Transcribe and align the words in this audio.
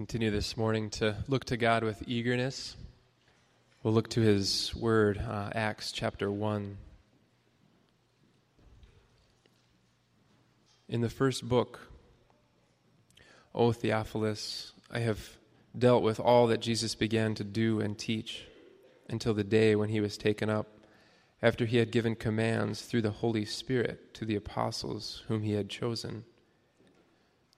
continue 0.00 0.30
this 0.30 0.56
morning 0.56 0.88
to 0.88 1.14
look 1.28 1.44
to 1.44 1.58
God 1.58 1.84
with 1.84 2.02
eagerness. 2.06 2.74
We'll 3.82 3.92
look 3.92 4.08
to 4.08 4.22
His 4.22 4.74
Word, 4.74 5.18
uh, 5.18 5.50
Acts 5.54 5.92
chapter 5.92 6.30
1. 6.30 6.78
In 10.88 11.02
the 11.02 11.10
first 11.10 11.46
book, 11.46 11.80
O 13.54 13.72
Theophilus, 13.72 14.72
I 14.90 15.00
have 15.00 15.36
dealt 15.78 16.02
with 16.02 16.18
all 16.18 16.46
that 16.46 16.62
Jesus 16.62 16.94
began 16.94 17.34
to 17.34 17.44
do 17.44 17.80
and 17.80 17.98
teach 17.98 18.46
until 19.10 19.34
the 19.34 19.44
day 19.44 19.76
when 19.76 19.90
he 19.90 20.00
was 20.00 20.16
taken 20.16 20.48
up, 20.48 20.66
after 21.42 21.66
he 21.66 21.76
had 21.76 21.92
given 21.92 22.16
commands 22.16 22.80
through 22.80 23.02
the 23.02 23.10
Holy 23.10 23.44
Spirit 23.44 24.14
to 24.14 24.24
the 24.24 24.36
apostles 24.36 25.24
whom 25.28 25.42
he 25.42 25.52
had 25.52 25.68
chosen. 25.68 26.24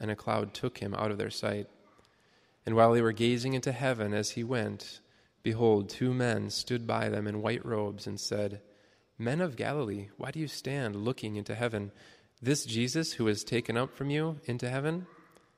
and 0.00 0.10
a 0.10 0.16
cloud 0.16 0.54
took 0.54 0.78
him 0.78 0.94
out 0.94 1.10
of 1.10 1.18
their 1.18 1.30
sight. 1.30 1.68
And 2.64 2.74
while 2.76 2.92
they 2.92 3.02
were 3.02 3.12
gazing 3.12 3.54
into 3.54 3.72
heaven 3.72 4.12
as 4.12 4.30
he 4.30 4.44
went, 4.44 5.00
behold, 5.42 5.88
two 5.88 6.12
men 6.12 6.50
stood 6.50 6.86
by 6.86 7.08
them 7.08 7.26
in 7.26 7.42
white 7.42 7.64
robes 7.64 8.06
and 8.06 8.18
said, 8.20 8.60
Men 9.18 9.40
of 9.40 9.56
Galilee, 9.56 10.08
why 10.16 10.30
do 10.30 10.38
you 10.38 10.48
stand 10.48 10.94
looking 10.94 11.36
into 11.36 11.54
heaven? 11.54 11.90
This 12.40 12.64
Jesus 12.64 13.14
who 13.14 13.32
taken 13.34 13.76
up 13.76 13.96
from 13.96 14.10
you 14.10 14.38
into 14.44 14.68
heaven 14.68 15.06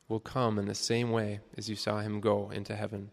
will 0.08 0.20
come 0.20 0.58
in 0.58 0.66
the 0.66 0.74
same 0.74 1.11
way 1.11 1.41
as 1.58 1.68
you 1.68 1.77
saw 1.77 2.00
him 2.00 2.20
go 2.20 2.50
into 2.50 2.74
heaven. 2.74 3.11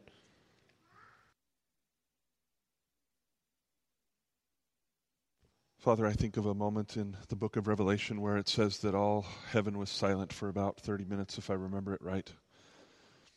Father, 5.88 6.06
I 6.06 6.12
think 6.12 6.36
of 6.36 6.46
a 6.46 6.54
moment 6.54 6.98
in 6.98 7.16
the 7.30 7.38
book 7.38 7.56
of 7.56 7.66
Revelation 7.66 8.20
where 8.20 8.36
it 8.36 8.50
says 8.50 8.80
that 8.80 8.94
all 8.94 9.26
heaven 9.52 9.78
was 9.78 9.90
silent 9.90 10.34
for 10.34 10.50
about 10.50 10.82
30 10.82 11.06
minutes, 11.06 11.38
if 11.38 11.50
I 11.50 11.54
remember 11.54 11.94
it 11.94 12.02
right. 12.02 12.30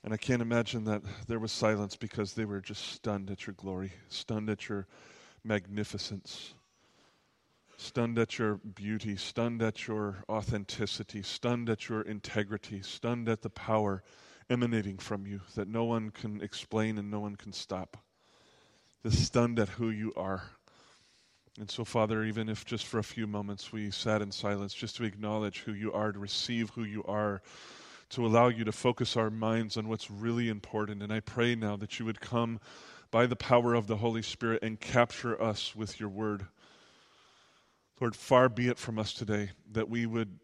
And 0.03 0.13
I 0.13 0.17
can't 0.17 0.43
imagine 0.43 0.83
that 0.87 1.03
there 1.29 1.39
was 1.39 1.53
silence 1.53 1.95
because 1.95 2.35
they 2.35 2.45
were 2.45 2.61
just 2.61 2.87
stunned 2.87 3.31
at 3.31 3.47
your 3.47 3.55
glory, 3.55 3.93
stunned 4.09 4.51
at 4.51 4.69
your 4.69 4.89
magnificence, 5.45 6.55
stunned 7.77 8.19
at 8.19 8.37
your 8.37 8.57
beauty, 8.57 9.15
stunned 9.15 9.63
at 9.63 9.87
your 9.87 10.25
authenticity, 10.29 11.23
stunned 11.23 11.71
at 11.71 11.89
your 11.89 12.03
integrity, 12.03 12.83
stunned 12.83 13.29
at 13.29 13.43
the 13.43 13.51
power 13.51 14.03
emanating 14.51 14.99
from 14.99 15.25
you 15.25 15.41
that 15.55 15.69
no 15.69 15.85
one 15.85 16.11
can 16.11 16.41
explain 16.41 16.99
and 16.99 17.13
no 17.13 17.21
one 17.21 17.37
can 17.37 17.53
stop. 17.53 17.97
The 19.05 19.13
stunned 19.13 19.61
at 19.61 19.69
who 19.69 19.89
you 19.89 20.13
are. 20.17 20.51
And 21.61 21.71
so, 21.71 21.85
Father, 21.85 22.25
even 22.25 22.49
if 22.49 22.65
just 22.65 22.87
for 22.87 22.99
a 22.99 23.05
few 23.05 23.27
moments 23.27 23.71
we 23.71 23.91
sat 23.91 24.23
in 24.23 24.33
silence 24.33 24.73
just 24.73 24.97
to 24.97 25.05
acknowledge 25.05 25.59
who 25.59 25.75
you 25.75 25.93
are, 25.93 26.11
to 26.11 26.19
receive 26.19 26.71
who 26.71 26.85
you 26.85 27.05
are, 27.05 27.43
to 28.09 28.25
allow 28.25 28.49
you 28.49 28.65
to 28.65 28.73
focus 28.73 29.15
our 29.15 29.29
minds 29.29 29.77
on 29.77 29.87
what's 29.87 30.11
really 30.11 30.49
important. 30.49 31.03
And 31.03 31.13
I 31.13 31.21
pray 31.21 31.55
now 31.55 31.77
that 31.77 31.99
you 31.99 32.07
would 32.07 32.19
come 32.19 32.61
by 33.11 33.27
the 33.27 33.37
power 33.37 33.75
of 33.75 33.89
the 33.89 33.99
Holy 33.99 34.23
Spirit 34.23 34.63
and 34.63 34.81
capture 34.81 35.41
us 35.41 35.77
with 35.77 36.01
your 36.01 36.09
word. 36.09 36.47
Lord, 38.01 38.17
far 38.17 38.49
be 38.49 38.69
it 38.69 38.79
from 38.79 38.99
us 38.99 39.13
today 39.13 39.51
that 39.73 39.91
we 39.91 40.07
would 40.07 40.39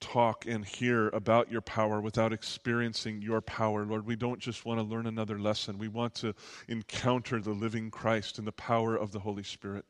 talk 0.00 0.44
and 0.44 0.66
hear 0.66 1.08
about 1.08 1.50
your 1.50 1.62
power 1.62 1.98
without 1.98 2.34
experiencing 2.34 3.22
your 3.22 3.40
power. 3.40 3.86
Lord, 3.86 4.04
we 4.04 4.16
don't 4.16 4.38
just 4.38 4.66
want 4.66 4.80
to 4.80 4.84
learn 4.84 5.06
another 5.06 5.38
lesson. 5.38 5.78
We 5.78 5.88
want 5.88 6.14
to 6.16 6.34
encounter 6.68 7.40
the 7.40 7.52
living 7.52 7.90
Christ 7.90 8.36
and 8.36 8.46
the 8.46 8.52
power 8.52 8.94
of 8.94 9.12
the 9.12 9.20
Holy 9.20 9.42
Spirit. 9.42 9.86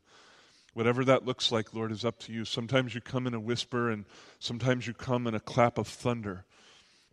Whatever 0.74 1.04
that 1.06 1.26
looks 1.26 1.50
like, 1.50 1.74
Lord, 1.74 1.90
is 1.90 2.04
up 2.04 2.18
to 2.20 2.32
you. 2.32 2.44
Sometimes 2.44 2.94
you 2.94 3.00
come 3.00 3.26
in 3.26 3.34
a 3.34 3.40
whisper, 3.40 3.90
and 3.90 4.04
sometimes 4.38 4.86
you 4.86 4.94
come 4.94 5.26
in 5.26 5.34
a 5.34 5.40
clap 5.40 5.78
of 5.78 5.88
thunder. 5.88 6.44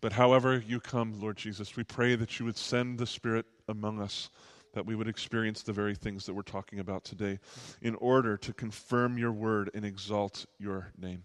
But 0.01 0.13
however 0.13 0.61
you 0.65 0.79
come, 0.79 1.19
Lord 1.19 1.37
Jesus, 1.37 1.75
we 1.75 1.83
pray 1.83 2.15
that 2.15 2.39
you 2.39 2.45
would 2.45 2.57
send 2.57 2.99
the 2.99 3.07
Spirit 3.07 3.45
among 3.67 3.99
us, 4.01 4.29
that 4.73 4.85
we 4.85 4.95
would 4.95 5.07
experience 5.07 5.63
the 5.63 5.73
very 5.73 5.95
things 5.95 6.25
that 6.25 6.33
we're 6.33 6.43
talking 6.43 6.79
about 6.79 7.05
today, 7.05 7.39
in 7.81 7.95
order 7.95 8.37
to 8.37 8.53
confirm 8.53 9.17
your 9.17 9.31
word 9.31 9.71
and 9.73 9.83
exalt 9.83 10.45
your 10.59 10.91
name. 10.97 11.23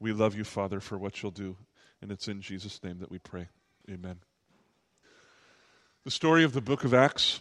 We 0.00 0.12
love 0.12 0.34
you, 0.34 0.44
Father, 0.44 0.80
for 0.80 0.98
what 0.98 1.22
you'll 1.22 1.30
do. 1.30 1.56
And 2.02 2.10
it's 2.10 2.26
in 2.26 2.40
Jesus' 2.40 2.82
name 2.82 2.98
that 2.98 3.10
we 3.10 3.18
pray. 3.18 3.48
Amen. 3.90 4.16
The 6.04 6.10
story 6.10 6.42
of 6.42 6.52
the 6.52 6.60
book 6.60 6.84
of 6.84 6.94
Acts 6.94 7.40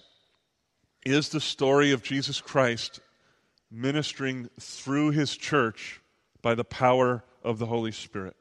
is 1.06 1.30
the 1.30 1.42
story 1.42 1.92
of 1.92 2.04
Jesus 2.04 2.42
Christ 2.42 3.00
ministering 3.76 4.50
through 4.60 5.12
his 5.12 5.36
church 5.36 6.02
by 6.42 6.56
the 6.56 6.64
power 6.64 7.24
of 7.44 7.60
the 7.60 7.66
Holy 7.66 7.92
Spirit. 7.92 8.36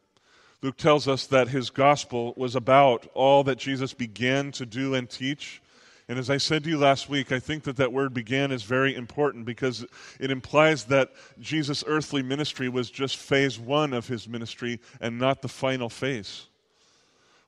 Luke 0.62 0.76
tells 0.78 1.06
us 1.06 1.26
that 1.26 1.48
his 1.48 1.68
gospel 1.68 2.32
was 2.36 2.56
about 2.56 3.06
all 3.12 3.44
that 3.44 3.58
Jesus 3.58 3.92
began 3.92 4.50
to 4.52 4.64
do 4.64 4.94
and 4.94 5.10
teach. 5.10 5.60
And 6.08 6.18
as 6.18 6.30
I 6.30 6.38
said 6.38 6.64
to 6.64 6.70
you 6.70 6.78
last 6.78 7.08
week, 7.08 7.32
I 7.32 7.38
think 7.38 7.64
that 7.64 7.76
that 7.76 7.92
word 7.92 8.14
began 8.14 8.50
is 8.50 8.62
very 8.62 8.94
important 8.94 9.44
because 9.44 9.84
it 10.20 10.30
implies 10.30 10.84
that 10.84 11.12
Jesus' 11.40 11.84
earthly 11.86 12.22
ministry 12.22 12.68
was 12.68 12.90
just 12.90 13.16
phase 13.16 13.58
one 13.58 13.92
of 13.92 14.08
his 14.08 14.28
ministry 14.28 14.80
and 15.00 15.18
not 15.18 15.42
the 15.42 15.48
final 15.48 15.90
phase. 15.90 16.46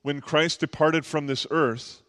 When 0.03 0.21
Christ 0.21 0.59
departed 0.59 1.05
from 1.05 1.27
this 1.27 1.47
earth, 1.49 2.01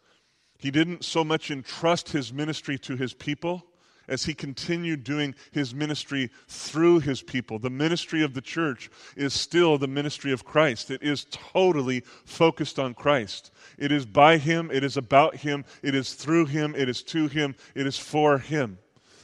he 0.58 0.70
didn't 0.70 1.04
so 1.04 1.24
much 1.24 1.50
entrust 1.50 2.10
his 2.10 2.32
ministry 2.32 2.78
to 2.80 2.96
his 2.96 3.14
people 3.14 3.64
as 4.08 4.24
he 4.24 4.34
continued 4.34 5.04
doing 5.04 5.34
his 5.52 5.74
ministry 5.74 6.30
through 6.48 7.00
his 7.00 7.22
people. 7.22 7.58
The 7.58 7.70
ministry 7.70 8.22
of 8.22 8.34
the 8.34 8.40
church 8.40 8.90
is 9.16 9.34
still 9.34 9.78
the 9.78 9.86
ministry 9.86 10.32
of 10.32 10.44
Christ. 10.44 10.90
It 10.90 11.02
is 11.02 11.26
totally 11.30 12.00
focused 12.24 12.78
on 12.78 12.94
Christ. 12.94 13.52
It 13.76 13.92
is 13.92 14.06
by 14.06 14.38
him, 14.38 14.70
it 14.72 14.82
is 14.82 14.96
about 14.96 15.36
him, 15.36 15.64
it 15.82 15.94
is 15.94 16.14
through 16.14 16.46
him, 16.46 16.74
it 16.74 16.88
is 16.88 17.02
to 17.04 17.28
him, 17.28 17.54
it 17.74 17.86
is 17.86 17.98
for 17.98 18.38
him. 18.38 18.78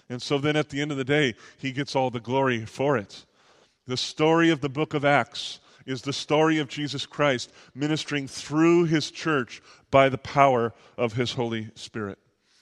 And 0.09 0.21
so 0.21 0.39
then 0.39 0.56
at 0.56 0.69
the 0.69 0.81
end 0.83 0.91
of 0.91 0.97
the 0.97 1.05
day, 1.05 1.34
he 1.59 1.73
gets 1.73 1.97
all 1.97 2.11
the 2.11 2.21
glory 2.21 2.65
for 2.67 2.97
it. 2.97 3.25
The 3.87 3.97
story 3.97 4.50
of 4.50 4.61
the 4.61 4.69
book 4.69 4.94
of 4.94 5.05
Acts 5.05 5.61
is 5.87 6.03
the 6.03 6.12
story 6.12 6.59
of 6.59 6.69
Jesus 6.69 7.06
Christ 7.06 7.53
ministering 7.75 8.27
through 8.27 8.84
his 8.84 9.11
church 9.11 9.62
by 9.91 10.09
the 10.09 10.19
power 10.19 10.73
of 10.97 11.15
his 11.15 11.33
Holy 11.33 11.71
Spirit. 11.75 12.19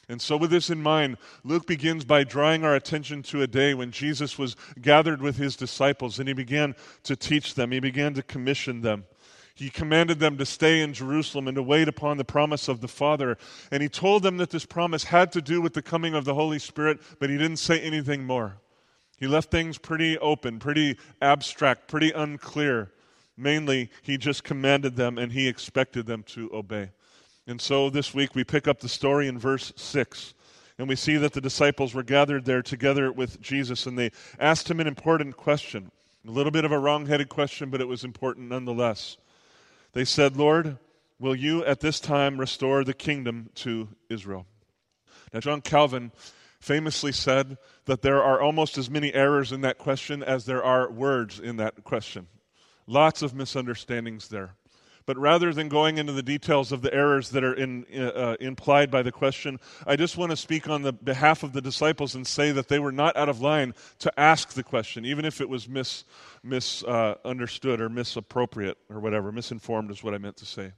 And 0.08 0.20
so, 0.20 0.37
with 0.37 0.50
this 0.50 0.69
in 0.69 0.82
mind, 0.82 1.16
Luke 1.44 1.66
begins 1.66 2.04
by 2.04 2.25
drawing 2.25 2.64
our 2.64 2.75
attention 2.75 3.22
to 3.25 3.43
a 3.43 3.46
day 3.46 3.72
when 3.72 3.93
Jesus 3.93 4.37
was 4.37 4.56
gathered 4.81 5.22
with 5.22 5.37
his 5.37 5.56
disciples 5.56 6.19
and 6.19 6.26
he 6.26 6.34
began 6.34 6.75
to 7.04 7.14
teach 7.14 7.54
them, 7.54 7.70
he 7.70 7.81
began 7.81 8.14
to 8.14 8.22
commission 8.22 8.81
them. 8.81 9.04
He 9.54 9.70
commanded 9.70 10.19
them 10.19 10.38
to 10.38 10.46
stay 10.46 10.81
in 10.81 10.94
Jerusalem 10.94 11.46
and 11.46 11.54
to 11.56 11.62
wait 11.62 11.87
upon 11.87 12.16
the 12.16 12.25
promise 12.25 12.69
of 12.69 12.81
the 12.81 12.88
Father. 12.88 13.37
And 13.70 13.82
he 13.82 13.88
told 13.88 14.22
them 14.22 14.38
that 14.38 14.50
this 14.50 14.64
promise 14.64 15.04
had 15.04 15.31
to 15.32 15.43
do 15.43 15.60
with 15.60 15.75
the 15.75 15.82
coming 15.82 16.14
of 16.14 16.25
the 16.25 16.34
Holy 16.34 16.58
Spirit, 16.58 17.00
but 17.20 17.31
he 17.31 17.37
didn't 17.37 17.58
say 17.58 17.78
anything 17.81 18.25
more. 18.25 18.56
He 19.19 19.26
left 19.26 19.50
things 19.50 19.78
pretty 19.78 20.19
open, 20.19 20.58
pretty 20.58 20.98
abstract, 21.20 21.87
pretty 21.87 22.10
unclear. 22.10 22.90
Mainly, 23.37 23.90
he 24.02 24.19
just 24.19 24.43
commanded 24.43 24.96
them 24.96 25.16
and 25.16 25.32
he 25.32 25.46
expected 25.46 26.06
them 26.06 26.22
to 26.25 26.50
obey. 26.52 26.90
And 27.47 27.61
so 27.61 27.91
this 27.91 28.15
week 28.15 28.35
we 28.35 28.44
pick 28.44 28.69
up 28.69 28.81
the 28.81 28.89
story 28.89 29.27
in 29.27 29.39
verse 29.39 29.73
6. 29.77 30.35
And 30.79 30.89
we 30.89 30.97
see 30.97 31.17
that 31.17 31.33
the 31.33 31.41
disciples 31.41 31.94
were 31.94 32.03
gathered 32.03 32.44
there 32.44 32.62
together 32.62 33.12
with 33.12 33.41
Jesus, 33.41 33.87
and 33.87 33.99
they 33.99 34.11
asked 34.39 34.71
him 34.71 34.81
an 34.81 34.87
important 34.87 35.37
question. 35.37 35.91
A 36.27 36.31
little 36.31 36.53
bit 36.53 36.65
of 36.65 36.73
a 36.73 36.79
wrong 36.79 37.06
headed 37.06 37.29
question, 37.29 37.69
but 37.71 37.81
it 37.81 37.89
was 37.89 38.05
important 38.05 38.49
nonetheless. 38.49 39.17
They 39.93 40.05
said, 40.05 40.37
Lord, 40.37 40.79
will 41.19 41.37
you 41.37 41.65
at 41.65 41.81
this 41.81 42.00
time 42.00 42.39
restore 42.39 42.85
the 42.85 42.94
kingdom 42.94 43.50
to 43.56 43.89
Israel? 44.09 44.47
Now, 45.33 45.41
John 45.41 45.61
Calvin 45.61 46.11
famously 46.59 47.12
said 47.12 47.59
that 47.87 48.03
there 48.03 48.23
are 48.23 48.41
almost 48.41 48.79
as 48.79 48.89
many 48.89 49.12
errors 49.12 49.53
in 49.53 49.61
that 49.62 49.79
question 49.79 50.23
as 50.23 50.47
there 50.47 50.65
are 50.65 50.91
words 50.91 51.39
in 51.39 51.56
that 51.56 51.85
question. 51.85 52.29
Lots 52.87 53.23
of 53.23 53.35
misunderstandings 53.35 54.29
there. 54.29 54.55
But 55.04 55.19
rather 55.19 55.52
than 55.52 55.69
going 55.69 55.99
into 55.99 56.12
the 56.12 56.22
details 56.22 56.70
of 56.70 56.82
the 56.82 56.94
errors 56.94 57.31
that 57.31 57.43
are 57.43 57.54
in, 57.54 57.87
uh, 57.94 58.02
uh, 58.02 58.37
implied 58.40 58.90
by 58.90 59.02
the 59.02 59.12
question, 59.12 59.58
I 59.87 59.96
just 59.96 60.16
want 60.16 60.31
to 60.31 60.37
speak 60.37 60.69
on 60.69 60.82
the 60.82 60.93
behalf 60.93 61.43
of 61.43 61.52
the 61.52 61.60
disciples 61.60 62.14
and 62.14 62.26
say 62.26 62.52
that 62.52 62.69
they 62.69 62.78
were 62.78 62.93
not 62.93 63.16
out 63.16 63.28
of 63.28 63.40
line 63.40 63.75
to 64.00 64.20
ask 64.20 64.50
the 64.50 64.62
question, 64.62 65.04
even 65.04 65.25
if 65.25 65.40
it 65.40 65.49
was 65.49 65.69
mis, 65.69 66.04
misunderstood 66.43 67.81
uh, 67.81 67.84
or 67.84 67.88
misappropriate 67.88 68.78
or 68.88 69.00
whatever. 69.00 69.32
Misinformed 69.32 69.90
is 69.90 70.04
what 70.04 70.14
I 70.14 70.19
meant 70.19 70.37
to 70.38 70.46
say. 70.46 70.72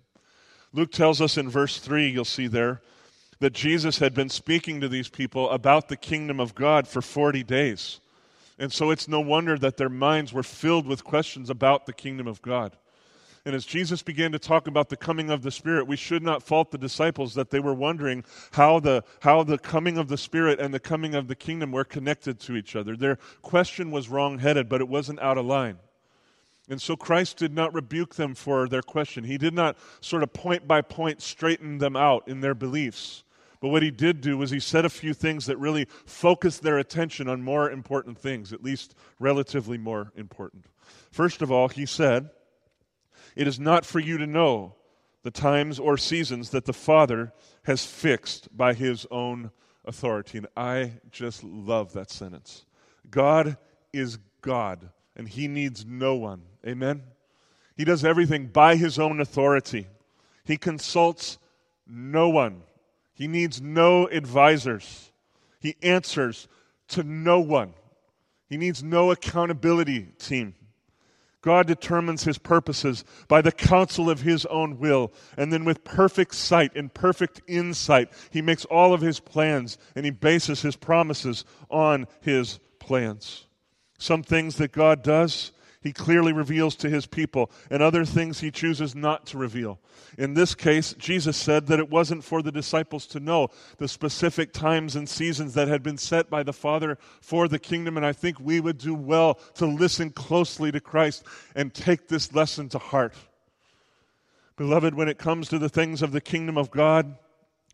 Luke 0.72 0.90
tells 0.90 1.20
us 1.20 1.36
in 1.36 1.48
verse 1.48 1.78
3, 1.78 2.08
you'll 2.08 2.24
see 2.24 2.46
there, 2.46 2.80
that 3.40 3.52
Jesus 3.52 3.98
had 3.98 4.14
been 4.14 4.28
speaking 4.28 4.80
to 4.80 4.88
these 4.88 5.08
people 5.08 5.50
about 5.50 5.88
the 5.88 5.96
kingdom 5.96 6.40
of 6.40 6.54
God 6.54 6.88
for 6.88 7.02
40 7.02 7.42
days. 7.44 8.00
And 8.58 8.72
so 8.72 8.90
it's 8.90 9.08
no 9.08 9.20
wonder 9.20 9.58
that 9.58 9.76
their 9.76 9.88
minds 9.88 10.32
were 10.32 10.42
filled 10.42 10.86
with 10.86 11.04
questions 11.04 11.50
about 11.50 11.86
the 11.86 11.92
kingdom 11.92 12.26
of 12.26 12.40
God. 12.40 12.76
And 13.46 13.54
as 13.54 13.66
Jesus 13.66 14.02
began 14.02 14.32
to 14.32 14.38
talk 14.38 14.66
about 14.68 14.88
the 14.88 14.96
coming 14.96 15.30
of 15.30 15.42
the 15.42 15.50
Spirit, 15.50 15.86
we 15.86 15.96
should 15.96 16.22
not 16.22 16.42
fault 16.42 16.70
the 16.70 16.78
disciples 16.78 17.34
that 17.34 17.50
they 17.50 17.60
were 17.60 17.74
wondering 17.74 18.24
how 18.52 18.80
the, 18.80 19.04
how 19.20 19.42
the 19.42 19.58
coming 19.58 19.98
of 19.98 20.08
the 20.08 20.16
Spirit 20.16 20.58
and 20.58 20.72
the 20.72 20.80
coming 20.80 21.14
of 21.14 21.28
the 21.28 21.34
kingdom 21.34 21.70
were 21.70 21.84
connected 21.84 22.40
to 22.40 22.56
each 22.56 22.74
other. 22.74 22.96
Their 22.96 23.18
question 23.42 23.90
was 23.90 24.08
wrong 24.08 24.38
headed, 24.38 24.70
but 24.70 24.80
it 24.80 24.88
wasn't 24.88 25.20
out 25.20 25.36
of 25.36 25.44
line. 25.44 25.76
And 26.70 26.80
so 26.80 26.96
Christ 26.96 27.36
did 27.36 27.54
not 27.54 27.74
rebuke 27.74 28.14
them 28.14 28.34
for 28.34 28.66
their 28.66 28.80
question. 28.80 29.24
He 29.24 29.36
did 29.36 29.52
not 29.52 29.76
sort 30.00 30.22
of 30.22 30.32
point 30.32 30.66
by 30.66 30.80
point 30.80 31.20
straighten 31.20 31.76
them 31.76 31.96
out 31.96 32.26
in 32.26 32.40
their 32.40 32.54
beliefs. 32.54 33.24
But 33.60 33.68
what 33.68 33.82
he 33.82 33.90
did 33.90 34.22
do 34.22 34.38
was 34.38 34.50
he 34.50 34.60
said 34.60 34.86
a 34.86 34.90
few 34.90 35.12
things 35.12 35.44
that 35.46 35.58
really 35.58 35.86
focused 36.06 36.62
their 36.62 36.78
attention 36.78 37.28
on 37.28 37.42
more 37.42 37.70
important 37.70 38.18
things, 38.18 38.54
at 38.54 38.64
least 38.64 38.94
relatively 39.18 39.76
more 39.76 40.12
important. 40.16 40.64
First 41.10 41.42
of 41.42 41.52
all, 41.52 41.68
he 41.68 41.84
said, 41.84 42.30
it 43.34 43.46
is 43.46 43.58
not 43.58 43.84
for 43.84 43.98
you 43.98 44.18
to 44.18 44.26
know 44.26 44.74
the 45.22 45.30
times 45.30 45.78
or 45.78 45.96
seasons 45.96 46.50
that 46.50 46.66
the 46.66 46.72
Father 46.72 47.32
has 47.64 47.84
fixed 47.84 48.54
by 48.56 48.74
his 48.74 49.06
own 49.10 49.50
authority. 49.84 50.38
And 50.38 50.46
I 50.56 50.92
just 51.10 51.42
love 51.42 51.92
that 51.94 52.10
sentence. 52.10 52.64
God 53.10 53.56
is 53.92 54.18
God, 54.42 54.90
and 55.16 55.28
he 55.28 55.48
needs 55.48 55.84
no 55.86 56.14
one. 56.14 56.42
Amen? 56.66 57.02
He 57.76 57.84
does 57.84 58.04
everything 58.04 58.46
by 58.46 58.76
his 58.76 58.98
own 58.98 59.20
authority. 59.20 59.88
He 60.44 60.56
consults 60.56 61.38
no 61.86 62.28
one. 62.28 62.62
He 63.14 63.26
needs 63.26 63.60
no 63.60 64.06
advisors. 64.08 65.12
He 65.60 65.76
answers 65.82 66.48
to 66.88 67.02
no 67.02 67.40
one. 67.40 67.74
He 68.48 68.56
needs 68.56 68.82
no 68.82 69.10
accountability 69.10 70.12
team. 70.18 70.54
God 71.44 71.66
determines 71.66 72.24
his 72.24 72.38
purposes 72.38 73.04
by 73.28 73.42
the 73.42 73.52
counsel 73.52 74.08
of 74.08 74.22
his 74.22 74.46
own 74.46 74.78
will. 74.78 75.12
And 75.36 75.52
then, 75.52 75.66
with 75.66 75.84
perfect 75.84 76.34
sight 76.34 76.74
and 76.74 76.92
perfect 76.92 77.42
insight, 77.46 78.08
he 78.30 78.40
makes 78.40 78.64
all 78.64 78.94
of 78.94 79.02
his 79.02 79.20
plans 79.20 79.76
and 79.94 80.06
he 80.06 80.10
bases 80.10 80.62
his 80.62 80.74
promises 80.74 81.44
on 81.68 82.06
his 82.22 82.60
plans. 82.78 83.46
Some 83.98 84.22
things 84.22 84.56
that 84.56 84.72
God 84.72 85.02
does, 85.02 85.52
he 85.84 85.92
clearly 85.92 86.32
reveals 86.32 86.74
to 86.76 86.88
his 86.88 87.06
people, 87.06 87.50
and 87.70 87.82
other 87.82 88.06
things 88.06 88.40
he 88.40 88.50
chooses 88.50 88.94
not 88.96 89.26
to 89.26 89.38
reveal. 89.38 89.78
In 90.16 90.32
this 90.32 90.54
case, 90.54 90.94
Jesus 90.94 91.36
said 91.36 91.66
that 91.66 91.78
it 91.78 91.90
wasn't 91.90 92.24
for 92.24 92.40
the 92.42 92.50
disciples 92.50 93.06
to 93.08 93.20
know 93.20 93.48
the 93.76 93.86
specific 93.86 94.52
times 94.52 94.96
and 94.96 95.06
seasons 95.06 95.52
that 95.54 95.68
had 95.68 95.82
been 95.82 95.98
set 95.98 96.30
by 96.30 96.42
the 96.42 96.54
Father 96.54 96.96
for 97.20 97.46
the 97.48 97.58
kingdom, 97.58 97.98
and 97.98 98.06
I 98.06 98.12
think 98.12 98.40
we 98.40 98.60
would 98.60 98.78
do 98.78 98.94
well 98.94 99.34
to 99.54 99.66
listen 99.66 100.10
closely 100.10 100.72
to 100.72 100.80
Christ 100.80 101.22
and 101.54 101.72
take 101.72 102.08
this 102.08 102.34
lesson 102.34 102.70
to 102.70 102.78
heart. 102.78 103.14
Beloved, 104.56 104.94
when 104.94 105.08
it 105.08 105.18
comes 105.18 105.48
to 105.48 105.58
the 105.58 105.68
things 105.68 106.00
of 106.00 106.12
the 106.12 106.20
kingdom 106.20 106.56
of 106.56 106.70
God, 106.70 107.18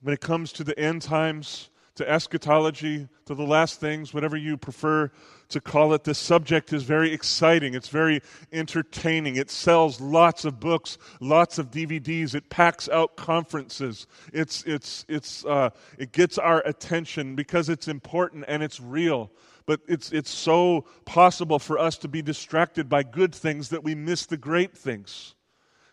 when 0.02 0.14
it 0.14 0.20
comes 0.20 0.50
to 0.54 0.64
the 0.64 0.76
end 0.76 1.02
times, 1.02 1.70
to 2.00 2.10
eschatology, 2.10 3.06
to 3.26 3.34
the 3.34 3.44
last 3.44 3.78
things, 3.78 4.14
whatever 4.14 4.34
you 4.34 4.56
prefer 4.56 5.10
to 5.50 5.60
call 5.60 5.92
it. 5.92 6.02
This 6.02 6.18
subject 6.18 6.72
is 6.72 6.82
very 6.82 7.12
exciting. 7.12 7.74
It's 7.74 7.90
very 7.90 8.22
entertaining. 8.52 9.36
It 9.36 9.50
sells 9.50 10.00
lots 10.00 10.46
of 10.46 10.58
books, 10.58 10.96
lots 11.20 11.58
of 11.58 11.70
DVDs. 11.70 12.34
It 12.34 12.48
packs 12.48 12.88
out 12.88 13.16
conferences. 13.16 14.06
It's, 14.32 14.64
it's, 14.64 15.04
it's, 15.08 15.44
uh, 15.44 15.70
it 15.98 16.12
gets 16.12 16.38
our 16.38 16.60
attention 16.66 17.36
because 17.36 17.68
it's 17.68 17.86
important 17.86 18.46
and 18.48 18.62
it's 18.62 18.80
real. 18.80 19.30
But 19.66 19.80
it's, 19.86 20.10
it's 20.10 20.30
so 20.30 20.86
possible 21.04 21.58
for 21.58 21.78
us 21.78 21.98
to 21.98 22.08
be 22.08 22.22
distracted 22.22 22.88
by 22.88 23.02
good 23.02 23.34
things 23.34 23.68
that 23.68 23.84
we 23.84 23.94
miss 23.94 24.24
the 24.24 24.38
great 24.38 24.74
things. 24.74 25.34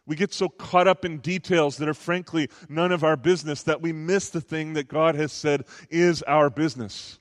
We 0.07 0.15
get 0.15 0.33
so 0.33 0.47
caught 0.47 0.87
up 0.87 1.03
in 1.03 1.17
details 1.17 1.77
that 1.77 1.89
are 1.89 1.93
frankly 1.93 2.49
none 2.69 2.93
of 2.93 3.03
our 3.03 3.17
business 3.17 3.61
that 3.63 3.81
we 3.81 3.91
miss 3.91 4.29
the 4.29 4.41
thing 4.41 4.73
that 4.73 4.87
God 4.87 5.15
has 5.15 5.33
said 5.33 5.65
is 5.89 6.23
our 6.23 6.49
business. 6.49 7.19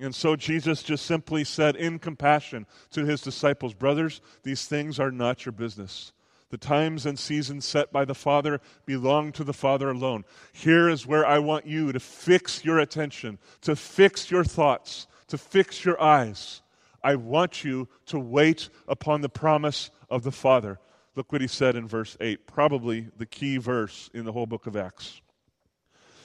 And 0.00 0.14
so 0.14 0.34
Jesus 0.34 0.82
just 0.82 1.04
simply 1.04 1.44
said 1.44 1.76
in 1.76 1.98
compassion 1.98 2.66
to 2.90 3.04
his 3.04 3.20
disciples, 3.20 3.74
Brothers, 3.74 4.22
these 4.42 4.64
things 4.64 4.98
are 4.98 5.12
not 5.12 5.44
your 5.44 5.52
business. 5.52 6.12
The 6.48 6.56
times 6.56 7.06
and 7.06 7.18
seasons 7.18 7.66
set 7.66 7.92
by 7.92 8.04
the 8.06 8.14
Father 8.14 8.60
belong 8.86 9.32
to 9.32 9.44
the 9.44 9.52
Father 9.52 9.90
alone. 9.90 10.24
Here 10.52 10.88
is 10.88 11.06
where 11.06 11.26
I 11.26 11.38
want 11.38 11.66
you 11.66 11.92
to 11.92 12.00
fix 12.00 12.64
your 12.64 12.78
attention, 12.78 13.38
to 13.60 13.76
fix 13.76 14.30
your 14.30 14.44
thoughts, 14.44 15.06
to 15.28 15.38
fix 15.38 15.84
your 15.84 16.00
eyes. 16.00 16.62
I 17.04 17.14
want 17.14 17.62
you 17.62 17.88
to 18.06 18.18
wait 18.18 18.70
upon 18.88 19.20
the 19.20 19.28
promise 19.28 19.90
of 20.10 20.24
the 20.24 20.32
Father. 20.32 20.78
Look 21.14 21.32
what 21.32 21.40
he 21.40 21.46
said 21.46 21.76
in 21.76 21.86
verse 21.86 22.16
8, 22.20 22.46
probably 22.46 23.08
the 23.16 23.26
key 23.26 23.58
verse 23.58 24.08
in 24.14 24.24
the 24.24 24.32
whole 24.32 24.46
book 24.46 24.66
of 24.66 24.76
Acts. 24.76 25.20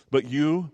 But 0.09 0.25
you 0.25 0.71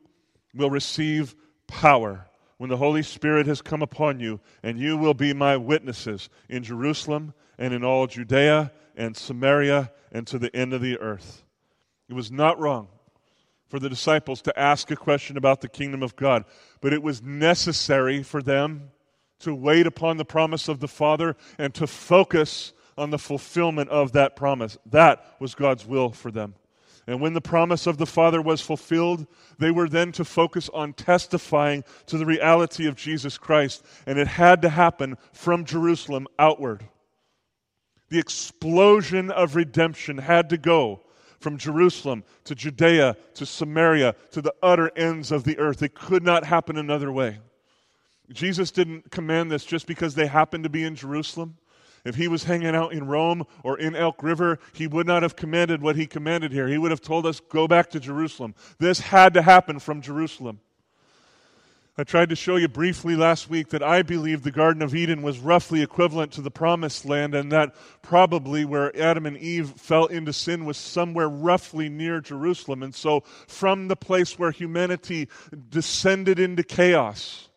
will 0.53 0.69
receive 0.69 1.35
power 1.67 2.27
when 2.57 2.69
the 2.69 2.77
Holy 2.77 3.01
Spirit 3.01 3.47
has 3.47 3.61
come 3.61 3.81
upon 3.81 4.19
you, 4.19 4.39
and 4.61 4.77
you 4.77 4.97
will 4.97 5.15
be 5.15 5.33
my 5.33 5.57
witnesses 5.57 6.29
in 6.47 6.63
Jerusalem 6.63 7.33
and 7.57 7.73
in 7.73 7.83
all 7.83 8.05
Judea 8.05 8.71
and 8.95 9.17
Samaria 9.17 9.91
and 10.11 10.27
to 10.27 10.37
the 10.37 10.55
end 10.55 10.73
of 10.73 10.81
the 10.81 10.99
earth. 10.99 11.43
It 12.07 12.13
was 12.13 12.31
not 12.31 12.59
wrong 12.59 12.89
for 13.67 13.79
the 13.79 13.89
disciples 13.89 14.43
to 14.43 14.59
ask 14.59 14.91
a 14.91 14.95
question 14.95 15.35
about 15.35 15.61
the 15.61 15.67
kingdom 15.67 16.03
of 16.03 16.15
God, 16.15 16.45
but 16.79 16.93
it 16.93 17.01
was 17.01 17.23
necessary 17.23 18.21
for 18.21 18.43
them 18.43 18.91
to 19.39 19.55
wait 19.55 19.87
upon 19.87 20.17
the 20.17 20.25
promise 20.25 20.67
of 20.67 20.79
the 20.79 20.87
Father 20.87 21.35
and 21.57 21.73
to 21.73 21.87
focus 21.87 22.73
on 22.97 23.09
the 23.09 23.19
fulfillment 23.19 23.89
of 23.89 24.11
that 24.13 24.35
promise. 24.35 24.77
That 24.85 25.25
was 25.39 25.55
God's 25.55 25.85
will 25.85 26.11
for 26.11 26.31
them. 26.31 26.55
And 27.05 27.19
when 27.19 27.33
the 27.33 27.41
promise 27.41 27.85
of 27.85 27.97
the 27.97 28.05
Father 28.05 28.41
was 28.41 28.61
fulfilled, 28.61 29.27
they 29.59 29.71
were 29.71 29.89
then 29.89 30.13
to 30.13 30.23
focus 30.23 30.69
on 30.73 30.93
testifying 30.93 31.83
to 32.05 32.17
the 32.17 32.25
reality 32.25 32.87
of 32.87 32.95
Jesus 32.95 33.37
Christ. 33.37 33.83
And 34.05 34.17
it 34.17 34.27
had 34.27 34.61
to 34.61 34.69
happen 34.69 35.17
from 35.33 35.65
Jerusalem 35.65 36.27
outward. 36.39 36.85
The 38.09 38.19
explosion 38.19 39.31
of 39.31 39.55
redemption 39.55 40.17
had 40.17 40.49
to 40.49 40.57
go 40.57 41.01
from 41.39 41.57
Jerusalem 41.57 42.23
to 42.45 42.55
Judea 42.55 43.17
to 43.33 43.45
Samaria 43.45 44.15
to 44.31 44.41
the 44.41 44.53
utter 44.63 44.89
ends 44.95 45.31
of 45.31 45.43
the 45.43 45.59
earth. 45.59 45.83
It 45.83 45.93
could 45.93 46.23
not 46.23 46.45
happen 46.45 46.77
another 46.77 47.11
way. 47.11 47.39
Jesus 48.31 48.71
didn't 48.71 49.11
command 49.11 49.51
this 49.51 49.65
just 49.65 49.87
because 49.87 50.15
they 50.15 50.27
happened 50.27 50.63
to 50.63 50.69
be 50.69 50.83
in 50.85 50.95
Jerusalem. 50.95 51.57
If 52.05 52.15
he 52.15 52.27
was 52.27 52.43
hanging 52.43 52.75
out 52.75 52.91
in 52.91 53.07
Rome 53.07 53.45
or 53.63 53.79
in 53.79 53.95
Elk 53.95 54.21
River, 54.21 54.59
he 54.73 54.87
would 54.87 55.07
not 55.07 55.23
have 55.23 55.35
commanded 55.35 55.81
what 55.81 55.95
he 55.95 56.05
commanded 56.05 56.51
here. 56.51 56.67
He 56.67 56.77
would 56.77 56.91
have 56.91 57.01
told 57.01 57.25
us, 57.25 57.39
go 57.39 57.67
back 57.67 57.89
to 57.91 57.99
Jerusalem. 57.99 58.55
This 58.77 58.99
had 58.99 59.33
to 59.35 59.41
happen 59.41 59.79
from 59.79 60.01
Jerusalem. 60.01 60.59
I 61.95 62.03
tried 62.03 62.29
to 62.29 62.35
show 62.35 62.55
you 62.55 62.67
briefly 62.67 63.15
last 63.15 63.51
week 63.51 63.69
that 63.69 63.83
I 63.83 64.01
believe 64.01 64.41
the 64.41 64.51
Garden 64.51 64.81
of 64.81 64.95
Eden 64.95 65.21
was 65.21 65.37
roughly 65.37 65.83
equivalent 65.83 66.31
to 66.33 66.41
the 66.41 66.49
Promised 66.49 67.05
Land, 67.05 67.35
and 67.35 67.51
that 67.51 67.75
probably 68.01 68.65
where 68.65 68.95
Adam 68.99 69.27
and 69.27 69.37
Eve 69.37 69.69
fell 69.69 70.07
into 70.07 70.33
sin 70.33 70.65
was 70.65 70.75
somewhere 70.75 71.29
roughly 71.29 71.89
near 71.89 72.19
Jerusalem. 72.19 72.81
And 72.81 72.95
so, 72.95 73.21
from 73.47 73.89
the 73.89 73.95
place 73.95 74.39
where 74.39 74.49
humanity 74.49 75.29
descended 75.69 76.39
into 76.39 76.63
chaos, 76.63 77.49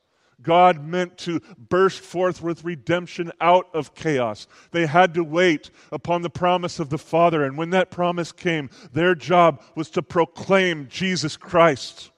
God 0.42 0.84
meant 0.84 1.16
to 1.18 1.40
burst 1.56 2.00
forth 2.00 2.42
with 2.42 2.64
redemption 2.64 3.32
out 3.40 3.68
of 3.74 3.94
chaos. 3.94 4.46
They 4.70 4.86
had 4.86 5.14
to 5.14 5.24
wait 5.24 5.70
upon 5.90 6.22
the 6.22 6.30
promise 6.30 6.78
of 6.78 6.90
the 6.90 6.98
Father. 6.98 7.44
And 7.44 7.56
when 7.56 7.70
that 7.70 7.90
promise 7.90 8.32
came, 8.32 8.70
their 8.92 9.14
job 9.14 9.62
was 9.74 9.90
to 9.90 10.02
proclaim 10.02 10.88
Jesus 10.88 11.36
Christ. 11.36 12.10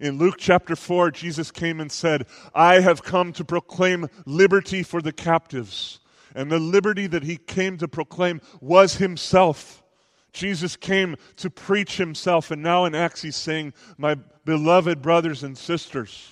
In 0.00 0.18
Luke 0.18 0.36
chapter 0.38 0.74
4, 0.74 1.12
Jesus 1.12 1.50
came 1.50 1.80
and 1.80 1.92
said, 1.92 2.26
I 2.54 2.80
have 2.80 3.04
come 3.04 3.32
to 3.34 3.44
proclaim 3.44 4.08
liberty 4.26 4.82
for 4.82 5.00
the 5.00 5.12
captives. 5.12 6.00
And 6.34 6.50
the 6.50 6.58
liberty 6.58 7.06
that 7.06 7.22
he 7.22 7.36
came 7.36 7.76
to 7.78 7.86
proclaim 7.86 8.40
was 8.60 8.96
himself. 8.96 9.82
Jesus 10.32 10.76
came 10.76 11.16
to 11.36 11.50
preach 11.50 11.98
himself, 11.98 12.50
and 12.50 12.62
now 12.62 12.86
in 12.86 12.94
Acts 12.94 13.22
he's 13.22 13.36
saying, 13.36 13.74
My 13.98 14.16
beloved 14.44 15.02
brothers 15.02 15.42
and 15.42 15.56
sisters, 15.56 16.31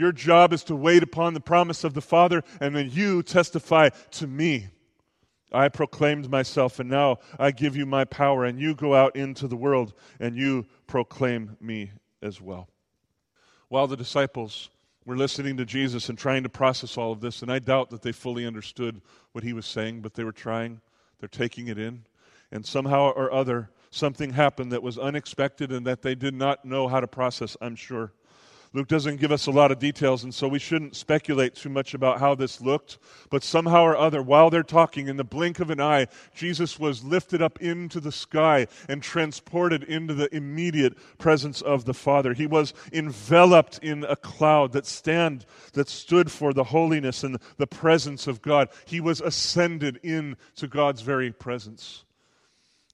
your 0.00 0.12
job 0.12 0.54
is 0.54 0.64
to 0.64 0.74
wait 0.74 1.02
upon 1.02 1.34
the 1.34 1.40
promise 1.40 1.84
of 1.84 1.92
the 1.92 2.00
Father, 2.00 2.42
and 2.58 2.74
then 2.74 2.88
you 2.90 3.22
testify 3.22 3.90
to 4.12 4.26
me. 4.26 4.68
I 5.52 5.68
proclaimed 5.68 6.30
myself, 6.30 6.80
and 6.80 6.88
now 6.88 7.18
I 7.38 7.50
give 7.50 7.76
you 7.76 7.84
my 7.84 8.06
power, 8.06 8.46
and 8.46 8.58
you 8.58 8.74
go 8.74 8.94
out 8.94 9.14
into 9.14 9.46
the 9.46 9.58
world 9.58 9.92
and 10.18 10.34
you 10.34 10.64
proclaim 10.86 11.58
me 11.60 11.92
as 12.22 12.40
well. 12.40 12.68
While 13.68 13.88
the 13.88 13.96
disciples 13.96 14.70
were 15.04 15.18
listening 15.18 15.58
to 15.58 15.66
Jesus 15.66 16.08
and 16.08 16.16
trying 16.16 16.44
to 16.44 16.48
process 16.48 16.96
all 16.96 17.12
of 17.12 17.20
this, 17.20 17.42
and 17.42 17.52
I 17.52 17.58
doubt 17.58 17.90
that 17.90 18.00
they 18.00 18.12
fully 18.12 18.46
understood 18.46 19.02
what 19.32 19.44
he 19.44 19.52
was 19.52 19.66
saying, 19.66 20.00
but 20.00 20.14
they 20.14 20.24
were 20.24 20.32
trying, 20.32 20.80
they're 21.18 21.28
taking 21.28 21.68
it 21.68 21.78
in, 21.78 22.04
and 22.50 22.64
somehow 22.64 23.10
or 23.10 23.30
other, 23.30 23.68
something 23.90 24.32
happened 24.32 24.72
that 24.72 24.82
was 24.82 24.96
unexpected 24.96 25.70
and 25.70 25.86
that 25.86 26.00
they 26.00 26.14
did 26.14 26.32
not 26.32 26.64
know 26.64 26.88
how 26.88 27.00
to 27.00 27.06
process, 27.06 27.54
I'm 27.60 27.76
sure. 27.76 28.12
Luke 28.72 28.86
doesn't 28.86 29.16
give 29.16 29.32
us 29.32 29.48
a 29.48 29.50
lot 29.50 29.72
of 29.72 29.80
details, 29.80 30.22
and 30.22 30.32
so 30.32 30.46
we 30.46 30.60
shouldn't 30.60 30.94
speculate 30.94 31.56
too 31.56 31.68
much 31.68 31.92
about 31.92 32.20
how 32.20 32.36
this 32.36 32.60
looked. 32.60 32.98
But 33.28 33.42
somehow 33.42 33.82
or 33.82 33.96
other, 33.96 34.22
while 34.22 34.48
they're 34.48 34.62
talking, 34.62 35.08
in 35.08 35.16
the 35.16 35.24
blink 35.24 35.58
of 35.58 35.70
an 35.70 35.80
eye, 35.80 36.06
Jesus 36.36 36.78
was 36.78 37.02
lifted 37.02 37.42
up 37.42 37.60
into 37.60 37.98
the 37.98 38.12
sky 38.12 38.68
and 38.88 39.02
transported 39.02 39.82
into 39.82 40.14
the 40.14 40.32
immediate 40.32 40.96
presence 41.18 41.62
of 41.62 41.84
the 41.84 41.94
Father. 41.94 42.32
He 42.32 42.46
was 42.46 42.72
enveloped 42.92 43.80
in 43.82 44.04
a 44.04 44.14
cloud 44.14 44.70
that 44.72 44.86
stand 44.86 45.46
that 45.72 45.88
stood 45.88 46.30
for 46.30 46.52
the 46.52 46.64
holiness 46.64 47.24
and 47.24 47.38
the 47.56 47.66
presence 47.66 48.28
of 48.28 48.40
God. 48.40 48.68
He 48.84 49.00
was 49.00 49.20
ascended 49.20 49.96
into 50.04 50.68
God's 50.68 51.00
very 51.02 51.32
presence. 51.32 52.04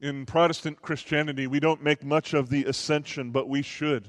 In 0.00 0.24
Protestant 0.24 0.80
Christianity, 0.80 1.46
we 1.46 1.60
don't 1.60 1.84
make 1.84 2.02
much 2.02 2.32
of 2.32 2.48
the 2.48 2.64
ascension, 2.64 3.30
but 3.30 3.46
we 3.46 3.60
should. 3.60 4.08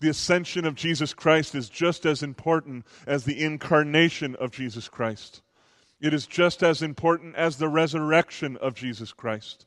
The 0.00 0.10
ascension 0.10 0.66
of 0.66 0.74
Jesus 0.74 1.14
Christ 1.14 1.54
is 1.54 1.68
just 1.68 2.04
as 2.04 2.22
important 2.22 2.84
as 3.06 3.24
the 3.24 3.42
incarnation 3.42 4.36
of 4.36 4.50
Jesus 4.50 4.88
Christ. 4.88 5.40
It 6.00 6.12
is 6.12 6.26
just 6.26 6.62
as 6.62 6.82
important 6.82 7.34
as 7.36 7.56
the 7.56 7.68
resurrection 7.68 8.58
of 8.58 8.74
Jesus 8.74 9.12
Christ. 9.12 9.64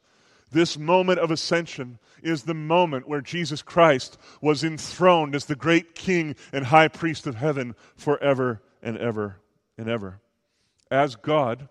This 0.51 0.77
moment 0.77 1.19
of 1.19 1.31
ascension 1.31 2.00
is 2.21 2.43
the 2.43 2.53
moment 2.53 3.07
where 3.07 3.21
Jesus 3.21 3.62
Christ 3.62 4.17
was 4.41 4.63
enthroned 4.63 5.36
as 5.36 5.45
the 5.45 5.55
great 5.55 5.95
King 5.95 6.36
and 6.51 6.65
High 6.65 6.88
Priest 6.88 7.27
of 7.27 7.36
heaven 7.36 7.75
forever 7.95 8.62
and 8.81 8.98
ever 8.98 9.38
and 9.77 9.88
ever. 9.88 10.19
As 10.91 11.15
God, 11.15 11.69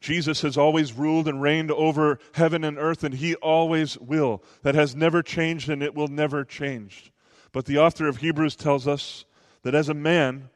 Jesus 0.00 0.42
has 0.42 0.56
always 0.56 0.92
ruled 0.92 1.28
and 1.28 1.42
reigned 1.42 1.70
over 1.70 2.18
heaven 2.32 2.62
and 2.62 2.78
earth, 2.78 3.04
and 3.04 3.14
he 3.14 3.34
always 3.36 3.98
will. 3.98 4.42
That 4.62 4.74
has 4.74 4.94
never 4.94 5.22
changed, 5.22 5.68
and 5.68 5.82
it 5.82 5.94
will 5.94 6.08
never 6.08 6.44
change. 6.44 7.12
But 7.52 7.64
the 7.64 7.78
author 7.78 8.06
of 8.06 8.18
Hebrews 8.18 8.56
tells 8.56 8.86
us 8.86 9.24
that 9.62 9.74
as 9.74 9.88
a 9.88 9.94
man, 9.94 10.50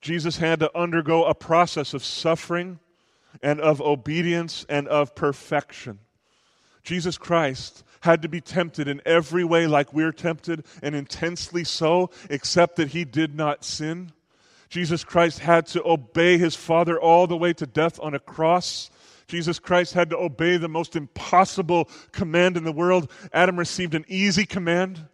Jesus 0.00 0.36
had 0.36 0.60
to 0.60 0.76
undergo 0.76 1.24
a 1.24 1.34
process 1.34 1.94
of 1.94 2.04
suffering 2.04 2.78
and 3.42 3.60
of 3.60 3.80
obedience 3.80 4.66
and 4.68 4.86
of 4.88 5.14
perfection. 5.14 5.98
Jesus 6.82 7.16
Christ 7.16 7.82
had 8.00 8.20
to 8.22 8.28
be 8.28 8.40
tempted 8.40 8.86
in 8.86 9.00
every 9.06 9.44
way 9.44 9.66
like 9.66 9.94
we're 9.94 10.12
tempted, 10.12 10.66
and 10.82 10.94
intensely 10.94 11.64
so, 11.64 12.10
except 12.28 12.76
that 12.76 12.88
he 12.88 13.02
did 13.04 13.34
not 13.34 13.64
sin. 13.64 14.12
Jesus 14.68 15.04
Christ 15.04 15.38
had 15.38 15.66
to 15.68 15.82
obey 15.82 16.36
his 16.36 16.54
Father 16.54 17.00
all 17.00 17.26
the 17.26 17.36
way 17.36 17.54
to 17.54 17.66
death 17.66 17.98
on 18.00 18.12
a 18.12 18.18
cross. 18.18 18.90
Jesus 19.26 19.58
Christ 19.58 19.94
had 19.94 20.10
to 20.10 20.18
obey 20.18 20.58
the 20.58 20.68
most 20.68 20.96
impossible 20.96 21.88
command 22.12 22.58
in 22.58 22.64
the 22.64 22.72
world. 22.72 23.10
Adam 23.32 23.58
received 23.58 23.94
an 23.94 24.04
easy 24.06 24.44
command 24.44 25.06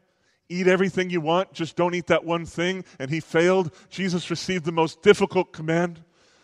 eat 0.51 0.67
everything 0.67 1.11
you 1.11 1.21
want, 1.21 1.53
just 1.53 1.77
don't 1.77 1.95
eat 1.95 2.09
that 2.09 2.25
one 2.25 2.45
thing. 2.45 2.85
And 2.99 3.11
he 3.11 3.21
failed. 3.21 3.73
Jesus 3.89 4.31
received 4.31 4.65
the 4.65 4.73
most 4.73 5.03
difficult 5.03 5.53
command 5.53 6.03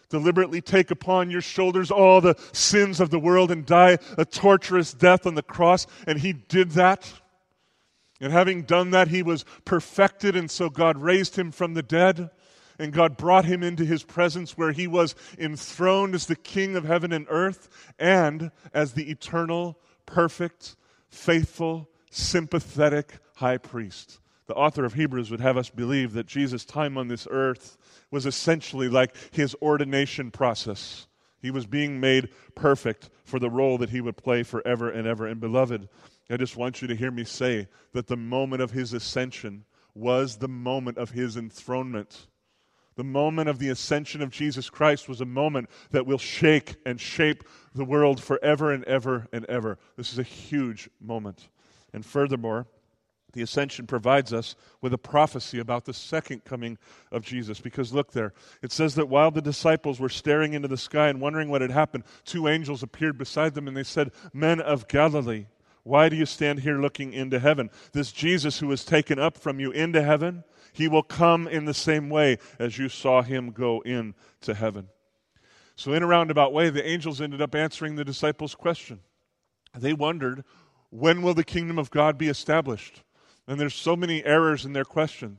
deliberately 0.08 0.60
take 0.60 0.90
upon 0.90 1.30
your 1.30 1.40
shoulders 1.40 1.90
all 1.90 2.20
the 2.20 2.36
sins 2.52 3.00
of 3.00 3.10
the 3.10 3.18
world 3.18 3.50
and 3.50 3.66
die 3.66 3.98
a 4.16 4.24
torturous 4.24 4.92
death 4.92 5.26
on 5.26 5.34
the 5.34 5.42
cross. 5.42 5.86
And 6.06 6.18
he 6.20 6.32
did 6.32 6.72
that. 6.72 7.12
And 8.20 8.32
having 8.32 8.62
done 8.62 8.92
that, 8.92 9.08
he 9.08 9.22
was 9.22 9.44
perfected. 9.64 10.36
And 10.36 10.50
so 10.50 10.70
God 10.70 10.96
raised 10.96 11.36
him 11.36 11.50
from 11.50 11.74
the 11.74 11.82
dead. 11.82 12.30
And 12.78 12.92
God 12.92 13.16
brought 13.16 13.46
him 13.46 13.62
into 13.62 13.84
his 13.84 14.02
presence 14.02 14.56
where 14.56 14.72
he 14.72 14.86
was 14.86 15.14
enthroned 15.38 16.14
as 16.14 16.26
the 16.26 16.36
king 16.36 16.76
of 16.76 16.84
heaven 16.84 17.12
and 17.12 17.26
earth 17.30 17.68
and 17.98 18.50
as 18.74 18.92
the 18.92 19.10
eternal, 19.10 19.78
perfect, 20.04 20.76
faithful, 21.08 21.88
sympathetic 22.10 23.18
high 23.36 23.58
priest. 23.58 24.18
The 24.46 24.54
author 24.54 24.84
of 24.84 24.94
Hebrews 24.94 25.30
would 25.30 25.40
have 25.40 25.56
us 25.56 25.70
believe 25.70 26.12
that 26.12 26.26
Jesus' 26.26 26.64
time 26.64 26.96
on 26.96 27.08
this 27.08 27.26
earth 27.30 27.76
was 28.10 28.26
essentially 28.26 28.88
like 28.88 29.14
his 29.32 29.54
ordination 29.60 30.30
process. 30.30 31.06
He 31.42 31.50
was 31.50 31.66
being 31.66 32.00
made 32.00 32.30
perfect 32.54 33.10
for 33.24 33.38
the 33.38 33.50
role 33.50 33.78
that 33.78 33.90
he 33.90 34.00
would 34.00 34.16
play 34.16 34.42
forever 34.42 34.90
and 34.90 35.06
ever. 35.06 35.26
And 35.26 35.40
beloved, 35.40 35.88
I 36.30 36.36
just 36.36 36.56
want 36.56 36.80
you 36.80 36.88
to 36.88 36.96
hear 36.96 37.10
me 37.10 37.24
say 37.24 37.68
that 37.92 38.06
the 38.06 38.16
moment 38.16 38.62
of 38.62 38.70
his 38.70 38.92
ascension 38.92 39.64
was 39.94 40.36
the 40.36 40.48
moment 40.48 40.98
of 40.98 41.10
his 41.10 41.36
enthronement. 41.36 42.26
The 42.96 43.04
moment 43.04 43.50
of 43.50 43.58
the 43.58 43.68
ascension 43.68 44.22
of 44.22 44.30
Jesus 44.30 44.70
Christ 44.70 45.08
was 45.08 45.20
a 45.20 45.26
moment 45.26 45.68
that 45.90 46.06
will 46.06 46.18
shake 46.18 46.76
and 46.86 46.98
shape 47.00 47.44
the 47.74 47.84
world 47.84 48.22
forever 48.22 48.72
and 48.72 48.84
ever 48.84 49.28
and 49.32 49.44
ever. 49.46 49.78
This 49.96 50.12
is 50.12 50.18
a 50.18 50.22
huge 50.22 50.88
moment. 51.00 51.48
And 51.92 52.04
furthermore, 52.04 52.66
the 53.32 53.42
ascension 53.42 53.86
provides 53.86 54.32
us 54.32 54.56
with 54.80 54.94
a 54.94 54.98
prophecy 54.98 55.58
about 55.58 55.84
the 55.84 55.92
second 55.92 56.44
coming 56.44 56.78
of 57.12 57.24
Jesus. 57.24 57.60
Because 57.60 57.92
look 57.92 58.12
there, 58.12 58.32
it 58.62 58.72
says 58.72 58.94
that 58.94 59.08
while 59.08 59.30
the 59.30 59.42
disciples 59.42 60.00
were 60.00 60.08
staring 60.08 60.54
into 60.54 60.68
the 60.68 60.76
sky 60.76 61.08
and 61.08 61.20
wondering 61.20 61.50
what 61.50 61.60
had 61.60 61.70
happened, 61.70 62.04
two 62.24 62.48
angels 62.48 62.82
appeared 62.82 63.18
beside 63.18 63.54
them 63.54 63.68
and 63.68 63.76
they 63.76 63.82
said, 63.82 64.12
Men 64.32 64.60
of 64.60 64.88
Galilee, 64.88 65.46
why 65.82 66.08
do 66.08 66.16
you 66.16 66.26
stand 66.26 66.60
here 66.60 66.80
looking 66.80 67.12
into 67.12 67.38
heaven? 67.38 67.70
This 67.92 68.10
Jesus 68.10 68.58
who 68.58 68.66
was 68.66 68.84
taken 68.84 69.18
up 69.18 69.36
from 69.36 69.60
you 69.60 69.70
into 69.70 70.02
heaven, 70.02 70.42
he 70.72 70.88
will 70.88 71.02
come 71.02 71.46
in 71.46 71.64
the 71.64 71.74
same 71.74 72.08
way 72.08 72.38
as 72.58 72.78
you 72.78 72.88
saw 72.88 73.22
him 73.22 73.52
go 73.52 73.82
into 73.82 74.54
heaven. 74.54 74.88
So, 75.76 75.92
in 75.92 76.02
a 76.02 76.06
roundabout 76.06 76.52
way, 76.52 76.70
the 76.70 76.86
angels 76.86 77.20
ended 77.20 77.42
up 77.42 77.54
answering 77.54 77.94
the 77.94 78.04
disciples' 78.04 78.54
question. 78.54 79.00
They 79.76 79.92
wondered, 79.92 80.42
when 80.90 81.22
will 81.22 81.34
the 81.34 81.44
kingdom 81.44 81.78
of 81.78 81.90
God 81.90 82.16
be 82.16 82.28
established? 82.28 83.02
And 83.46 83.60
there's 83.60 83.74
so 83.74 83.96
many 83.96 84.24
errors 84.24 84.64
in 84.64 84.72
their 84.72 84.84
question. 84.84 85.38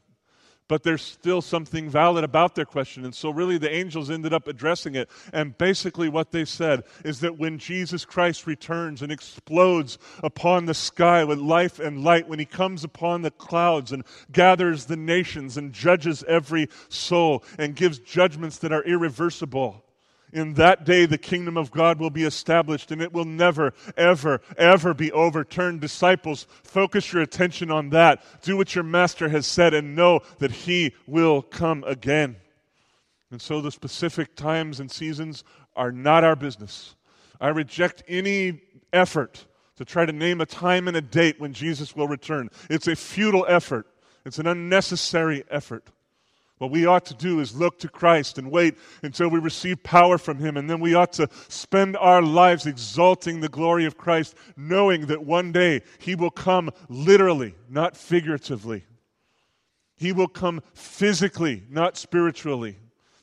But 0.69 0.83
there's 0.83 1.01
still 1.01 1.41
something 1.41 1.89
valid 1.89 2.25
about 2.25 2.55
their 2.55 2.65
question. 2.65 3.05
And 3.05 3.15
so, 3.15 3.29
really, 3.29 3.57
the 3.57 3.73
angels 3.73 4.09
ended 4.09 4.33
up 4.33 4.49
addressing 4.49 4.95
it. 4.95 5.09
And 5.31 5.57
basically, 5.57 6.09
what 6.09 6.31
they 6.31 6.43
said 6.43 6.83
is 7.05 7.21
that 7.21 7.37
when 7.37 7.57
Jesus 7.57 8.03
Christ 8.03 8.45
returns 8.45 9.01
and 9.01 9.09
explodes 9.09 9.97
upon 10.21 10.65
the 10.65 10.73
sky 10.73 11.23
with 11.23 11.39
life 11.39 11.79
and 11.79 12.03
light, 12.03 12.27
when 12.27 12.39
he 12.39 12.45
comes 12.45 12.83
upon 12.83 13.21
the 13.21 13.31
clouds 13.31 13.93
and 13.93 14.03
gathers 14.33 14.85
the 14.85 14.97
nations 14.97 15.55
and 15.55 15.71
judges 15.71 16.23
every 16.27 16.67
soul 16.89 17.45
and 17.57 17.73
gives 17.73 17.99
judgments 17.99 18.57
that 18.57 18.73
are 18.73 18.83
irreversible, 18.83 19.85
in 20.33 20.55
that 20.55 20.83
day, 20.83 21.05
the 21.05 21.17
kingdom 21.17 21.55
of 21.57 21.71
God 21.71 21.99
will 21.99 22.09
be 22.09 22.23
established 22.23 22.91
and 22.91 23.01
it 23.01 23.13
will 23.13 23.25
never, 23.25 23.73
ever, 23.95 24.41
ever 24.57 24.93
be 24.93 25.11
overturned. 25.11 25.79
Disciples, 25.79 26.47
focus 26.63 27.13
your 27.13 27.21
attention 27.21 27.71
on 27.71 27.89
that. 27.91 28.23
Do 28.41 28.57
what 28.57 28.75
your 28.75 28.83
master 28.83 29.29
has 29.29 29.47
said 29.47 29.73
and 29.73 29.95
know 29.95 30.21
that 30.39 30.51
he 30.51 30.93
will 31.07 31.41
come 31.41 31.83
again. 31.85 32.35
And 33.31 33.41
so 33.41 33.61
the 33.61 33.71
specific 33.71 34.35
times 34.35 34.79
and 34.79 34.91
seasons 34.91 35.43
are 35.75 35.91
not 35.91 36.23
our 36.23 36.35
business. 36.35 36.95
I 37.39 37.49
reject 37.49 38.03
any 38.07 38.61
effort 38.91 39.45
to 39.77 39.85
try 39.85 40.05
to 40.05 40.11
name 40.11 40.41
a 40.41 40.45
time 40.45 40.87
and 40.87 40.97
a 40.97 41.01
date 41.01 41.39
when 41.39 41.53
Jesus 41.53 41.95
will 41.95 42.07
return. 42.07 42.49
It's 42.69 42.87
a 42.87 42.95
futile 42.95 43.45
effort, 43.47 43.87
it's 44.25 44.39
an 44.39 44.47
unnecessary 44.47 45.43
effort. 45.49 45.87
What 46.57 46.71
we 46.71 46.87
ought 46.87 47.05
to 47.05 47.13
do 47.13 47.39
is 47.39 47.55
look 47.55 47.77
to 47.79 47.87
Christ 47.87 48.39
and 48.39 48.49
wait 48.49 48.77
until 49.03 49.29
we 49.29 49.39
receive 49.39 49.83
power 49.83 50.17
from 50.17 50.39
Him. 50.39 50.57
And 50.57 50.67
then 50.67 50.79
we 50.79 50.95
ought 50.95 51.13
to 51.13 51.29
spend 51.49 51.95
our 51.97 52.21
lives 52.21 52.65
exalting 52.65 53.39
the 53.39 53.49
glory 53.49 53.85
of 53.85 53.97
Christ, 53.97 54.35
knowing 54.55 55.05
that 55.07 55.23
one 55.23 55.51
day 55.51 55.81
He 55.99 56.15
will 56.15 56.31
come 56.31 56.71
literally, 56.89 57.53
not 57.69 57.95
figuratively. 57.95 58.85
He 59.95 60.11
will 60.11 60.27
come 60.27 60.61
physically, 60.73 61.63
not 61.69 61.95
spiritually. 61.95 62.77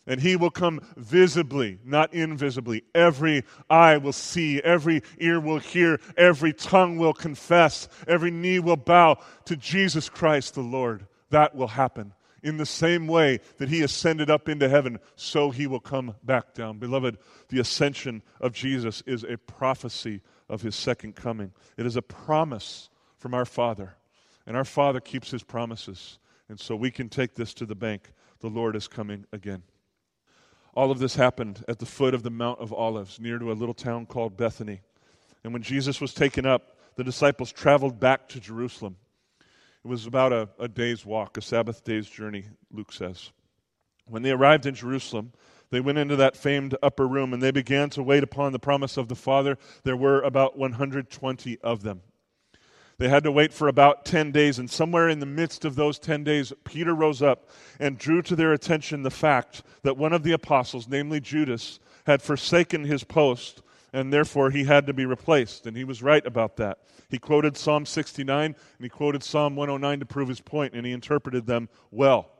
And 0.06 0.20
He 0.20 0.36
will 0.36 0.50
come 0.50 0.80
visibly, 0.96 1.80
not 1.84 2.14
invisibly. 2.14 2.84
Every 2.94 3.42
eye 3.68 3.96
will 3.96 4.12
see, 4.12 4.60
every 4.62 5.02
ear 5.18 5.40
will 5.40 5.58
hear, 5.58 5.98
every 6.16 6.52
tongue 6.52 6.98
will 6.98 7.14
confess, 7.14 7.88
every 8.06 8.30
knee 8.30 8.60
will 8.60 8.76
bow 8.76 9.16
to 9.46 9.56
Jesus 9.56 10.08
Christ 10.08 10.54
the 10.54 10.60
Lord. 10.60 11.06
That 11.30 11.56
will 11.56 11.68
happen 11.68 12.12
in 12.44 12.58
the 12.58 12.66
same 12.66 13.08
way 13.08 13.40
that 13.56 13.70
he 13.70 13.82
ascended 13.82 14.30
up 14.30 14.48
into 14.48 14.68
heaven, 14.68 15.00
so 15.16 15.50
he 15.50 15.66
will 15.66 15.80
come 15.80 16.14
back 16.22 16.54
down. 16.54 16.78
Beloved, 16.78 17.18
the 17.48 17.58
ascension 17.58 18.22
of 18.40 18.52
Jesus 18.52 19.02
is 19.06 19.24
a 19.24 19.38
prophecy 19.38 20.20
of 20.48 20.60
his 20.60 20.76
second 20.76 21.16
coming. 21.16 21.52
It 21.78 21.86
is 21.86 21.96
a 21.96 22.02
promise 22.02 22.90
from 23.18 23.32
our 23.32 23.46
Father, 23.46 23.96
and 24.46 24.56
our 24.56 24.64
Father 24.64 25.00
keeps 25.00 25.30
his 25.30 25.42
promises. 25.42 26.18
And 26.50 26.60
so 26.60 26.76
we 26.76 26.90
can 26.90 27.08
take 27.08 27.34
this 27.34 27.54
to 27.54 27.66
the 27.66 27.74
bank. 27.74 28.12
The 28.40 28.50
Lord 28.50 28.76
is 28.76 28.86
coming 28.86 29.24
again. 29.32 29.62
All 30.74 30.90
of 30.90 30.98
this 30.98 31.16
happened 31.16 31.64
at 31.66 31.78
the 31.78 31.86
foot 31.86 32.12
of 32.12 32.22
the 32.22 32.30
Mount 32.30 32.60
of 32.60 32.74
Olives, 32.74 33.18
near 33.18 33.38
to 33.38 33.50
a 33.50 33.54
little 33.54 33.74
town 33.74 34.04
called 34.04 34.36
Bethany. 34.36 34.82
And 35.42 35.54
when 35.54 35.62
Jesus 35.62 35.98
was 35.98 36.12
taken 36.12 36.44
up, 36.44 36.76
the 36.96 37.04
disciples 37.04 37.52
traveled 37.52 37.98
back 37.98 38.28
to 38.28 38.40
Jerusalem. 38.40 38.96
It 39.84 39.88
was 39.88 40.06
about 40.06 40.32
a, 40.32 40.48
a 40.58 40.66
day's 40.66 41.04
walk, 41.04 41.36
a 41.36 41.42
Sabbath 41.42 41.84
day's 41.84 42.08
journey, 42.08 42.44
Luke 42.72 42.90
says. 42.90 43.32
When 44.06 44.22
they 44.22 44.30
arrived 44.30 44.64
in 44.64 44.74
Jerusalem, 44.74 45.32
they 45.70 45.80
went 45.80 45.98
into 45.98 46.16
that 46.16 46.36
famed 46.36 46.74
upper 46.82 47.06
room 47.06 47.34
and 47.34 47.42
they 47.42 47.50
began 47.50 47.90
to 47.90 48.02
wait 48.02 48.22
upon 48.22 48.52
the 48.52 48.58
promise 48.58 48.96
of 48.96 49.08
the 49.08 49.14
Father. 49.14 49.58
There 49.82 49.96
were 49.96 50.22
about 50.22 50.56
120 50.56 51.58
of 51.58 51.82
them. 51.82 52.00
They 52.96 53.08
had 53.08 53.24
to 53.24 53.32
wait 53.32 53.52
for 53.52 53.66
about 53.66 54.04
10 54.04 54.30
days, 54.30 54.58
and 54.58 54.70
somewhere 54.70 55.08
in 55.08 55.18
the 55.18 55.26
midst 55.26 55.64
of 55.64 55.74
those 55.74 55.98
10 55.98 56.22
days, 56.22 56.52
Peter 56.62 56.94
rose 56.94 57.20
up 57.20 57.50
and 57.80 57.98
drew 57.98 58.22
to 58.22 58.36
their 58.36 58.52
attention 58.52 59.02
the 59.02 59.10
fact 59.10 59.64
that 59.82 59.96
one 59.96 60.12
of 60.12 60.22
the 60.22 60.30
apostles, 60.32 60.86
namely 60.88 61.18
Judas, 61.18 61.80
had 62.06 62.22
forsaken 62.22 62.84
his 62.84 63.02
post, 63.02 63.62
and 63.92 64.12
therefore 64.12 64.50
he 64.50 64.64
had 64.64 64.86
to 64.86 64.92
be 64.92 65.06
replaced. 65.06 65.66
And 65.66 65.76
he 65.76 65.82
was 65.82 66.04
right 66.04 66.24
about 66.24 66.56
that. 66.58 66.78
He 67.08 67.18
quoted 67.18 67.56
Psalm 67.56 67.86
69 67.86 68.44
and 68.44 68.56
he 68.80 68.88
quoted 68.88 69.22
Psalm 69.22 69.56
109 69.56 70.00
to 70.00 70.06
prove 70.06 70.28
his 70.28 70.40
point, 70.40 70.74
and 70.74 70.86
he 70.86 70.92
interpreted 70.92 71.46
them 71.46 71.68
well. 71.90 72.30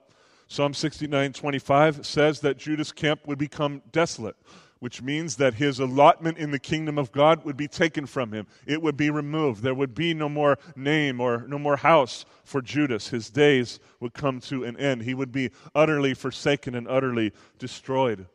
Psalm 0.47 0.73
69:25 0.73 2.04
says 2.04 2.40
that 2.40 2.59
Judas' 2.59 2.92
camp 2.92 3.26
would 3.26 3.38
become 3.38 3.83
desolate, 3.92 4.37
which 4.78 5.00
means 5.00 5.37
that 5.37 5.54
his 5.54 5.80
allotment 5.80 6.37
in 6.38 6.50
the 6.50 6.59
kingdom 6.59 6.99
of 6.99 7.12
God 7.12 7.44
would 7.44 7.56
be 7.56 7.66
taken 7.66 8.06
from 8.06 8.33
him. 8.33 8.47
It 8.66 8.83
would 8.83 8.97
be 8.97 9.11
removed. 9.11 9.62
There 9.62 9.75
would 9.75 9.94
be 9.94 10.12
no 10.12 10.28
more 10.28 10.59
name 10.76 11.21
or 11.21 11.44
no 11.49 11.59
more 11.59 11.76
house 11.76 12.26
for 12.44 12.61
Judas. 12.61 13.09
His 13.09 13.30
days 13.30 13.80
would 14.00 14.12
come 14.12 14.40
to 14.40 14.64
an 14.64 14.76
end. 14.76 15.02
He 15.02 15.14
would 15.14 15.33
be 15.33 15.50
utterly 15.75 16.14
forsaken 16.14 16.75
and 16.75 16.87
utterly 16.87 17.33
destroyed. 17.59 18.26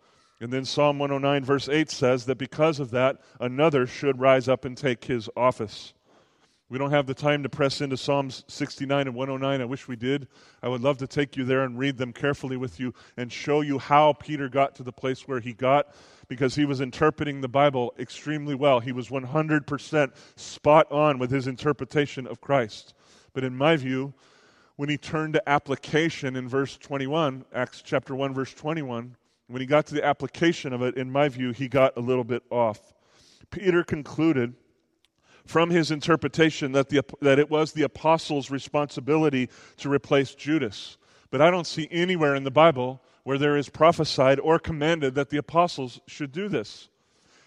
And 0.42 0.52
then 0.52 0.66
Psalm 0.66 1.00
109, 1.00 1.44
verse 1.44 1.70
8 1.70 1.92
says 1.92 2.26
that 2.26 2.38
because 2.38 2.80
of 2.80 2.92
that, 2.92 3.22
another 3.40 3.86
should 3.86 4.20
rise 4.20 4.48
up 4.48 4.66
and 4.66 4.76
take 4.76 5.06
his 5.06 5.30
office. 5.36 5.94
We 6.70 6.78
don't 6.78 6.92
have 6.92 7.08
the 7.08 7.16
time 7.16 7.42
to 7.42 7.50
press 7.50 7.82
into 7.82 7.98
Psalms 7.98 8.44
69 8.48 9.08
and 9.08 9.16
109. 9.16 9.60
I 9.60 9.66
wish 9.66 9.88
we 9.88 9.96
did. 9.96 10.28
I 10.62 10.68
would 10.68 10.82
love 10.82 11.00
to 11.00 11.08
take 11.08 11.36
you 11.36 11.44
there 11.44 11.64
and 11.64 11.80
read 11.80 11.98
them 11.98 12.14
carefully 12.14 12.58
with 12.58 12.80
you 12.80 12.94
and 13.18 13.32
show 13.32 13.62
you 13.62 13.80
how 13.80 14.14
Peter 14.14 14.48
got 14.48 14.76
to 14.76 14.84
the 14.84 14.92
place 14.92 15.28
where 15.28 15.40
he 15.40 15.52
got 15.52 15.96
because 16.28 16.54
he 16.54 16.66
was 16.66 16.80
interpreting 16.80 17.42
the 17.42 17.48
Bible 17.48 17.96
extremely 17.98 18.54
well. 18.54 18.80
He 18.80 18.92
was 18.92 19.10
100% 19.10 20.12
spot 20.36 20.92
on 20.92 21.18
with 21.18 21.32
his 21.32 21.48
interpretation 21.48 22.28
of 22.28 22.40
Christ. 22.40 22.94
But 23.34 23.44
in 23.44 23.58
my 23.58 23.76
view, 23.76 24.14
when 24.76 24.90
he 24.90 24.98
turned 24.98 25.34
to 25.34 25.50
application 25.50 26.36
in 26.36 26.48
verse 26.48 26.78
21, 26.78 27.46
Acts 27.52 27.82
chapter 27.84 28.16
1, 28.16 28.32
verse 28.32 28.54
21, 28.54 29.16
when 29.48 29.60
he 29.60 29.66
got 29.66 29.88
to 29.88 29.96
the 29.96 30.06
application 30.06 30.72
of 30.72 30.84
it, 30.84 30.98
in 30.98 31.12
my 31.12 31.30
view, 31.30 31.52
he 31.52 31.68
got 31.68 31.98
a 31.98 32.00
little 32.00 32.24
bit 32.24 32.44
off. 32.52 32.94
Peter 33.50 33.84
concluded 33.84 34.54
from 35.50 35.72
his 35.72 35.90
interpretation 35.90 36.74
that, 36.74 36.90
the, 36.90 37.04
that 37.22 37.40
it 37.40 37.50
was 37.50 37.74
the 37.74 37.82
apostles' 37.82 38.52
responsibility 38.52 39.50
to 39.78 39.90
replace 39.90 40.36
Judas. 40.36 41.00
But 41.32 41.42
I 41.42 41.50
don't 41.50 41.66
see 41.66 41.88
anywhere 41.90 42.36
in 42.36 42.44
the 42.44 42.52
Bible 42.52 43.02
where 43.24 43.40
there 43.40 43.58
is 43.58 43.68
prophesied 43.68 44.40
or 44.40 44.60
commanded 44.60 45.16
that 45.16 45.32
the 45.32 45.38
apostles 45.38 46.02
should 46.06 46.32
do 46.32 46.50
this. 46.50 46.88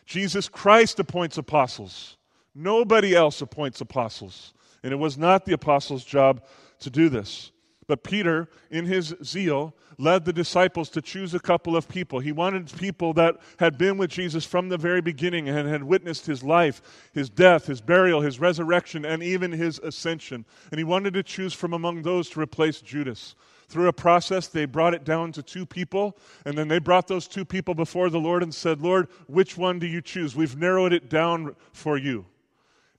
Jesus 0.05 0.49
Christ 0.49 0.99
appoints 0.99 1.39
apostles. 1.39 2.17
Nobody 2.57 3.15
else 3.15 3.41
appoints 3.41 3.81
apostles. 3.81 4.53
And 4.83 4.93
it 4.93 4.97
was 4.97 5.17
not 5.17 5.45
the 5.45 5.53
apostles' 5.53 6.05
job 6.05 6.43
to 6.81 6.91
do 6.91 7.09
this. 7.09 7.53
But 7.93 8.05
Peter, 8.05 8.49
in 8.71 8.87
his 8.87 9.15
zeal, 9.23 9.75
led 9.99 10.25
the 10.25 10.33
disciples 10.33 10.89
to 10.89 11.03
choose 11.03 11.35
a 11.35 11.39
couple 11.39 11.77
of 11.77 11.91
people. 11.91 12.21
He 12.21 12.33
wanted 12.33 12.75
people 12.79 13.13
that 13.13 13.37
had 13.59 13.77
been 13.77 13.99
with 13.99 14.09
Jesus 14.09 14.47
from 14.47 14.71
the 14.71 14.79
very 14.79 15.03
beginning 15.03 15.47
and 15.47 15.69
had 15.69 15.83
witnessed 15.83 16.25
his 16.25 16.43
life, 16.43 16.81
his 17.13 17.29
death, 17.29 17.67
his 17.67 17.83
burial, 17.83 18.23
his 18.23 18.41
resurrection, 18.41 19.05
and 19.05 19.23
even 19.23 19.53
his 19.53 19.79
ascension. 19.81 20.47
And 20.71 20.79
he 20.79 20.85
wanted 20.85 21.13
to 21.13 21.23
choose 21.23 21.53
from 21.53 21.75
among 21.75 22.01
those 22.01 22.31
to 22.31 22.41
replace 22.41 22.81
Judas. 22.81 23.35
Through 23.69 23.89
a 23.89 23.93
process, 23.93 24.47
they 24.47 24.65
brought 24.65 24.95
it 24.95 25.05
down 25.05 25.31
to 25.33 25.43
two 25.43 25.67
people, 25.67 26.17
and 26.47 26.57
then 26.57 26.69
they 26.69 26.79
brought 26.79 27.09
those 27.09 27.29
two 27.29 27.45
people 27.45 27.75
before 27.75 28.09
the 28.09 28.19
Lord 28.19 28.43
and 28.43 28.55
said, 28.55 28.81
Lord, 28.81 29.09
which 29.27 29.59
one 29.59 29.79
do 29.79 29.87
you 29.87 30.01
choose? 30.01 30.35
We've 30.35 30.57
narrowed 30.57 30.95
it 30.95 31.11
down 31.11 31.57
for 31.75 31.99
you. 31.99 32.25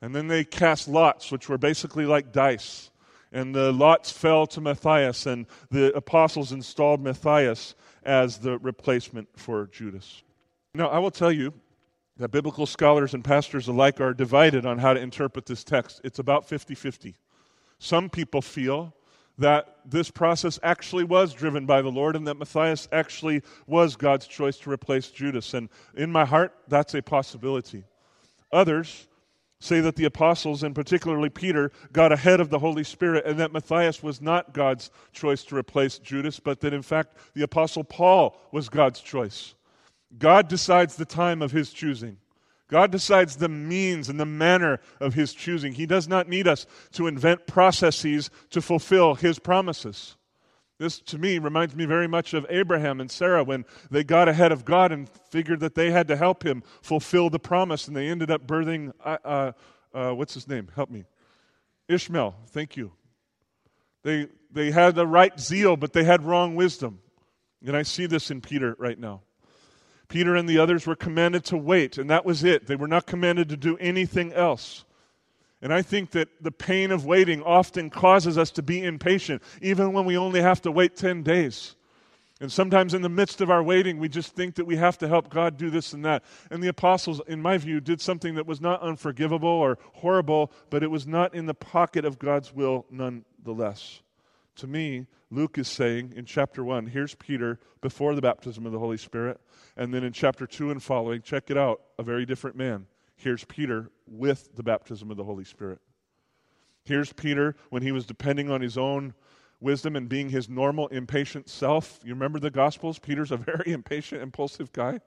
And 0.03 0.13
then 0.13 0.27
they 0.27 0.43
cast 0.43 0.87
lots, 0.87 1.31
which 1.31 1.49
were 1.49 1.57
basically 1.57 2.05
like 2.05 2.31
dice 2.31 2.91
and 3.33 3.53
the 3.53 3.73
lots 3.73 4.11
fell 4.11 4.47
to 4.47 4.61
Matthias, 4.61 5.25
and 5.25 5.47
the 5.69 5.93
apostles 5.95 6.51
installed 6.51 7.01
Matthias 7.01 7.75
as 8.03 8.37
the 8.37 8.59
replacement 8.59 9.27
for 9.35 9.67
Judas. 9.67 10.23
Now, 10.75 10.87
I 10.87 10.99
will 10.99 11.11
tell 11.11 11.31
you 11.31 11.53
that 12.17 12.29
biblical 12.29 12.65
scholars 12.65 13.13
and 13.13 13.23
pastors 13.23 13.67
alike 13.67 13.99
are 13.99 14.13
divided 14.13 14.65
on 14.65 14.77
how 14.77 14.93
to 14.93 14.99
interpret 14.99 15.47
this 15.47 15.63
text. 15.63 15.99
It's 16.03 16.19
about 16.19 16.47
50 16.47 16.75
50. 16.75 17.15
Some 17.79 18.09
people 18.09 18.41
feel 18.41 18.93
that 19.39 19.77
this 19.83 20.11
process 20.11 20.59
actually 20.61 21.03
was 21.03 21.33
driven 21.33 21.65
by 21.65 21.81
the 21.81 21.89
Lord 21.89 22.15
and 22.15 22.27
that 22.27 22.37
Matthias 22.37 22.87
actually 22.91 23.41
was 23.65 23.95
God's 23.95 24.27
choice 24.27 24.57
to 24.59 24.71
replace 24.71 25.07
Judas. 25.07 25.55
And 25.55 25.69
in 25.95 26.11
my 26.11 26.23
heart, 26.23 26.53
that's 26.67 26.93
a 26.93 27.01
possibility. 27.01 27.83
Others 28.51 29.07
say 29.63 29.79
that 29.79 29.95
the 29.95 30.05
apostles, 30.05 30.61
and 30.61 30.75
particularly 30.75 31.29
Peter, 31.29 31.71
got 31.91 32.11
ahead 32.11 32.39
of 32.39 32.49
the 32.49 32.59
Holy 32.59 32.83
Spirit, 32.83 33.25
and 33.25 33.39
that 33.39 33.53
Matthias 33.53 34.03
was 34.03 34.21
not 34.21 34.53
God's 34.53 34.91
choice 35.13 35.43
to 35.45 35.55
replace 35.55 35.99
Judas, 35.99 36.39
but 36.39 36.59
that 36.61 36.73
in 36.73 36.81
fact 36.81 37.17
the 37.33 37.43
apostle 37.43 37.83
Paul 37.83 38.37
was 38.51 38.69
God's 38.69 38.99
choice. 38.99 39.55
God 40.17 40.47
decides 40.47 40.95
the 40.95 41.05
time 41.05 41.41
of 41.41 41.51
his 41.51 41.71
choosing. 41.71 42.17
God 42.67 42.91
decides 42.91 43.37
the 43.37 43.49
means 43.49 44.09
and 44.09 44.19
the 44.19 44.25
manner 44.25 44.79
of 44.99 45.13
his 45.13 45.33
choosing. 45.33 45.73
He 45.73 45.85
does 45.85 46.07
not 46.07 46.27
need 46.27 46.47
us 46.47 46.65
to 46.93 47.07
invent 47.07 47.47
processes 47.47 48.29
to 48.49 48.61
fulfill 48.61 49.15
his 49.15 49.39
promises. 49.39 50.17
This, 50.83 50.99
to 50.99 51.17
me, 51.17 51.39
reminds 51.39 51.77
me 51.77 51.85
very 51.85 52.09
much 52.09 52.33
of 52.33 52.45
Abraham 52.49 52.99
and 52.99 53.09
Sarah 53.09 53.41
when 53.41 53.63
they 53.89 54.03
got 54.03 54.27
ahead 54.27 54.51
of 54.51 54.65
God 54.65 54.91
and 54.91 55.09
figured 55.29 55.61
that 55.61 55.75
they 55.75 55.91
had 55.91 56.09
to 56.09 56.17
help 56.17 56.45
him 56.45 56.61
fulfill 56.81 57.29
the 57.29 57.39
promise, 57.39 57.87
and 57.87 57.95
they 57.95 58.09
ended 58.09 58.29
up 58.29 58.45
birthing, 58.45 58.91
uh, 59.01 59.17
uh, 59.23 59.51
uh, 59.93 60.11
what's 60.11 60.33
his 60.33 60.45
name? 60.45 60.67
Help 60.75 60.89
me. 60.89 61.05
Ishmael. 61.87 62.35
Thank 62.47 62.75
you. 62.75 62.91
They, 64.03 64.27
they 64.51 64.71
had 64.71 64.95
the 64.95 65.07
right 65.07 65.39
zeal, 65.39 65.77
but 65.77 65.93
they 65.93 66.03
had 66.03 66.21
wrong 66.21 66.53
wisdom. 66.53 66.99
And 67.65 67.77
I 67.77 67.83
see 67.83 68.05
this 68.05 68.29
in 68.29 68.41
Peter 68.41 68.75
right 68.77 68.99
now. 68.99 69.21
Peter 70.09 70.35
and 70.35 70.49
the 70.49 70.57
others 70.57 70.85
were 70.85 70.97
commanded 70.97 71.45
to 71.45 71.55
wait, 71.55 71.97
and 71.97 72.09
that 72.09 72.25
was 72.25 72.43
it. 72.43 72.67
They 72.67 72.75
were 72.75 72.89
not 72.89 73.05
commanded 73.05 73.47
to 73.47 73.55
do 73.55 73.77
anything 73.77 74.33
else. 74.33 74.83
And 75.63 75.73
I 75.73 75.81
think 75.81 76.11
that 76.11 76.27
the 76.41 76.51
pain 76.51 76.91
of 76.91 77.05
waiting 77.05 77.41
often 77.41 77.89
causes 77.89 78.37
us 78.37 78.51
to 78.51 78.61
be 78.61 78.83
impatient, 78.83 79.41
even 79.61 79.93
when 79.93 80.03
we 80.03 80.17
only 80.17 80.41
have 80.41 80.61
to 80.63 80.71
wait 80.71 80.97
10 80.97 81.23
days. 81.23 81.77
And 82.41 82.51
sometimes 82.51 82.93
in 82.93 83.01
the 83.01 83.07
midst 83.07 83.39
of 83.39 83.49
our 83.49 83.63
waiting, 83.63 83.97
we 83.97 84.09
just 84.09 84.35
think 84.35 84.55
that 84.55 84.65
we 84.65 84.75
have 84.75 84.97
to 84.97 85.07
help 85.07 85.29
God 85.29 85.55
do 85.55 85.69
this 85.69 85.93
and 85.93 86.03
that. 86.03 86.25
And 86.51 86.61
the 86.61 86.67
apostles, 86.67 87.21
in 87.29 87.41
my 87.41 87.57
view, 87.57 87.79
did 87.79 88.01
something 88.01 88.35
that 88.35 88.45
was 88.45 88.59
not 88.59 88.81
unforgivable 88.81 89.47
or 89.47 89.77
horrible, 89.93 90.51
but 90.69 90.83
it 90.83 90.91
was 90.91 91.07
not 91.07 91.33
in 91.33 91.45
the 91.45 91.53
pocket 91.53 92.03
of 92.03 92.19
God's 92.19 92.53
will 92.53 92.85
nonetheless. 92.91 94.01
To 94.57 94.67
me, 94.67 95.07
Luke 95.31 95.57
is 95.57 95.69
saying 95.69 96.11
in 96.17 96.25
chapter 96.25 96.65
1, 96.65 96.87
here's 96.87 97.15
Peter 97.15 97.57
before 97.79 98.15
the 98.15 98.21
baptism 98.21 98.65
of 98.65 98.73
the 98.73 98.79
Holy 98.79 98.97
Spirit. 98.97 99.39
And 99.77 99.93
then 99.93 100.03
in 100.03 100.11
chapter 100.11 100.45
2 100.45 100.71
and 100.71 100.83
following, 100.83 101.21
check 101.21 101.49
it 101.49 101.57
out, 101.57 101.79
a 101.97 102.03
very 102.03 102.25
different 102.25 102.57
man. 102.57 102.87
Here's 103.15 103.43
Peter 103.45 103.91
with 104.07 104.55
the 104.55 104.63
baptism 104.63 105.11
of 105.11 105.17
the 105.17 105.23
Holy 105.23 105.43
Spirit. 105.43 105.79
Here's 106.85 107.13
Peter 107.13 107.55
when 107.69 107.81
he 107.81 107.91
was 107.91 108.05
depending 108.05 108.49
on 108.49 108.61
his 108.61 108.77
own 108.77 109.13
wisdom 109.61 109.95
and 109.95 110.09
being 110.09 110.29
his 110.29 110.49
normal 110.49 110.87
impatient 110.87 111.49
self. 111.49 111.99
You 112.03 112.13
remember 112.13 112.39
the 112.39 112.51
Gospels? 112.51 112.99
Peter's 112.99 113.31
a 113.31 113.37
very 113.37 113.71
impatient, 113.71 114.21
impulsive 114.21 114.71
guy. 114.73 114.99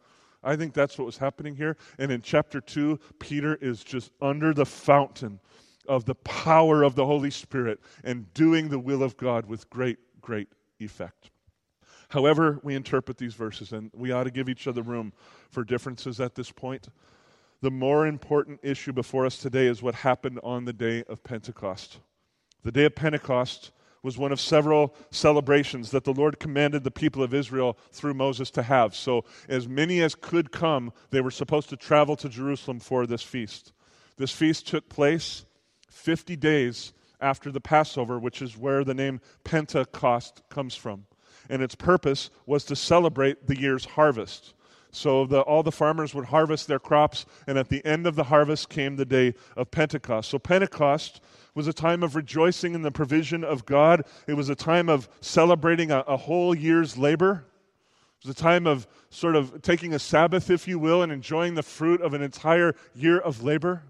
I 0.42 0.56
think 0.56 0.74
that's 0.74 0.96
what 0.98 1.04
was 1.04 1.18
happening 1.18 1.54
here. 1.54 1.76
And 1.98 2.10
in 2.10 2.22
chapter 2.22 2.60
2, 2.60 2.98
Peter 3.18 3.56
is 3.60 3.84
just 3.84 4.12
under 4.20 4.54
the 4.54 4.64
fountain 4.64 5.40
of 5.88 6.04
the 6.04 6.14
power 6.16 6.82
of 6.82 6.94
the 6.94 7.04
Holy 7.04 7.30
Spirit 7.30 7.80
and 8.04 8.32
doing 8.32 8.68
the 8.68 8.78
will 8.78 9.02
of 9.02 9.16
God 9.16 9.46
with 9.46 9.68
great, 9.70 9.98
great 10.20 10.48
effect. 10.80 11.30
However, 12.08 12.60
we 12.62 12.74
interpret 12.74 13.18
these 13.18 13.34
verses, 13.34 13.72
and 13.72 13.90
we 13.92 14.12
ought 14.12 14.24
to 14.24 14.30
give 14.30 14.48
each 14.48 14.68
other 14.68 14.82
room 14.82 15.12
for 15.50 15.64
differences 15.64 16.20
at 16.20 16.34
this 16.34 16.52
point. 16.52 16.88
The 17.62 17.70
more 17.70 18.06
important 18.06 18.60
issue 18.62 18.92
before 18.92 19.24
us 19.24 19.38
today 19.38 19.66
is 19.66 19.82
what 19.82 19.94
happened 19.94 20.40
on 20.42 20.64
the 20.64 20.72
day 20.72 21.04
of 21.08 21.24
Pentecost. 21.24 21.98
The 22.62 22.72
day 22.72 22.84
of 22.84 22.94
Pentecost 22.94 23.70
was 24.02 24.18
one 24.18 24.30
of 24.30 24.40
several 24.40 24.94
celebrations 25.10 25.90
that 25.90 26.04
the 26.04 26.12
Lord 26.12 26.38
commanded 26.38 26.84
the 26.84 26.90
people 26.90 27.22
of 27.22 27.34
Israel 27.34 27.76
through 27.90 28.14
Moses 28.14 28.50
to 28.52 28.62
have. 28.62 28.94
So, 28.94 29.24
as 29.48 29.66
many 29.66 30.00
as 30.00 30.14
could 30.14 30.52
come, 30.52 30.92
they 31.10 31.20
were 31.20 31.30
supposed 31.30 31.70
to 31.70 31.76
travel 31.76 32.14
to 32.16 32.28
Jerusalem 32.28 32.78
for 32.78 33.06
this 33.06 33.22
feast. 33.22 33.72
This 34.16 34.30
feast 34.30 34.68
took 34.68 34.88
place 34.88 35.44
50 35.90 36.36
days 36.36 36.92
after 37.20 37.50
the 37.50 37.60
Passover, 37.60 38.18
which 38.18 38.42
is 38.42 38.56
where 38.56 38.84
the 38.84 38.94
name 38.94 39.20
Pentecost 39.44 40.42
comes 40.50 40.76
from. 40.76 41.06
And 41.48 41.62
its 41.62 41.74
purpose 41.74 42.30
was 42.44 42.64
to 42.66 42.76
celebrate 42.76 43.46
the 43.46 43.58
year's 43.58 43.84
harvest. 43.84 44.54
So 44.96 45.26
the, 45.26 45.42
all 45.42 45.62
the 45.62 45.70
farmers 45.70 46.14
would 46.14 46.24
harvest 46.24 46.68
their 46.68 46.78
crops, 46.78 47.26
and 47.46 47.59
at 47.59 47.68
the 47.68 47.85
end 47.85 48.06
of 48.06 48.16
the 48.16 48.24
harvest 48.24 48.70
came 48.70 48.96
the 48.96 49.04
day 49.04 49.35
of 49.54 49.70
Pentecost. 49.70 50.30
So 50.30 50.38
Pentecost 50.38 51.20
was 51.54 51.68
a 51.68 51.72
time 51.74 52.02
of 52.02 52.16
rejoicing 52.16 52.74
in 52.74 52.80
the 52.80 52.90
provision 52.90 53.44
of 53.44 53.66
God. 53.66 54.04
It 54.26 54.32
was 54.32 54.48
a 54.48 54.54
time 54.54 54.88
of 54.88 55.06
celebrating 55.20 55.90
a, 55.90 56.00
a 56.00 56.16
whole 56.16 56.54
year's 56.54 56.96
labor. 56.96 57.44
It 58.22 58.26
was 58.26 58.35
a 58.35 58.42
time 58.42 58.66
of 58.66 58.87
sort 59.11 59.37
of 59.37 59.61
taking 59.61 59.92
a 59.92 59.98
Sabbath, 59.98 60.48
if 60.48 60.66
you 60.66 60.78
will, 60.78 61.02
and 61.02 61.12
enjoying 61.12 61.56
the 61.56 61.62
fruit 61.62 62.00
of 62.00 62.14
an 62.14 62.22
entire 62.22 62.74
year 62.94 63.18
of 63.18 63.42
labor. 63.42 63.82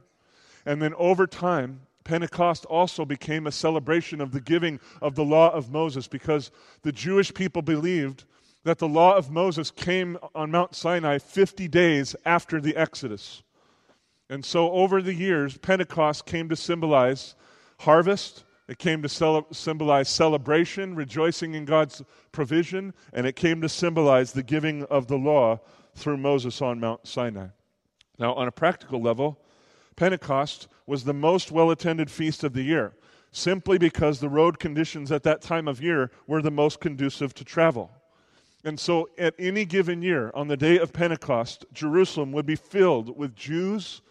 And 0.64 0.82
then 0.82 0.92
over 0.94 1.28
time, 1.28 1.82
Pentecost 2.02 2.64
also 2.64 3.04
became 3.04 3.46
a 3.46 3.52
celebration 3.52 4.20
of 4.20 4.32
the 4.32 4.40
giving 4.40 4.80
of 5.00 5.14
the 5.14 5.24
law 5.24 5.52
of 5.52 5.70
Moses 5.70 6.08
because 6.08 6.50
the 6.82 6.90
Jewish 6.90 7.32
people 7.32 7.62
believed 7.62 8.24
that 8.66 8.78
the 8.78 8.88
law 8.88 9.14
of 9.16 9.30
Moses 9.30 9.70
came 9.70 10.18
on 10.34 10.50
Mount 10.50 10.74
Sinai 10.74 11.18
50 11.18 11.68
days 11.68 12.16
after 12.24 12.60
the 12.60 12.74
Exodus. 12.74 13.44
And 14.28 14.44
so 14.44 14.72
over 14.72 15.00
the 15.00 15.14
years, 15.14 15.56
Pentecost 15.56 16.26
came 16.26 16.48
to 16.48 16.56
symbolize 16.56 17.36
harvest, 17.78 18.42
it 18.66 18.78
came 18.78 19.02
to 19.02 19.08
cel- 19.08 19.46
symbolize 19.52 20.08
celebration, 20.08 20.96
rejoicing 20.96 21.54
in 21.54 21.64
God's 21.64 22.02
provision, 22.32 22.92
and 23.12 23.24
it 23.24 23.36
came 23.36 23.60
to 23.60 23.68
symbolize 23.68 24.32
the 24.32 24.42
giving 24.42 24.82
of 24.86 25.06
the 25.06 25.16
law 25.16 25.60
through 25.94 26.16
Moses 26.16 26.60
on 26.60 26.80
Mount 26.80 27.06
Sinai. 27.06 27.46
Now, 28.18 28.34
on 28.34 28.48
a 28.48 28.52
practical 28.52 29.00
level, 29.00 29.38
Pentecost 29.94 30.66
was 30.88 31.04
the 31.04 31.14
most 31.14 31.52
well 31.52 31.70
attended 31.70 32.10
feast 32.10 32.42
of 32.42 32.52
the 32.52 32.64
year, 32.64 32.96
simply 33.30 33.78
because 33.78 34.18
the 34.18 34.28
road 34.28 34.58
conditions 34.58 35.12
at 35.12 35.22
that 35.22 35.40
time 35.40 35.68
of 35.68 35.80
year 35.80 36.10
were 36.26 36.42
the 36.42 36.50
most 36.50 36.80
conducive 36.80 37.32
to 37.34 37.44
travel. 37.44 37.92
And 38.66 38.80
so, 38.80 39.08
at 39.16 39.32
any 39.38 39.64
given 39.64 40.02
year, 40.02 40.32
on 40.34 40.48
the 40.48 40.56
day 40.56 40.76
of 40.76 40.92
Pentecost, 40.92 41.64
Jerusalem 41.72 42.32
would 42.32 42.46
be 42.46 42.56
filled 42.56 43.16
with 43.16 43.36
Jews, 43.36 44.02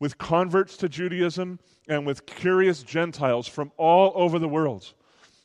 with 0.00 0.18
converts 0.18 0.76
to 0.78 0.88
Judaism, 0.88 1.60
and 1.86 2.04
with 2.04 2.26
curious 2.26 2.82
Gentiles 2.82 3.46
from 3.46 3.70
all 3.76 4.10
over 4.16 4.40
the 4.40 4.48
world. 4.48 4.92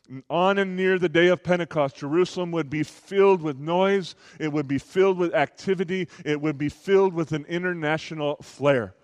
And 0.10 0.24
on 0.28 0.58
and 0.58 0.76
near 0.76 0.98
the 0.98 1.08
day 1.08 1.28
of 1.28 1.44
Pentecost, 1.44 1.98
Jerusalem 1.98 2.52
would 2.52 2.68
be 2.68 2.82
filled 2.82 3.44
with 3.44 3.60
noise, 3.60 4.16
it 4.40 4.52
would 4.52 4.68
be 4.68 4.80
filled 4.80 5.20
with 5.20 5.36
activity, 5.36 6.08
it 6.26 6.42
would 6.42 6.58
be 6.58 6.70
filled 6.70 7.14
with 7.14 7.34
an 7.34 7.46
international 7.46 8.38
flair. 8.42 8.96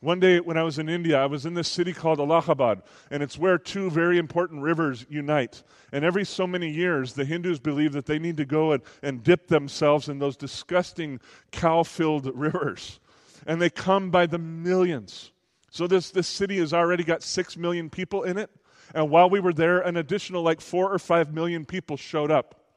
One 0.00 0.20
day 0.20 0.38
when 0.38 0.56
I 0.56 0.62
was 0.62 0.78
in 0.78 0.88
India, 0.88 1.20
I 1.20 1.26
was 1.26 1.44
in 1.44 1.54
this 1.54 1.66
city 1.66 1.92
called 1.92 2.20
Allahabad, 2.20 2.82
and 3.10 3.20
it's 3.20 3.36
where 3.36 3.58
two 3.58 3.90
very 3.90 4.18
important 4.18 4.62
rivers 4.62 5.04
unite. 5.08 5.64
And 5.90 6.04
every 6.04 6.24
so 6.24 6.46
many 6.46 6.70
years, 6.70 7.14
the 7.14 7.24
Hindus 7.24 7.58
believe 7.58 7.92
that 7.94 8.06
they 8.06 8.20
need 8.20 8.36
to 8.36 8.44
go 8.44 8.72
and, 8.72 8.82
and 9.02 9.24
dip 9.24 9.48
themselves 9.48 10.08
in 10.08 10.20
those 10.20 10.36
disgusting 10.36 11.18
cow 11.50 11.82
filled 11.82 12.26
rivers. 12.36 13.00
And 13.44 13.60
they 13.60 13.70
come 13.70 14.10
by 14.10 14.26
the 14.26 14.38
millions. 14.38 15.32
So 15.70 15.88
this, 15.88 16.12
this 16.12 16.28
city 16.28 16.58
has 16.58 16.72
already 16.72 17.02
got 17.02 17.24
six 17.24 17.56
million 17.56 17.90
people 17.90 18.22
in 18.22 18.38
it. 18.38 18.50
And 18.94 19.10
while 19.10 19.28
we 19.28 19.40
were 19.40 19.52
there, 19.52 19.80
an 19.80 19.96
additional 19.96 20.42
like 20.42 20.60
four 20.60 20.92
or 20.92 20.98
five 21.00 21.34
million 21.34 21.64
people 21.64 21.96
showed 21.96 22.30
up. 22.30 22.67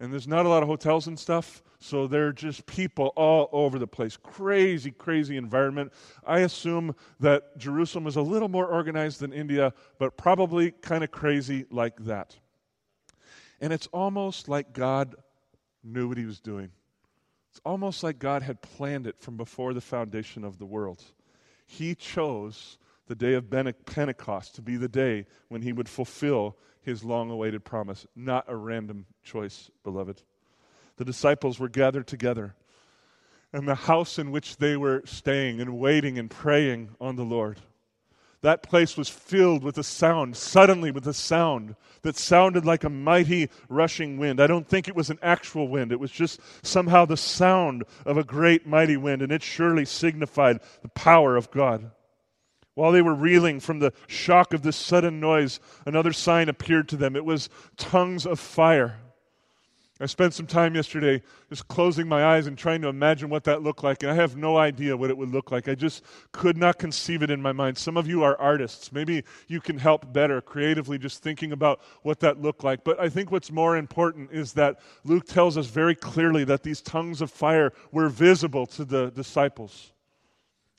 And 0.00 0.10
there's 0.10 0.26
not 0.26 0.46
a 0.46 0.48
lot 0.48 0.62
of 0.62 0.68
hotels 0.68 1.06
and 1.06 1.18
stuff. 1.18 1.62
So 1.78 2.06
they're 2.06 2.32
just 2.32 2.64
people 2.66 3.12
all 3.16 3.50
over 3.52 3.78
the 3.78 3.86
place. 3.86 4.16
Crazy, 4.16 4.90
crazy 4.90 5.36
environment. 5.36 5.92
I 6.26 6.40
assume 6.40 6.96
that 7.20 7.58
Jerusalem 7.58 8.06
is 8.06 8.16
a 8.16 8.22
little 8.22 8.48
more 8.48 8.66
organized 8.66 9.20
than 9.20 9.32
India, 9.32 9.74
but 9.98 10.16
probably 10.16 10.70
kind 10.70 11.04
of 11.04 11.10
crazy 11.10 11.66
like 11.70 12.04
that. 12.04 12.36
And 13.60 13.74
it's 13.74 13.88
almost 13.88 14.48
like 14.48 14.72
God 14.72 15.14
knew 15.84 16.08
what 16.08 16.16
he 16.16 16.24
was 16.24 16.40
doing. 16.40 16.70
It's 17.50 17.60
almost 17.64 18.02
like 18.02 18.18
God 18.18 18.42
had 18.42 18.62
planned 18.62 19.06
it 19.06 19.20
from 19.20 19.36
before 19.36 19.74
the 19.74 19.80
foundation 19.80 20.44
of 20.44 20.58
the 20.58 20.66
world. 20.66 21.02
He 21.66 21.94
chose 21.94 22.78
the 23.06 23.14
day 23.14 23.34
of 23.34 23.50
Pentecost 23.86 24.54
to 24.54 24.62
be 24.62 24.76
the 24.76 24.88
day 24.88 25.26
when 25.48 25.62
he 25.62 25.72
would 25.72 25.88
fulfill 25.88 26.56
his 26.82 27.04
long 27.04 27.30
awaited 27.30 27.64
promise. 27.64 28.06
Not 28.14 28.44
a 28.48 28.56
random 28.56 29.06
choice, 29.22 29.70
beloved 29.84 30.22
the 31.00 31.04
disciples 31.06 31.58
were 31.58 31.70
gathered 31.70 32.06
together. 32.06 32.54
And 33.54 33.66
the 33.66 33.74
house 33.74 34.18
in 34.18 34.30
which 34.30 34.58
they 34.58 34.76
were 34.76 35.00
staying 35.06 35.58
and 35.58 35.78
waiting 35.78 36.18
and 36.18 36.30
praying 36.30 36.90
on 37.00 37.16
the 37.16 37.24
Lord. 37.24 37.58
That 38.42 38.62
place 38.62 38.98
was 38.98 39.08
filled 39.08 39.64
with 39.64 39.78
a 39.78 39.82
sound, 39.82 40.36
suddenly 40.36 40.90
with 40.90 41.06
a 41.06 41.14
sound 41.14 41.74
that 42.02 42.18
sounded 42.18 42.66
like 42.66 42.84
a 42.84 42.90
mighty 42.90 43.48
rushing 43.70 44.18
wind. 44.18 44.42
I 44.42 44.46
don't 44.46 44.68
think 44.68 44.88
it 44.88 44.94
was 44.94 45.08
an 45.08 45.18
actual 45.22 45.68
wind. 45.68 45.90
It 45.90 46.00
was 46.00 46.10
just 46.10 46.38
somehow 46.62 47.06
the 47.06 47.16
sound 47.16 47.84
of 48.04 48.18
a 48.18 48.24
great 48.24 48.66
mighty 48.66 48.98
wind, 48.98 49.22
and 49.22 49.32
it 49.32 49.42
surely 49.42 49.86
signified 49.86 50.60
the 50.82 50.88
power 50.88 51.34
of 51.34 51.50
God. 51.50 51.92
While 52.80 52.92
they 52.92 53.02
were 53.02 53.14
reeling 53.14 53.60
from 53.60 53.78
the 53.78 53.92
shock 54.06 54.54
of 54.54 54.62
this 54.62 54.76
sudden 54.76 55.20
noise, 55.20 55.60
another 55.84 56.14
sign 56.14 56.48
appeared 56.48 56.88
to 56.88 56.96
them. 56.96 57.14
It 57.14 57.26
was 57.26 57.50
tongues 57.76 58.24
of 58.24 58.40
fire 58.40 58.96
I 60.02 60.06
spent 60.06 60.32
some 60.32 60.46
time 60.46 60.74
yesterday 60.74 61.20
just 61.50 61.68
closing 61.68 62.08
my 62.08 62.24
eyes 62.24 62.46
and 62.46 62.56
trying 62.56 62.80
to 62.80 62.88
imagine 62.88 63.28
what 63.28 63.44
that 63.44 63.62
looked 63.62 63.84
like, 63.84 64.02
and 64.02 64.10
I 64.10 64.14
have 64.14 64.34
no 64.34 64.56
idea 64.56 64.96
what 64.96 65.10
it 65.10 65.18
would 65.18 65.28
look 65.28 65.50
like. 65.50 65.68
I 65.68 65.74
just 65.74 66.02
could 66.32 66.56
not 66.56 66.78
conceive 66.78 67.22
it 67.22 67.30
in 67.30 67.42
my 67.42 67.52
mind. 67.52 67.76
Some 67.76 67.98
of 67.98 68.08
you 68.08 68.22
are 68.22 68.34
artists. 68.40 68.92
Maybe 68.92 69.24
you 69.46 69.60
can 69.60 69.76
help 69.76 70.10
better 70.10 70.40
creatively 70.40 70.96
just 70.96 71.22
thinking 71.22 71.52
about 71.52 71.82
what 72.00 72.20
that 72.20 72.40
looked 72.40 72.64
like. 72.64 72.82
But 72.82 72.98
I 72.98 73.10
think 73.10 73.30
what's 73.30 73.52
more 73.52 73.76
important 73.76 74.30
is 74.32 74.54
that 74.54 74.80
Luke 75.04 75.26
tells 75.26 75.58
us 75.58 75.66
very 75.66 75.94
clearly 75.94 76.44
that 76.44 76.62
these 76.62 76.80
tongues 76.80 77.20
of 77.20 77.30
fire 77.30 77.74
were 77.92 78.08
visible 78.08 78.64
to 78.68 78.86
the 78.86 79.10
disciples. 79.10 79.92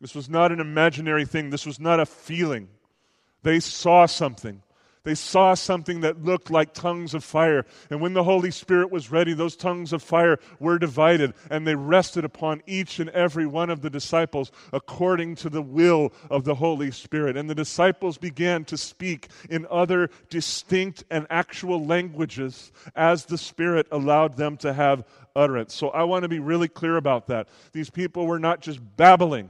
This 0.02 0.16
was 0.16 0.30
not 0.30 0.52
an 0.52 0.60
imaginary 0.60 1.26
thing, 1.26 1.52
this 1.52 1.66
was 1.66 1.80
not 1.80 2.00
a 2.00 2.06
feeling. 2.08 2.68
They 3.44 3.60
saw 3.60 4.08
something. 4.08 4.64
They 5.04 5.16
saw 5.16 5.56
something 5.56 6.02
that 6.02 6.24
looked 6.24 6.52
like 6.52 6.76
tongues 6.76 7.16
of 7.16 7.24
fire. 7.24 7.66
And 7.90 8.02
when 8.02 8.14
the 8.14 8.24
Holy 8.24 8.52
Spirit 8.52 8.92
was 8.92 9.10
ready, 9.10 9.34
those 9.34 9.56
tongues 9.56 9.94
of 9.94 10.04
fire 10.04 10.40
were 10.60 10.78
divided, 10.78 11.34
and 11.50 11.66
they 11.66 11.74
rested 11.74 12.24
upon 12.24 12.62
each 12.68 13.00
and 13.00 13.10
every 13.10 13.48
one 13.48 13.72
of 13.72 13.82
the 13.82 13.90
disciples 13.90 14.52
according 14.72 15.36
to 15.38 15.50
the 15.50 15.62
will 15.62 16.14
of 16.30 16.44
the 16.44 16.54
Holy 16.54 16.92
Spirit. 16.92 17.36
And 17.36 17.50
the 17.50 17.56
disciples 17.56 18.20
began 18.20 18.64
to 18.66 18.78
speak 18.78 19.30
in 19.50 19.66
other 19.72 20.12
distinct 20.30 21.04
and 21.10 21.26
actual 21.32 21.84
languages 21.84 22.72
as 22.96 23.26
the 23.26 23.40
Spirit 23.40 23.88
allowed 23.92 24.38
them 24.38 24.56
to 24.58 24.72
have 24.72 25.04
utterance. 25.36 25.74
So 25.74 25.90
I 25.90 26.04
want 26.04 26.24
to 26.24 26.30
be 26.30 26.40
really 26.40 26.68
clear 26.68 26.98
about 26.98 27.26
that. 27.28 27.50
These 27.72 27.90
people 27.90 28.28
were 28.28 28.40
not 28.40 28.62
just 28.62 28.80
babbling. 28.98 29.50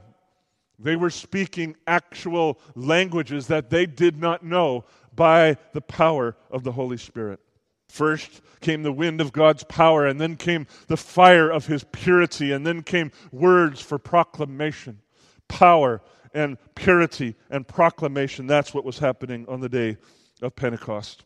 They 0.83 0.95
were 0.95 1.09
speaking 1.09 1.75
actual 1.85 2.59
languages 2.75 3.47
that 3.47 3.69
they 3.69 3.85
did 3.85 4.17
not 4.19 4.43
know, 4.43 4.85
by 5.13 5.57
the 5.73 5.81
power 5.81 6.35
of 6.49 6.63
the 6.63 6.71
Holy 6.71 6.97
Spirit. 6.97 7.39
First 7.87 8.41
came 8.61 8.83
the 8.83 8.93
wind 8.93 9.19
of 9.19 9.33
God's 9.33 9.63
power, 9.65 10.05
and 10.07 10.19
then 10.19 10.37
came 10.37 10.67
the 10.87 10.97
fire 10.97 11.49
of 11.49 11.67
his 11.67 11.83
purity, 11.91 12.51
and 12.51 12.65
then 12.65 12.83
came 12.83 13.11
words 13.31 13.81
for 13.81 13.99
proclamation. 13.99 15.01
Power 15.47 16.01
and 16.33 16.57
purity 16.75 17.35
and 17.49 17.67
proclamation. 17.67 18.47
That's 18.47 18.73
what 18.73 18.85
was 18.85 18.99
happening 18.99 19.45
on 19.49 19.59
the 19.59 19.69
day 19.69 19.97
of 20.41 20.55
Pentecost. 20.55 21.25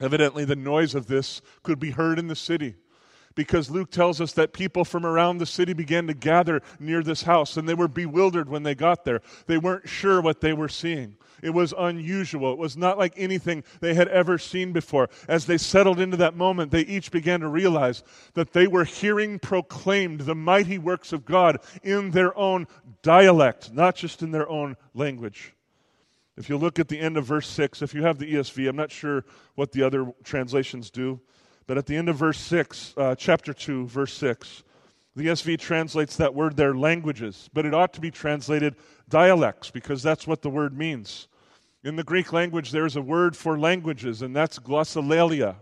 Evidently, 0.00 0.44
the 0.44 0.56
noise 0.56 0.96
of 0.96 1.06
this 1.06 1.40
could 1.62 1.78
be 1.78 1.92
heard 1.92 2.18
in 2.18 2.26
the 2.26 2.34
city 2.34 2.74
because 3.34 3.70
Luke 3.70 3.90
tells 3.90 4.20
us 4.20 4.32
that 4.32 4.52
people 4.52 4.84
from 4.84 5.04
around 5.04 5.38
the 5.38 5.46
city 5.46 5.72
began 5.72 6.06
to 6.06 6.14
gather 6.14 6.62
near 6.78 7.02
this 7.02 7.22
house 7.22 7.56
and 7.56 7.68
they 7.68 7.74
were 7.74 7.88
bewildered 7.88 8.48
when 8.48 8.62
they 8.62 8.74
got 8.74 9.04
there. 9.04 9.22
They 9.46 9.58
weren't 9.58 9.88
sure 9.88 10.20
what 10.20 10.40
they 10.40 10.52
were 10.52 10.68
seeing. 10.68 11.16
It 11.42 11.50
was 11.50 11.74
unusual. 11.76 12.52
It 12.52 12.58
was 12.58 12.76
not 12.76 12.96
like 12.96 13.12
anything 13.16 13.64
they 13.80 13.94
had 13.94 14.08
ever 14.08 14.38
seen 14.38 14.72
before. 14.72 15.10
As 15.28 15.44
they 15.44 15.58
settled 15.58 16.00
into 16.00 16.16
that 16.18 16.36
moment, 16.36 16.70
they 16.70 16.82
each 16.82 17.10
began 17.10 17.40
to 17.40 17.48
realize 17.48 18.02
that 18.32 18.52
they 18.52 18.66
were 18.66 18.84
hearing 18.84 19.38
proclaimed 19.38 20.20
the 20.20 20.34
mighty 20.34 20.78
works 20.78 21.12
of 21.12 21.26
God 21.26 21.58
in 21.82 22.12
their 22.12 22.36
own 22.38 22.66
dialect, 23.02 23.72
not 23.74 23.96
just 23.96 24.22
in 24.22 24.30
their 24.30 24.48
own 24.48 24.76
language. 24.94 25.52
If 26.36 26.48
you 26.48 26.56
look 26.56 26.78
at 26.78 26.88
the 26.88 26.98
end 26.98 27.16
of 27.16 27.26
verse 27.26 27.46
6, 27.48 27.82
if 27.82 27.94
you 27.94 28.02
have 28.02 28.18
the 28.18 28.32
ESV, 28.34 28.68
I'm 28.68 28.76
not 28.76 28.90
sure 28.90 29.24
what 29.54 29.70
the 29.70 29.82
other 29.82 30.12
translations 30.24 30.90
do, 30.90 31.20
but 31.66 31.78
at 31.78 31.86
the 31.86 31.96
end 31.96 32.08
of 32.08 32.16
verse 32.16 32.38
6, 32.38 32.94
uh, 32.96 33.14
chapter 33.14 33.52
2, 33.52 33.86
verse 33.86 34.12
6, 34.14 34.62
the 35.16 35.26
ESV 35.26 35.58
translates 35.58 36.16
that 36.16 36.34
word 36.34 36.56
there 36.56 36.74
languages, 36.74 37.48
but 37.52 37.64
it 37.64 37.72
ought 37.72 37.92
to 37.94 38.00
be 38.00 38.10
translated 38.10 38.74
dialects 39.08 39.70
because 39.70 40.02
that's 40.02 40.26
what 40.26 40.42
the 40.42 40.50
word 40.50 40.76
means. 40.76 41.28
In 41.84 41.96
the 41.96 42.02
Greek 42.02 42.32
language, 42.32 42.70
there's 42.70 42.96
a 42.96 43.02
word 43.02 43.36
for 43.36 43.58
languages, 43.58 44.22
and 44.22 44.34
that's 44.34 44.58
glossolalia. 44.58 45.56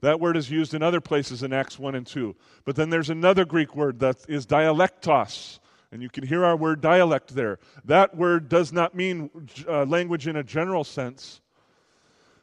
That 0.00 0.18
word 0.18 0.36
is 0.36 0.50
used 0.50 0.74
in 0.74 0.82
other 0.82 1.00
places 1.00 1.44
in 1.44 1.52
Acts 1.52 1.78
1 1.78 1.94
and 1.94 2.06
2. 2.06 2.34
But 2.64 2.74
then 2.74 2.90
there's 2.90 3.10
another 3.10 3.44
Greek 3.44 3.76
word 3.76 4.00
that 4.00 4.16
is 4.28 4.44
dialectos. 4.46 5.60
And 5.92 6.02
you 6.02 6.08
can 6.08 6.26
hear 6.26 6.44
our 6.44 6.56
word 6.56 6.80
dialect 6.80 7.34
there. 7.34 7.60
That 7.84 8.16
word 8.16 8.48
does 8.48 8.72
not 8.72 8.94
mean 8.94 9.30
uh, 9.68 9.84
language 9.84 10.26
in 10.26 10.36
a 10.36 10.42
general 10.42 10.82
sense. 10.82 11.41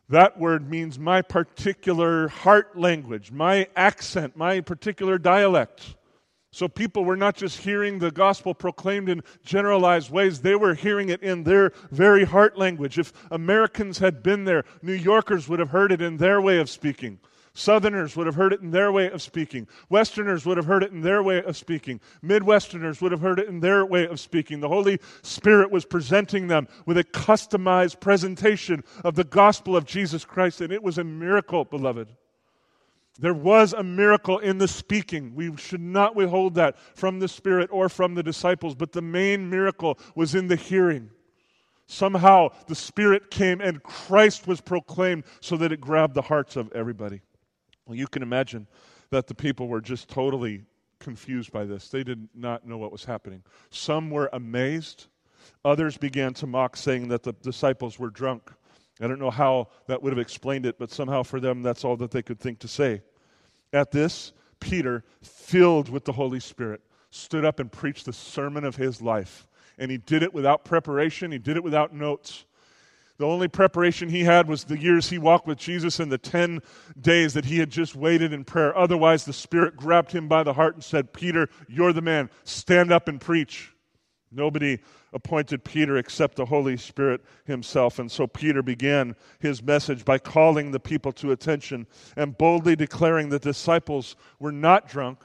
That 0.10 0.40
word 0.40 0.70
means 0.70 0.98
my 0.98 1.22
particular 1.22 2.30
heart 2.30 2.78
language, 2.78 3.32
my 3.32 3.68
accent, 3.76 4.36
my 4.36 4.60
particular 4.60 5.20
dialect. 5.20 5.96
So 6.52 6.68
people 6.68 7.06
were 7.06 7.16
not 7.16 7.36
just 7.36 7.60
hearing 7.60 8.00
the 8.00 8.10
gospel 8.10 8.56
proclaimed 8.56 9.08
in 9.08 9.22
generalized 9.46 10.10
ways, 10.10 10.42
they 10.42 10.56
were 10.56 10.74
hearing 10.74 11.10
it 11.10 11.22
in 11.22 11.44
their 11.44 11.74
very 11.92 12.26
heart 12.26 12.58
language. 12.58 12.98
If 12.98 13.14
Americans 13.30 14.00
had 14.00 14.24
been 14.24 14.46
there, 14.46 14.64
New 14.82 14.94
Yorkers 14.94 15.48
would 15.48 15.60
have 15.60 15.70
heard 15.70 15.92
it 15.92 16.02
in 16.02 16.18
their 16.18 16.42
way 16.42 16.58
of 16.58 16.72
speaking. 16.72 17.20
Southerners 17.54 18.16
would 18.16 18.28
have 18.28 18.36
heard 18.36 18.54
it 18.54 18.62
in 18.62 18.72
their 18.72 18.92
way 18.92 19.10
of 19.10 19.22
speaking. 19.22 19.68
Westerners 19.90 20.46
would 20.46 20.58
have 20.58 20.66
heard 20.66 20.84
it 20.84 20.92
in 20.92 21.02
their 21.02 21.22
way 21.24 21.44
of 21.44 21.58
speaking. 21.58 22.00
Midwesterners 22.24 23.02
would 23.02 23.12
have 23.12 23.22
heard 23.22 23.40
it 23.40 23.48
in 23.48 23.60
their 23.60 23.86
way 23.86 24.08
of 24.08 24.20
speaking. 24.20 24.60
The 24.60 24.70
Holy 24.70 25.00
Spirit 25.22 25.72
was 25.72 25.86
presenting 25.86 26.48
them 26.48 26.68
with 26.86 26.98
a 26.98 27.04
customized 27.04 28.00
presentation 28.00 28.84
of 29.04 29.16
the 29.16 29.24
gospel 29.24 29.76
of 29.76 29.86
Jesus 29.86 30.26
Christ, 30.26 30.62
and 30.62 30.72
it 30.72 30.84
was 30.84 30.98
a 30.98 31.04
miracle, 31.04 31.66
beloved. 31.66 32.10
There 33.20 33.34
was 33.34 33.74
a 33.74 33.84
miracle 33.84 34.40
in 34.40 34.60
the 34.60 34.68
speaking. 34.68 35.36
We 35.36 35.56
should 35.58 35.82
not 35.82 36.16
withhold 36.16 36.56
that 36.56 36.78
from 36.96 37.20
the 37.20 37.28
Spirit 37.28 37.70
or 37.72 37.90
from 37.90 38.16
the 38.16 38.24
disciples, 38.24 38.76
but 38.76 38.94
the 38.94 39.02
main 39.02 39.50
miracle 39.50 40.00
was 40.16 40.36
in 40.36 40.48
the 40.48 40.56
hearing. 40.56 41.10
Somehow 41.86 42.50
the 42.68 42.76
Spirit 42.76 43.30
came 43.30 43.60
and 43.60 43.84
Christ 43.84 44.48
was 44.48 44.62
proclaimed 44.62 45.24
so 45.42 45.58
that 45.58 45.72
it 45.72 45.82
grabbed 45.82 46.14
the 46.14 46.22
hearts 46.22 46.56
of 46.56 46.72
everybody. 46.72 47.22
Well, 47.90 47.98
you 47.98 48.08
can 48.08 48.22
imagine 48.22 48.68
that 49.10 49.26
the 49.26 49.34
people 49.34 49.68
were 49.68 49.82
just 49.82 50.10
totally 50.10 50.62
confused 51.00 51.52
by 51.52 51.66
this. 51.66 51.90
They 51.90 52.04
did 52.04 52.30
not 52.36 52.64
know 52.64 52.78
what 52.78 52.92
was 52.92 53.04
happening. 53.04 53.42
Some 53.72 54.12
were 54.12 54.30
amazed, 54.32 55.08
others 55.66 55.98
began 55.98 56.36
to 56.36 56.46
mock, 56.46 56.78
saying 56.78 57.08
that 57.08 57.24
the 57.24 57.34
disciples 57.34 57.98
were 57.98 58.12
drunk. 58.12 58.52
I 59.02 59.08
don't 59.08 59.18
know 59.18 59.32
how 59.32 59.70
that 59.88 60.04
would 60.04 60.14
have 60.14 60.20
explained 60.20 60.68
it, 60.68 60.78
but 60.78 60.92
somehow 60.92 61.24
for 61.24 61.40
them, 61.40 61.64
that's 61.64 61.84
all 61.84 61.98
that 61.98 62.12
they 62.12 62.22
could 62.22 62.40
think 62.40 62.60
to 62.60 62.68
say. 62.68 63.02
At 63.74 63.90
this, 63.90 64.34
Peter, 64.60 65.04
filled 65.24 65.90
with 65.90 66.06
the 66.06 66.12
Holy 66.12 66.40
Spirit, 66.40 66.82
stood 67.10 67.44
up 67.44 67.60
and 67.60 67.72
preached 67.72 68.06
the 68.06 68.14
sermon 68.14 68.66
of 68.66 68.76
his 68.76 69.02
life. 69.02 69.48
And 69.80 69.90
he 69.90 69.98
did 69.98 70.22
it 70.22 70.32
without 70.32 70.64
preparation, 70.64 71.32
he 71.32 71.40
did 71.40 71.58
it 71.58 71.64
without 71.64 71.92
notes. 71.92 72.46
The 73.20 73.26
only 73.26 73.50
preparation 73.50 74.08
he 74.08 74.24
had 74.24 74.48
was 74.48 74.64
the 74.64 74.80
years 74.80 75.10
he 75.10 75.18
walked 75.18 75.46
with 75.46 75.58
Jesus 75.58 76.00
and 76.00 76.10
the 76.10 76.18
10 76.18 76.62
days 77.02 77.34
that 77.34 77.44
he 77.44 77.60
had 77.60 77.70
just 77.70 77.94
waited 77.94 78.32
in 78.32 78.46
prayer. 78.46 78.76
Otherwise, 78.78 79.26
the 79.26 79.34
Spirit 79.34 79.76
grabbed 79.76 80.14
him 80.14 80.30
by 80.30 80.42
the 80.42 80.54
heart 80.54 80.76
and 80.76 80.84
said, 80.84 81.12
Peter, 81.12 81.50
you're 81.68 81.92
the 81.92 82.02
man. 82.02 82.30
Stand 82.46 82.94
up 82.94 83.10
and 83.10 83.20
preach. 83.20 83.74
Nobody 84.32 84.80
appointed 85.12 85.66
Peter 85.66 85.98
except 85.98 86.38
the 86.38 86.46
Holy 86.46 86.78
Spirit 86.78 87.20
himself. 87.44 88.00
And 88.00 88.10
so 88.10 88.26
Peter 88.26 88.64
began 88.64 89.18
his 89.40 89.62
message 89.62 90.06
by 90.06 90.18
calling 90.18 90.72
the 90.72 90.80
people 90.80 91.12
to 91.14 91.34
attention 91.34 91.88
and 92.16 92.38
boldly 92.38 92.78
declaring 92.78 93.28
the 93.28 93.40
disciples 93.40 94.16
were 94.40 94.54
not 94.54 94.88
drunk, 94.88 95.20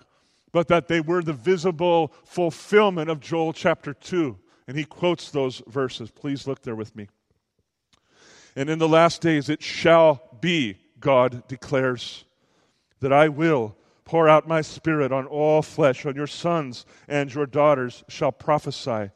but 0.51 0.67
that 0.67 0.89
they 0.89 1.01
were 1.01 1.23
the 1.23 1.33
visible 1.33 2.13
fulfillment 2.25 3.09
of 3.09 3.21
Joel 3.21 3.53
chapter 3.53 3.95
2. 3.95 4.37
And 4.67 4.77
he 4.77 4.85
quotes 4.85 5.31
those 5.31 5.63
verses. 5.69 6.11
Please 6.11 6.49
look 6.49 6.63
there 6.63 6.75
with 6.75 6.97
me. 6.97 7.07
And 8.57 8.71
in 8.71 8.79
the 8.79 8.89
last 8.89 9.21
days 9.21 9.49
it 9.49 9.63
shall 9.63 10.23
be, 10.41 10.79
God 11.01 11.47
declares, 11.49 12.25
that 13.01 13.13
I 13.13 13.29
will 13.29 13.77
pour 14.05 14.29
out 14.29 14.47
my 14.47 14.61
spirit 14.61 15.13
on 15.13 15.27
all 15.27 15.63
flesh, 15.63 16.07
on 16.07 16.15
your 16.15 16.27
sons 16.27 16.87
and 17.09 17.35
your 17.35 17.47
daughters 17.47 18.05
shall 18.09 18.33
prophesy, 18.33 19.11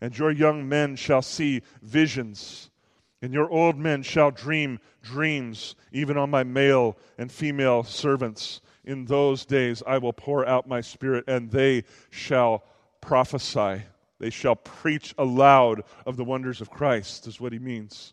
and 0.00 0.18
your 0.18 0.30
young 0.30 0.68
men 0.68 0.96
shall 0.96 1.22
see 1.22 1.62
visions, 1.80 2.70
and 3.22 3.32
your 3.32 3.50
old 3.50 3.78
men 3.78 4.02
shall 4.02 4.30
dream 4.30 4.78
dreams, 5.00 5.74
even 5.92 6.16
on 6.16 6.28
my 6.28 6.42
male 6.42 6.98
and 7.18 7.30
female 7.30 7.84
servants. 7.84 8.60
In 8.84 9.04
those 9.04 9.44
days 9.44 9.82
I 9.86 9.98
will 9.98 10.12
pour 10.12 10.44
out 10.46 10.68
my 10.68 10.80
spirit, 10.80 11.24
and 11.28 11.50
they 11.50 11.84
shall 12.10 12.64
prophesy. 13.00 13.82
They 14.18 14.30
shall 14.30 14.56
preach 14.56 15.14
aloud 15.18 15.82
of 16.04 16.16
the 16.16 16.24
wonders 16.24 16.60
of 16.60 16.70
Christ, 16.70 17.26
is 17.26 17.40
what 17.40 17.52
he 17.52 17.58
means. 17.58 18.12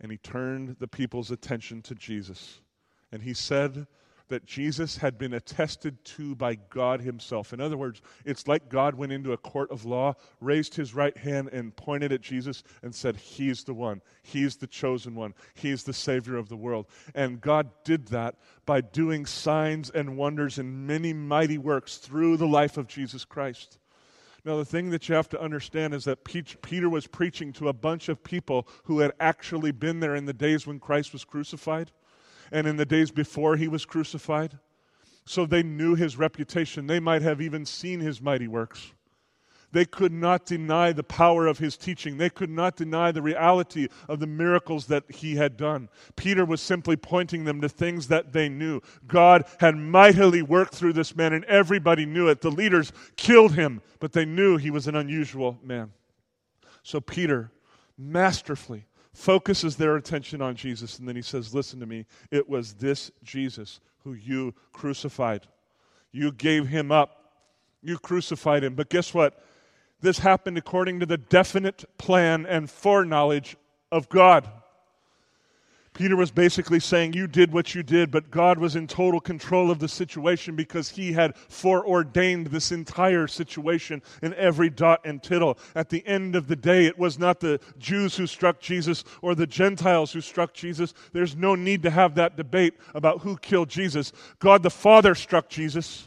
and 0.00 0.10
he 0.10 0.18
turned 0.18 0.76
the 0.78 0.88
people's 0.88 1.30
attention 1.30 1.82
to 1.82 1.94
Jesus. 1.94 2.60
And 3.12 3.22
he 3.22 3.34
said 3.34 3.86
that 4.28 4.46
Jesus 4.46 4.96
had 4.96 5.18
been 5.18 5.34
attested 5.34 6.02
to 6.04 6.34
by 6.36 6.54
God 6.54 7.00
himself. 7.00 7.52
In 7.52 7.60
other 7.60 7.76
words, 7.76 8.00
it's 8.24 8.46
like 8.46 8.68
God 8.68 8.94
went 8.94 9.12
into 9.12 9.32
a 9.32 9.36
court 9.36 9.70
of 9.72 9.84
law, 9.84 10.14
raised 10.40 10.74
his 10.74 10.94
right 10.94 11.16
hand, 11.16 11.48
and 11.52 11.74
pointed 11.74 12.12
at 12.12 12.20
Jesus 12.20 12.62
and 12.82 12.94
said, 12.94 13.16
He's 13.16 13.64
the 13.64 13.74
one. 13.74 14.00
He's 14.22 14.56
the 14.56 14.68
chosen 14.68 15.16
one. 15.16 15.34
He's 15.54 15.82
the 15.82 15.92
Savior 15.92 16.36
of 16.36 16.48
the 16.48 16.56
world. 16.56 16.86
And 17.14 17.40
God 17.40 17.70
did 17.84 18.06
that 18.08 18.36
by 18.64 18.80
doing 18.80 19.26
signs 19.26 19.90
and 19.90 20.16
wonders 20.16 20.58
and 20.58 20.86
many 20.86 21.12
mighty 21.12 21.58
works 21.58 21.98
through 21.98 22.36
the 22.36 22.46
life 22.46 22.76
of 22.76 22.86
Jesus 22.86 23.24
Christ. 23.24 23.79
Now, 24.44 24.56
the 24.56 24.64
thing 24.64 24.90
that 24.90 25.08
you 25.08 25.14
have 25.14 25.28
to 25.30 25.40
understand 25.40 25.92
is 25.92 26.04
that 26.04 26.24
Peter 26.24 26.88
was 26.88 27.06
preaching 27.06 27.52
to 27.54 27.68
a 27.68 27.72
bunch 27.72 28.08
of 28.08 28.24
people 28.24 28.66
who 28.84 29.00
had 29.00 29.12
actually 29.20 29.70
been 29.70 30.00
there 30.00 30.14
in 30.14 30.24
the 30.24 30.32
days 30.32 30.66
when 30.66 30.80
Christ 30.80 31.12
was 31.12 31.24
crucified 31.24 31.90
and 32.50 32.66
in 32.66 32.76
the 32.76 32.86
days 32.86 33.10
before 33.10 33.56
he 33.56 33.68
was 33.68 33.84
crucified. 33.84 34.58
So 35.26 35.44
they 35.44 35.62
knew 35.62 35.94
his 35.94 36.16
reputation. 36.16 36.86
They 36.86 37.00
might 37.00 37.22
have 37.22 37.40
even 37.40 37.66
seen 37.66 38.00
his 38.00 38.22
mighty 38.22 38.48
works. 38.48 38.92
They 39.72 39.84
could 39.84 40.12
not 40.12 40.46
deny 40.46 40.92
the 40.92 41.04
power 41.04 41.46
of 41.46 41.58
his 41.58 41.76
teaching. 41.76 42.16
They 42.16 42.30
could 42.30 42.50
not 42.50 42.76
deny 42.76 43.12
the 43.12 43.22
reality 43.22 43.88
of 44.08 44.18
the 44.18 44.26
miracles 44.26 44.86
that 44.86 45.04
he 45.08 45.36
had 45.36 45.56
done. 45.56 45.88
Peter 46.16 46.44
was 46.44 46.60
simply 46.60 46.96
pointing 46.96 47.44
them 47.44 47.60
to 47.60 47.68
things 47.68 48.08
that 48.08 48.32
they 48.32 48.48
knew. 48.48 48.80
God 49.06 49.44
had 49.58 49.76
mightily 49.76 50.42
worked 50.42 50.74
through 50.74 50.94
this 50.94 51.14
man, 51.14 51.32
and 51.32 51.44
everybody 51.44 52.04
knew 52.04 52.28
it. 52.28 52.40
The 52.40 52.50
leaders 52.50 52.92
killed 53.16 53.54
him, 53.54 53.80
but 54.00 54.12
they 54.12 54.24
knew 54.24 54.56
he 54.56 54.70
was 54.70 54.88
an 54.88 54.96
unusual 54.96 55.58
man. 55.62 55.92
So 56.82 57.00
Peter 57.00 57.52
masterfully 57.96 58.86
focuses 59.12 59.76
their 59.76 59.96
attention 59.96 60.40
on 60.42 60.56
Jesus, 60.56 60.98
and 60.98 61.06
then 61.06 61.16
he 61.16 61.22
says, 61.22 61.54
Listen 61.54 61.78
to 61.80 61.86
me, 61.86 62.06
it 62.30 62.48
was 62.48 62.74
this 62.74 63.10
Jesus 63.22 63.80
who 64.04 64.14
you 64.14 64.54
crucified. 64.72 65.46
You 66.12 66.32
gave 66.32 66.68
him 66.68 66.90
up. 66.90 67.16
You 67.82 67.98
crucified 67.98 68.64
him. 68.64 68.74
But 68.74 68.90
guess 68.90 69.14
what? 69.14 69.42
This 70.00 70.18
happened 70.18 70.58
according 70.58 71.00
to 71.00 71.06
the 71.06 71.18
definite 71.18 71.84
plan 71.98 72.46
and 72.46 72.70
foreknowledge 72.70 73.56
of 73.92 74.08
God. 74.08 74.48
Peter 75.92 76.16
was 76.16 76.30
basically 76.30 76.80
saying, 76.80 77.12
You 77.12 77.26
did 77.26 77.52
what 77.52 77.74
you 77.74 77.82
did, 77.82 78.10
but 78.10 78.30
God 78.30 78.58
was 78.58 78.76
in 78.76 78.86
total 78.86 79.20
control 79.20 79.70
of 79.70 79.80
the 79.80 79.88
situation 79.88 80.54
because 80.54 80.88
he 80.88 81.12
had 81.12 81.36
foreordained 81.36 82.46
this 82.46 82.70
entire 82.70 83.26
situation 83.26 84.00
in 84.22 84.32
every 84.34 84.70
dot 84.70 85.00
and 85.04 85.22
tittle. 85.22 85.58
At 85.74 85.90
the 85.90 86.06
end 86.06 86.36
of 86.36 86.46
the 86.46 86.56
day, 86.56 86.86
it 86.86 86.98
was 86.98 87.18
not 87.18 87.40
the 87.40 87.60
Jews 87.78 88.16
who 88.16 88.26
struck 88.26 88.60
Jesus 88.60 89.04
or 89.20 89.34
the 89.34 89.46
Gentiles 89.46 90.12
who 90.12 90.20
struck 90.20 90.54
Jesus. 90.54 90.94
There's 91.12 91.36
no 91.36 91.54
need 91.54 91.82
to 91.82 91.90
have 91.90 92.14
that 92.14 92.36
debate 92.36 92.74
about 92.94 93.20
who 93.20 93.36
killed 93.36 93.68
Jesus. 93.68 94.12
God 94.38 94.62
the 94.62 94.70
Father 94.70 95.14
struck 95.14 95.48
Jesus. 95.48 96.06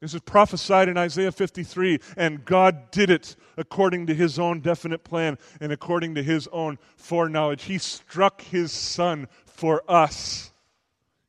This 0.00 0.14
is 0.14 0.20
prophesied 0.22 0.88
in 0.88 0.96
Isaiah 0.96 1.30
53, 1.30 1.98
and 2.16 2.44
God 2.44 2.90
did 2.90 3.10
it 3.10 3.36
according 3.58 4.06
to 4.06 4.14
his 4.14 4.38
own 4.38 4.60
definite 4.60 5.04
plan 5.04 5.36
and 5.60 5.72
according 5.72 6.14
to 6.14 6.22
his 6.22 6.48
own 6.52 6.78
foreknowledge. 6.96 7.64
He 7.64 7.76
struck 7.76 8.40
his 8.40 8.72
son 8.72 9.28
for 9.44 9.82
us. 9.86 10.52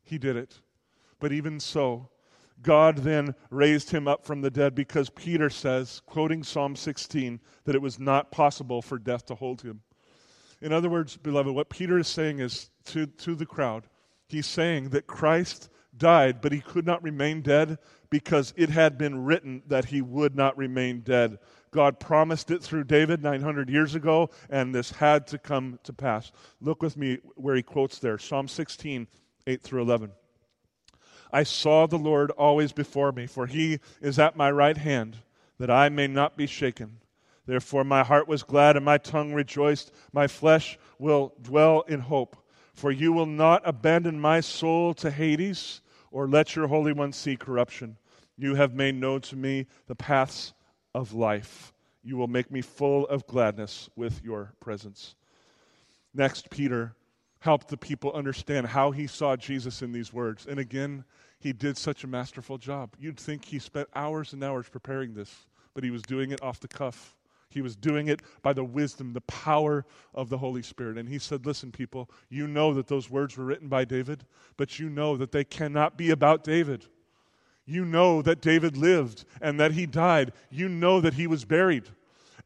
He 0.03 0.17
did 0.17 0.37
it. 0.37 0.61
But 1.19 1.33
even 1.33 1.59
so, 1.59 2.09
God 2.61 2.99
then 2.99 3.35
raised 3.49 3.89
him 3.89 4.07
up 4.07 4.25
from 4.25 4.39
the 4.39 4.51
dead 4.51 4.73
because 4.73 5.09
Peter 5.09 5.49
says, 5.49 6.01
quoting 6.05 6.41
Psalm 6.43 6.77
16, 6.77 7.41
that 7.65 7.75
it 7.75 7.81
was 7.81 7.99
not 7.99 8.31
possible 8.31 8.81
for 8.81 8.97
death 8.97 9.25
to 9.25 9.35
hold 9.35 9.61
him. 9.61 9.81
In 10.61 10.71
other 10.71 10.89
words, 10.89 11.17
beloved, 11.17 11.53
what 11.53 11.69
Peter 11.69 11.97
is 11.97 12.07
saying 12.07 12.39
is 12.39 12.69
to, 12.85 13.07
to 13.07 13.35
the 13.35 13.45
crowd, 13.45 13.87
he's 14.27 14.45
saying 14.45 14.89
that 14.89 15.07
Christ 15.07 15.69
died, 15.95 16.41
but 16.41 16.51
he 16.51 16.61
could 16.61 16.85
not 16.85 17.03
remain 17.03 17.41
dead 17.41 17.77
because 18.09 18.53
it 18.57 18.69
had 18.69 18.97
been 18.97 19.23
written 19.23 19.63
that 19.67 19.85
he 19.85 20.01
would 20.01 20.35
not 20.35 20.57
remain 20.57 21.01
dead. 21.01 21.39
God 21.71 21.99
promised 21.99 22.51
it 22.51 22.61
through 22.61 22.83
David 22.83 23.23
900 23.23 23.69
years 23.69 23.95
ago, 23.95 24.29
and 24.49 24.75
this 24.75 24.91
had 24.91 25.27
to 25.27 25.37
come 25.37 25.79
to 25.83 25.93
pass. 25.93 26.31
Look 26.59 26.81
with 26.81 26.97
me 26.97 27.19
where 27.35 27.55
he 27.55 27.63
quotes 27.63 27.99
there 27.99 28.17
Psalm 28.17 28.47
16, 28.47 29.07
8 29.47 29.61
through 29.61 29.81
11. 29.81 30.11
I 31.31 31.43
saw 31.43 31.87
the 31.87 31.97
Lord 31.97 32.31
always 32.31 32.73
before 32.73 33.13
me, 33.13 33.25
for 33.25 33.47
he 33.47 33.79
is 34.01 34.19
at 34.19 34.35
my 34.35 34.51
right 34.51 34.77
hand, 34.77 35.17
that 35.59 35.71
I 35.71 35.87
may 35.87 36.07
not 36.07 36.35
be 36.35 36.47
shaken. 36.47 36.97
Therefore, 37.45 37.83
my 37.83 38.03
heart 38.03 38.27
was 38.27 38.43
glad 38.43 38.75
and 38.75 38.85
my 38.85 38.97
tongue 38.97 39.33
rejoiced. 39.33 39.91
My 40.11 40.27
flesh 40.27 40.77
will 40.99 41.33
dwell 41.41 41.81
in 41.87 42.01
hope. 42.01 42.37
For 42.81 42.91
you 42.91 43.13
will 43.13 43.27
not 43.27 43.61
abandon 43.63 44.19
my 44.19 44.39
soul 44.39 44.95
to 44.95 45.11
Hades, 45.11 45.81
or 46.09 46.27
let 46.27 46.55
your 46.55 46.65
Holy 46.65 46.91
One 46.91 47.13
see 47.13 47.37
corruption. 47.37 47.95
You 48.39 48.55
have 48.55 48.73
made 48.73 48.95
known 48.95 49.21
to 49.21 49.35
me 49.35 49.67
the 49.85 49.93
paths 49.93 50.53
of 50.95 51.13
life. 51.13 51.73
You 52.03 52.17
will 52.17 52.27
make 52.27 52.49
me 52.49 52.61
full 52.61 53.07
of 53.07 53.27
gladness 53.27 53.87
with 53.95 54.23
your 54.23 54.55
presence. 54.59 55.13
Next, 56.15 56.49
Peter 56.49 56.95
helped 57.37 57.67
the 57.67 57.77
people 57.77 58.13
understand 58.13 58.65
how 58.65 58.89
he 58.89 59.05
saw 59.05 59.35
Jesus 59.35 59.83
in 59.83 59.91
these 59.91 60.11
words. 60.11 60.47
And 60.47 60.59
again, 60.59 61.03
he 61.37 61.53
did 61.53 61.77
such 61.77 62.03
a 62.03 62.07
masterful 62.07 62.57
job. 62.57 62.95
You'd 62.97 63.19
think 63.19 63.45
he 63.45 63.59
spent 63.59 63.89
hours 63.93 64.33
and 64.33 64.43
hours 64.43 64.67
preparing 64.67 65.13
this, 65.13 65.45
but 65.75 65.83
he 65.83 65.91
was 65.91 66.01
doing 66.01 66.31
it 66.31 66.41
off 66.41 66.59
the 66.59 66.67
cuff. 66.67 67.15
He 67.51 67.61
was 67.61 67.75
doing 67.75 68.07
it 68.07 68.21
by 68.41 68.53
the 68.53 68.63
wisdom, 68.63 69.13
the 69.13 69.21
power 69.21 69.85
of 70.13 70.29
the 70.29 70.37
Holy 70.37 70.61
Spirit. 70.61 70.97
And 70.97 71.07
he 71.07 71.19
said, 71.19 71.45
Listen, 71.45 71.71
people, 71.71 72.09
you 72.29 72.47
know 72.47 72.73
that 72.73 72.87
those 72.87 73.09
words 73.09 73.37
were 73.37 73.45
written 73.45 73.67
by 73.67 73.85
David, 73.85 74.25
but 74.57 74.79
you 74.79 74.89
know 74.89 75.17
that 75.17 75.31
they 75.31 75.43
cannot 75.43 75.97
be 75.97 76.09
about 76.11 76.43
David. 76.43 76.85
You 77.65 77.85
know 77.85 78.21
that 78.21 78.41
David 78.41 78.75
lived 78.75 79.25
and 79.41 79.59
that 79.59 79.73
he 79.73 79.85
died. 79.85 80.33
You 80.49 80.67
know 80.67 80.99
that 81.01 81.13
he 81.13 81.27
was 81.27 81.45
buried. 81.45 81.83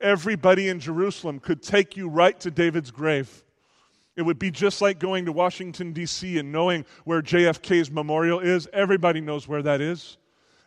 Everybody 0.01 0.67
in 0.67 0.79
Jerusalem 0.79 1.39
could 1.39 1.61
take 1.61 1.95
you 1.95 2.09
right 2.09 2.39
to 2.41 2.51
David's 2.51 2.91
grave. 2.91 3.43
It 4.15 4.21
would 4.21 4.39
be 4.39 4.51
just 4.51 4.81
like 4.81 4.99
going 4.99 5.25
to 5.25 5.31
Washington, 5.31 5.91
D.C. 5.91 6.37
and 6.37 6.51
knowing 6.51 6.85
where 7.03 7.21
JFK's 7.21 7.91
memorial 7.91 8.39
is. 8.39 8.67
Everybody 8.71 9.19
knows 9.21 9.47
where 9.47 9.61
that 9.61 9.81
is. 9.81 10.17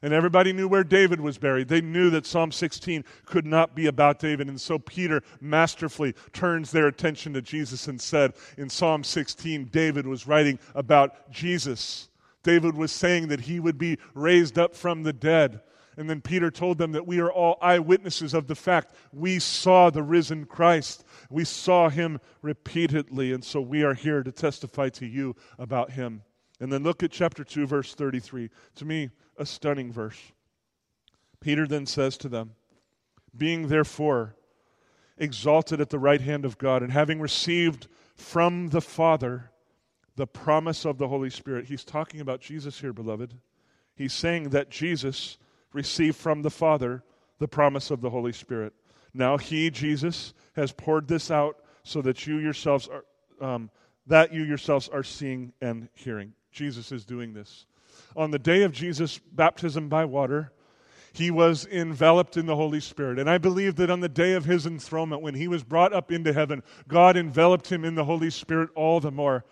And 0.02 0.12
everybody 0.12 0.52
knew 0.52 0.68
where 0.68 0.84
David 0.84 1.20
was 1.20 1.38
buried. 1.38 1.68
They 1.68 1.80
knew 1.80 2.10
that 2.10 2.26
Psalm 2.26 2.52
16 2.52 3.04
could 3.24 3.46
not 3.46 3.74
be 3.74 3.86
about 3.86 4.18
David. 4.18 4.48
And 4.48 4.60
so 4.60 4.78
Peter 4.78 5.22
masterfully 5.40 6.14
turns 6.32 6.70
their 6.70 6.86
attention 6.86 7.32
to 7.32 7.42
Jesus 7.42 7.88
and 7.88 8.00
said 8.00 8.34
in 8.56 8.68
Psalm 8.68 9.02
16, 9.02 9.66
David 9.66 10.06
was 10.06 10.26
writing 10.26 10.58
about 10.74 11.30
Jesus. 11.30 12.08
David 12.44 12.76
was 12.76 12.92
saying 12.92 13.28
that 13.28 13.40
he 13.40 13.58
would 13.58 13.78
be 13.78 13.98
raised 14.14 14.58
up 14.58 14.74
from 14.74 15.02
the 15.02 15.12
dead. 15.12 15.60
And 15.96 16.08
then 16.08 16.20
Peter 16.20 16.48
told 16.48 16.78
them 16.78 16.92
that 16.92 17.08
we 17.08 17.18
are 17.18 17.32
all 17.32 17.58
eyewitnesses 17.60 18.32
of 18.32 18.46
the 18.46 18.54
fact 18.54 18.94
we 19.12 19.40
saw 19.40 19.90
the 19.90 20.04
risen 20.04 20.44
Christ. 20.44 21.04
We 21.28 21.44
saw 21.44 21.88
him 21.88 22.20
repeatedly. 22.40 23.32
And 23.32 23.42
so 23.42 23.60
we 23.60 23.82
are 23.82 23.94
here 23.94 24.22
to 24.22 24.30
testify 24.30 24.90
to 24.90 25.06
you 25.06 25.34
about 25.58 25.90
him. 25.90 26.22
And 26.60 26.72
then 26.72 26.82
look 26.82 27.02
at 27.02 27.10
chapter 27.10 27.44
2, 27.44 27.66
verse 27.66 27.94
33. 27.94 28.50
To 28.76 28.84
me, 28.84 29.10
a 29.36 29.46
stunning 29.46 29.92
verse. 29.92 30.18
Peter 31.40 31.66
then 31.66 31.86
says 31.86 32.16
to 32.18 32.28
them, 32.28 32.54
Being 33.36 33.68
therefore 33.68 34.34
exalted 35.16 35.80
at 35.80 35.90
the 35.90 35.98
right 35.98 36.20
hand 36.20 36.44
of 36.44 36.58
God, 36.58 36.82
and 36.82 36.92
having 36.92 37.20
received 37.20 37.88
from 38.14 38.68
the 38.68 38.80
Father 38.80 39.50
the 40.16 40.26
promise 40.26 40.84
of 40.84 40.98
the 40.98 41.08
Holy 41.08 41.30
Spirit. 41.30 41.66
He's 41.66 41.84
talking 41.84 42.20
about 42.20 42.40
Jesus 42.40 42.80
here, 42.80 42.92
beloved. 42.92 43.34
He's 43.94 44.12
saying 44.12 44.50
that 44.50 44.70
Jesus 44.70 45.38
received 45.72 46.16
from 46.16 46.42
the 46.42 46.50
Father 46.50 47.04
the 47.38 47.48
promise 47.48 47.90
of 47.90 48.00
the 48.00 48.10
Holy 48.10 48.32
Spirit. 48.32 48.72
Now 49.14 49.38
he, 49.38 49.70
Jesus, 49.70 50.34
has 50.54 50.72
poured 50.72 51.06
this 51.06 51.30
out 51.30 51.58
so 51.84 52.02
that 52.02 52.26
you 52.26 52.38
yourselves 52.38 52.88
are 52.88 53.04
um, 53.40 53.70
that 54.06 54.32
you 54.32 54.42
yourselves 54.42 54.88
are 54.88 55.04
seeing 55.04 55.52
and 55.60 55.88
hearing. 55.94 56.32
Jesus 56.52 56.92
is 56.92 57.04
doing 57.04 57.32
this. 57.32 57.66
On 58.16 58.30
the 58.30 58.38
day 58.38 58.62
of 58.62 58.72
Jesus' 58.72 59.18
baptism 59.18 59.88
by 59.88 60.04
water, 60.04 60.52
he 61.12 61.30
was 61.30 61.66
enveloped 61.66 62.36
in 62.36 62.46
the 62.46 62.56
Holy 62.56 62.80
Spirit. 62.80 63.18
And 63.18 63.28
I 63.28 63.38
believe 63.38 63.76
that 63.76 63.90
on 63.90 64.00
the 64.00 64.08
day 64.08 64.34
of 64.34 64.44
his 64.44 64.66
enthronement, 64.66 65.22
when 65.22 65.34
he 65.34 65.48
was 65.48 65.64
brought 65.64 65.92
up 65.92 66.12
into 66.12 66.32
heaven, 66.32 66.62
God 66.86 67.16
enveloped 67.16 67.70
him 67.70 67.84
in 67.84 67.94
the 67.94 68.04
Holy 68.04 68.30
Spirit 68.30 68.70
all 68.74 69.00
the 69.00 69.10
more. 69.10 69.44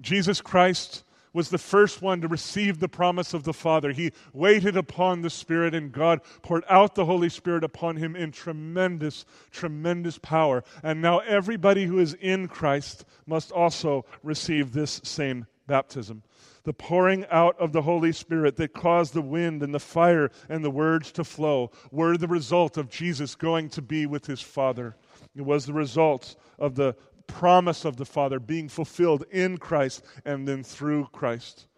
Jesus 0.00 0.40
Christ 0.40 1.04
was 1.32 1.50
the 1.50 1.58
first 1.58 2.02
one 2.02 2.20
to 2.20 2.28
receive 2.28 2.78
the 2.78 2.88
promise 2.88 3.34
of 3.34 3.44
the 3.44 3.52
Father. 3.52 3.92
He 3.92 4.12
waited 4.32 4.76
upon 4.76 5.22
the 5.22 5.30
Spirit, 5.30 5.74
and 5.74 5.92
God 5.92 6.20
poured 6.42 6.64
out 6.68 6.94
the 6.94 7.04
Holy 7.04 7.28
Spirit 7.28 7.64
upon 7.64 7.96
him 7.96 8.16
in 8.16 8.32
tremendous, 8.32 9.24
tremendous 9.50 10.18
power. 10.18 10.64
And 10.82 11.02
now 11.02 11.18
everybody 11.20 11.86
who 11.86 11.98
is 11.98 12.14
in 12.14 12.48
Christ 12.48 13.04
must 13.26 13.52
also 13.52 14.04
receive 14.22 14.72
this 14.72 15.00
same 15.04 15.46
baptism. 15.68 16.24
The 16.64 16.72
pouring 16.72 17.24
out 17.30 17.56
of 17.60 17.72
the 17.72 17.82
Holy 17.82 18.10
Spirit 18.10 18.56
that 18.56 18.74
caused 18.74 19.14
the 19.14 19.22
wind 19.22 19.62
and 19.62 19.72
the 19.72 19.78
fire 19.78 20.32
and 20.48 20.64
the 20.64 20.70
words 20.70 21.12
to 21.12 21.22
flow 21.22 21.70
were 21.92 22.16
the 22.16 22.26
result 22.26 22.76
of 22.76 22.90
Jesus 22.90 23.36
going 23.36 23.68
to 23.70 23.82
be 23.82 24.06
with 24.06 24.26
his 24.26 24.40
Father. 24.40 24.96
It 25.36 25.42
was 25.42 25.64
the 25.64 25.72
result 25.72 26.34
of 26.58 26.74
the 26.74 26.96
promise 27.28 27.84
of 27.84 27.96
the 27.96 28.04
Father 28.04 28.40
being 28.40 28.68
fulfilled 28.68 29.24
in 29.30 29.58
Christ 29.58 30.04
and 30.24 30.48
then 30.48 30.64
through 30.64 31.06
Christ. 31.12 31.68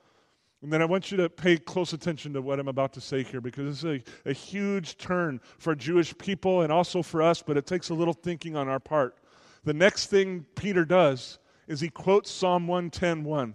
And 0.62 0.72
then 0.72 0.82
I 0.82 0.86
want 0.86 1.10
you 1.10 1.16
to 1.18 1.28
pay 1.28 1.56
close 1.56 1.92
attention 1.92 2.32
to 2.34 2.42
what 2.42 2.60
I'm 2.60 2.68
about 2.68 2.92
to 2.94 3.00
say 3.00 3.22
here 3.22 3.40
because 3.40 3.84
it's 3.84 4.04
a, 4.24 4.28
a 4.30 4.32
huge 4.32 4.96
turn 4.98 5.40
for 5.58 5.74
Jewish 5.74 6.16
people 6.18 6.62
and 6.62 6.72
also 6.72 7.02
for 7.02 7.22
us, 7.22 7.42
but 7.42 7.56
it 7.56 7.66
takes 7.66 7.88
a 7.90 7.94
little 7.94 8.14
thinking 8.14 8.56
on 8.56 8.68
our 8.68 8.80
part. 8.80 9.16
The 9.64 9.74
next 9.74 10.06
thing 10.06 10.46
Peter 10.54 10.84
does 10.84 11.38
is 11.66 11.80
he 11.80 11.88
quotes 11.88 12.30
Psalm 12.30 12.66
110:1. 12.66 13.54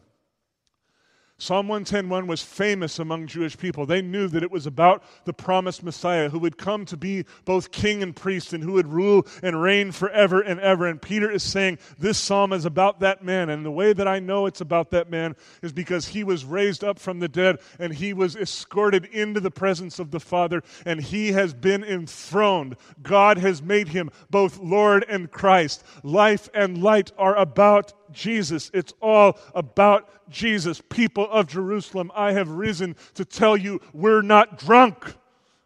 Psalm 1.37 1.67
110:1 1.67 2.27
was 2.27 2.41
famous 2.41 2.97
among 2.97 3.27
Jewish 3.27 3.57
people. 3.57 3.85
They 3.85 4.01
knew 4.01 4.29
that 4.29 4.41
it 4.41 4.51
was 4.51 4.65
about 4.65 5.03
the 5.25 5.33
promised 5.33 5.83
Messiah 5.83 6.29
who 6.29 6.39
would 6.39 6.57
come 6.57 6.85
to 6.85 6.95
be 6.95 7.25
both 7.43 7.73
king 7.73 8.01
and 8.01 8.15
priest 8.15 8.53
and 8.53 8.63
who 8.63 8.71
would 8.73 8.87
rule 8.87 9.27
and 9.43 9.61
reign 9.61 9.91
forever 9.91 10.39
and 10.39 10.61
ever. 10.61 10.87
And 10.87 11.01
Peter 11.01 11.29
is 11.29 11.43
saying 11.43 11.79
this 11.99 12.17
psalm 12.17 12.53
is 12.53 12.63
about 12.63 13.01
that 13.01 13.21
man. 13.21 13.49
And 13.49 13.65
the 13.65 13.71
way 13.71 13.91
that 13.91 14.07
I 14.07 14.19
know 14.19 14.45
it's 14.45 14.61
about 14.61 14.91
that 14.91 15.09
man 15.09 15.35
is 15.61 15.73
because 15.73 16.07
he 16.07 16.23
was 16.23 16.45
raised 16.45 16.85
up 16.85 16.99
from 16.99 17.19
the 17.19 17.27
dead 17.27 17.59
and 17.79 17.93
he 17.93 18.13
was 18.13 18.37
escorted 18.37 19.03
into 19.03 19.41
the 19.41 19.51
presence 19.51 19.99
of 19.99 20.11
the 20.11 20.21
Father 20.21 20.63
and 20.85 21.01
he 21.01 21.33
has 21.33 21.53
been 21.53 21.83
enthroned. 21.83 22.77
God 23.01 23.39
has 23.39 23.61
made 23.61 23.89
him 23.89 24.09
both 24.29 24.57
Lord 24.59 25.05
and 25.09 25.29
Christ. 25.29 25.83
Life 26.01 26.47
and 26.53 26.81
light 26.81 27.11
are 27.17 27.35
about 27.35 27.91
Jesus. 28.15 28.71
It's 28.73 28.93
all 29.01 29.37
about 29.53 30.09
Jesus. 30.29 30.81
People 30.89 31.29
of 31.29 31.47
Jerusalem, 31.47 32.11
I 32.15 32.31
have 32.31 32.49
risen 32.49 32.95
to 33.13 33.25
tell 33.25 33.55
you 33.55 33.81
we're 33.93 34.23
not 34.23 34.57
drunk. 34.57 35.13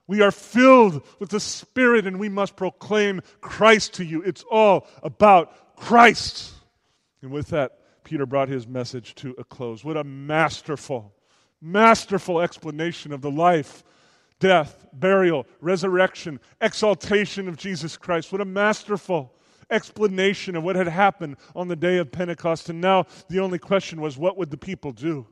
We 0.08 0.22
are 0.22 0.32
filled 0.32 1.06
with 1.20 1.30
the 1.30 1.40
Spirit 1.40 2.08
and 2.08 2.20
we 2.20 2.30
must 2.30 2.56
proclaim 2.56 3.22
Christ 3.42 3.94
to 3.96 4.04
you. 4.04 4.24
It's 4.24 4.44
all 4.50 4.88
about 5.04 5.76
Christ. 5.76 6.52
And 7.22 7.32
with 7.32 7.50
that, 7.50 8.04
Peter 8.04 8.26
brought 8.26 8.50
his 8.50 8.68
message 8.68 9.14
to 9.16 9.36
a 9.38 9.44
close. 9.44 9.86
What 9.86 9.98
a 9.98 10.04
masterful, 10.04 11.14
masterful 11.62 12.42
explanation 12.42 13.14
of 13.14 13.22
the 13.22 13.30
life, 13.30 13.84
death, 14.40 14.88
burial, 14.94 15.46
resurrection, 15.62 16.40
exaltation 16.60 17.48
of 17.48 17.56
Jesus 17.56 17.96
Christ. 17.96 18.32
What 18.32 18.42
a 18.42 18.46
masterful 18.46 19.34
explanation 19.72 20.56
of 20.56 20.64
what 20.64 20.76
had 20.76 20.88
happened 20.88 21.38
on 21.56 21.68
the 21.68 21.76
day 21.76 21.98
of 21.98 22.12
Pentecost. 22.12 22.70
And 22.70 22.82
now 22.82 23.06
the 23.30 23.40
only 23.40 23.60
question 23.60 24.02
was, 24.02 24.18
what 24.18 24.38
would 24.38 24.50
the 24.50 24.58
people 24.58 24.92
do? 24.92 25.28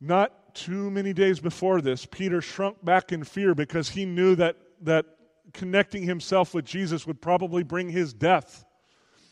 Not 0.00 0.54
too 0.54 0.90
many 0.90 1.12
days 1.12 1.40
before 1.40 1.80
this, 1.80 2.06
Peter 2.06 2.40
shrunk 2.40 2.84
back 2.84 3.12
in 3.12 3.24
fear 3.24 3.54
because 3.54 3.88
he 3.88 4.04
knew 4.04 4.34
that, 4.36 4.56
that 4.82 5.06
connecting 5.52 6.02
himself 6.02 6.54
with 6.54 6.64
Jesus 6.64 7.06
would 7.06 7.20
probably 7.20 7.62
bring 7.62 7.88
his 7.88 8.12
death. 8.12 8.64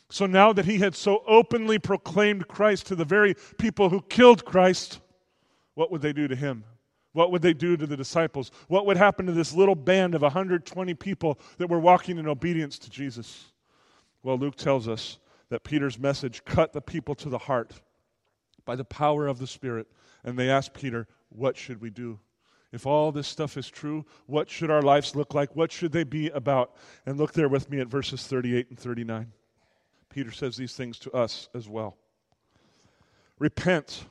So 0.09 0.27
now 0.27 0.53
that 0.53 0.65
he 0.65 0.79
had 0.79 0.95
so 0.95 1.23
openly 1.27 1.79
proclaimed 1.79 2.47
Christ 2.47 2.87
to 2.87 2.95
the 2.95 3.05
very 3.05 3.35
people 3.59 3.89
who 3.89 4.01
killed 4.03 4.45
Christ, 4.45 5.01
what 5.75 5.91
would 5.91 6.01
they 6.01 6.13
do 6.13 6.29
to 6.29 6.37
him? 6.37 6.65
What 7.17 7.33
would 7.33 7.41
they 7.41 7.55
do 7.55 7.79
to 7.79 7.87
the 7.87 7.97
disciples? 7.97 8.51
What 8.69 8.85
would 8.85 8.99
happen 8.99 9.25
to 9.25 9.33
this 9.33 9.55
little 9.55 9.75
band 9.75 10.15
of 10.15 10.21
120 10.21 10.93
people 10.93 11.39
that 11.57 11.71
were 11.71 11.81
walking 11.81 12.19
in 12.19 12.29
obedience 12.29 12.79
to 12.81 12.91
Jesus? 12.91 13.53
Well, 14.23 14.37
Luke 14.37 14.57
tells 14.57 14.87
us 14.87 15.19
that 15.49 15.65
Peter's 15.65 15.99
message 15.99 16.45
cut 16.45 16.75
the 16.75 16.83
people 16.83 17.15
to 17.15 17.31
the 17.31 17.39
heart 17.39 17.73
by 18.67 18.77
the 18.77 18.85
power 18.85 19.27
of 19.29 19.39
the 19.39 19.47
Spirit. 19.47 19.87
And 20.25 20.39
they 20.39 20.51
asked 20.51 20.75
Peter, 20.75 21.09
What 21.31 21.57
should 21.57 21.81
we 21.81 21.89
do? 21.89 22.19
If 22.71 22.85
all 22.85 23.13
this 23.13 23.29
stuff 23.29 23.57
is 23.57 23.71
true, 23.71 24.05
what 24.27 24.51
should 24.51 24.71
our 24.71 24.83
lives 24.83 25.17
look 25.17 25.33
like? 25.33 25.57
What 25.57 25.73
should 25.73 25.93
they 25.93 26.05
be 26.05 26.29
about? 26.29 26.77
And 27.07 27.17
look 27.17 27.33
there 27.33 27.49
with 27.49 27.71
me 27.71 27.81
at 27.81 27.89
verses 27.89 28.27
38 28.27 28.69
and 28.69 28.79
39. 28.79 29.33
Peter 30.11 30.33
says 30.33 30.59
these 30.59 30.75
things 30.75 30.99
to 30.99 31.13
us 31.13 31.49
as 31.55 31.67
well. 31.67 31.97
Repent 33.39 34.05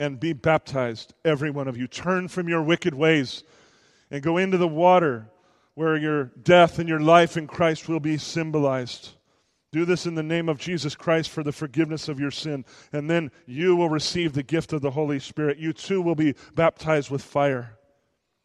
and 0.00 0.18
be 0.18 0.32
baptized, 0.32 1.14
every 1.24 1.50
one 1.50 1.68
of 1.68 1.76
you. 1.76 1.86
Turn 1.86 2.26
from 2.26 2.48
your 2.48 2.62
wicked 2.62 2.94
ways 2.94 3.44
and 4.10 4.22
go 4.22 4.38
into 4.38 4.56
the 4.56 4.66
water 4.66 5.30
where 5.74 5.96
your 5.96 6.24
death 6.42 6.78
and 6.78 6.88
your 6.88 7.00
life 7.00 7.36
in 7.36 7.46
Christ 7.46 7.88
will 7.88 8.00
be 8.00 8.16
symbolized. 8.16 9.10
Do 9.72 9.84
this 9.84 10.06
in 10.06 10.16
the 10.16 10.22
name 10.22 10.48
of 10.48 10.58
Jesus 10.58 10.96
Christ 10.96 11.30
for 11.30 11.44
the 11.44 11.52
forgiveness 11.52 12.08
of 12.08 12.18
your 12.18 12.32
sin, 12.32 12.64
and 12.92 13.08
then 13.08 13.30
you 13.46 13.76
will 13.76 13.90
receive 13.90 14.32
the 14.32 14.42
gift 14.42 14.72
of 14.72 14.80
the 14.80 14.90
Holy 14.90 15.20
Spirit. 15.20 15.58
You 15.58 15.72
too 15.72 16.02
will 16.02 16.16
be 16.16 16.34
baptized 16.54 17.10
with 17.10 17.22
fire, 17.22 17.78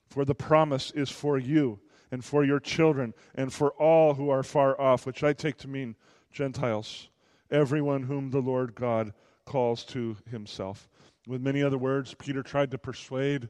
for 0.08 0.24
the 0.24 0.36
promise 0.36 0.92
is 0.92 1.10
for 1.10 1.40
you 1.40 1.80
and 2.12 2.24
for 2.24 2.44
your 2.44 2.60
children 2.60 3.14
and 3.34 3.52
for 3.52 3.72
all 3.72 4.14
who 4.14 4.30
are 4.30 4.44
far 4.44 4.80
off, 4.80 5.06
which 5.08 5.24
I 5.24 5.34
take 5.34 5.58
to 5.60 5.68
mean 5.68 5.96
Gentiles, 6.32 7.08
everyone 7.50 8.04
whom 8.04 8.30
the 8.30 8.42
Lord 8.42 8.76
God 8.76 9.14
calls 9.46 9.84
to 9.86 10.18
himself. 10.30 10.90
With 11.28 11.42
many 11.42 11.64
other 11.64 11.78
words, 11.78 12.14
Peter 12.14 12.44
tried 12.44 12.72
to 12.72 12.78
persuade 12.78 13.50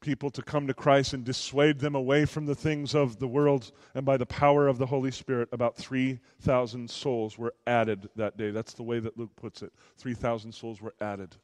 people 0.00 0.30
to 0.30 0.42
come 0.42 0.66
to 0.66 0.74
Christ 0.74 1.12
and 1.12 1.24
dissuade 1.24 1.78
them 1.78 1.94
away 1.94 2.24
from 2.24 2.46
the 2.46 2.54
things 2.54 2.94
of 2.94 3.18
the 3.18 3.28
world. 3.28 3.70
And 3.94 4.06
by 4.06 4.16
the 4.16 4.26
power 4.26 4.66
of 4.66 4.78
the 4.78 4.86
Holy 4.86 5.10
Spirit, 5.10 5.48
about 5.52 5.76
3,000 5.76 6.88
souls 6.88 7.36
were 7.36 7.54
added 7.66 8.08
that 8.16 8.36
day. 8.36 8.50
That's 8.50 8.72
the 8.72 8.82
way 8.82 8.98
that 9.00 9.18
Luke 9.18 9.34
puts 9.36 9.62
it 9.62 9.72
3,000 9.98 10.52
souls 10.52 10.80
were 10.80 10.94
added. 11.00 11.36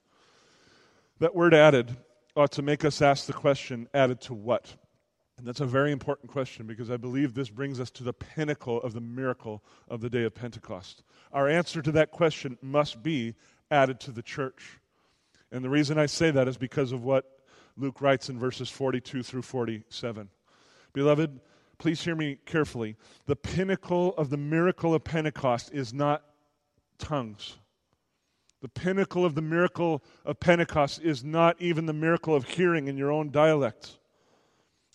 That 1.18 1.34
word 1.34 1.54
added 1.54 1.96
ought 2.34 2.52
to 2.52 2.62
make 2.62 2.84
us 2.84 3.00
ask 3.00 3.26
the 3.26 3.32
question 3.32 3.88
added 3.94 4.20
to 4.22 4.34
what? 4.34 4.74
And 5.38 5.46
that's 5.46 5.60
a 5.60 5.66
very 5.66 5.92
important 5.92 6.30
question 6.30 6.66
because 6.66 6.90
I 6.90 6.96
believe 6.96 7.34
this 7.34 7.50
brings 7.50 7.78
us 7.78 7.90
to 7.92 8.04
the 8.04 8.12
pinnacle 8.12 8.80
of 8.80 8.94
the 8.94 9.00
miracle 9.00 9.62
of 9.88 10.00
the 10.00 10.08
day 10.08 10.24
of 10.24 10.34
Pentecost. 10.34 11.02
Our 11.32 11.48
answer 11.48 11.82
to 11.82 11.92
that 11.92 12.10
question 12.10 12.56
must 12.62 13.02
be 13.02 13.34
added 13.70 14.00
to 14.00 14.12
the 14.12 14.22
church. 14.22 14.78
And 15.52 15.64
the 15.64 15.70
reason 15.70 15.98
I 15.98 16.06
say 16.06 16.30
that 16.30 16.48
is 16.48 16.56
because 16.56 16.92
of 16.92 17.04
what 17.04 17.24
Luke 17.76 18.00
writes 18.00 18.28
in 18.28 18.38
verses 18.38 18.70
42 18.70 19.22
through 19.22 19.42
47. 19.42 20.28
Beloved, 20.92 21.40
please 21.78 22.02
hear 22.02 22.16
me 22.16 22.38
carefully. 22.46 22.96
The 23.26 23.36
pinnacle 23.36 24.14
of 24.16 24.30
the 24.30 24.36
miracle 24.36 24.94
of 24.94 25.04
Pentecost 25.04 25.72
is 25.72 25.92
not 25.92 26.22
tongues. 26.98 27.56
The 28.62 28.68
pinnacle 28.68 29.24
of 29.24 29.34
the 29.34 29.42
miracle 29.42 30.02
of 30.24 30.40
Pentecost 30.40 31.00
is 31.02 31.22
not 31.22 31.60
even 31.60 31.86
the 31.86 31.92
miracle 31.92 32.34
of 32.34 32.44
hearing 32.44 32.88
in 32.88 32.96
your 32.96 33.12
own 33.12 33.30
dialect. 33.30 33.98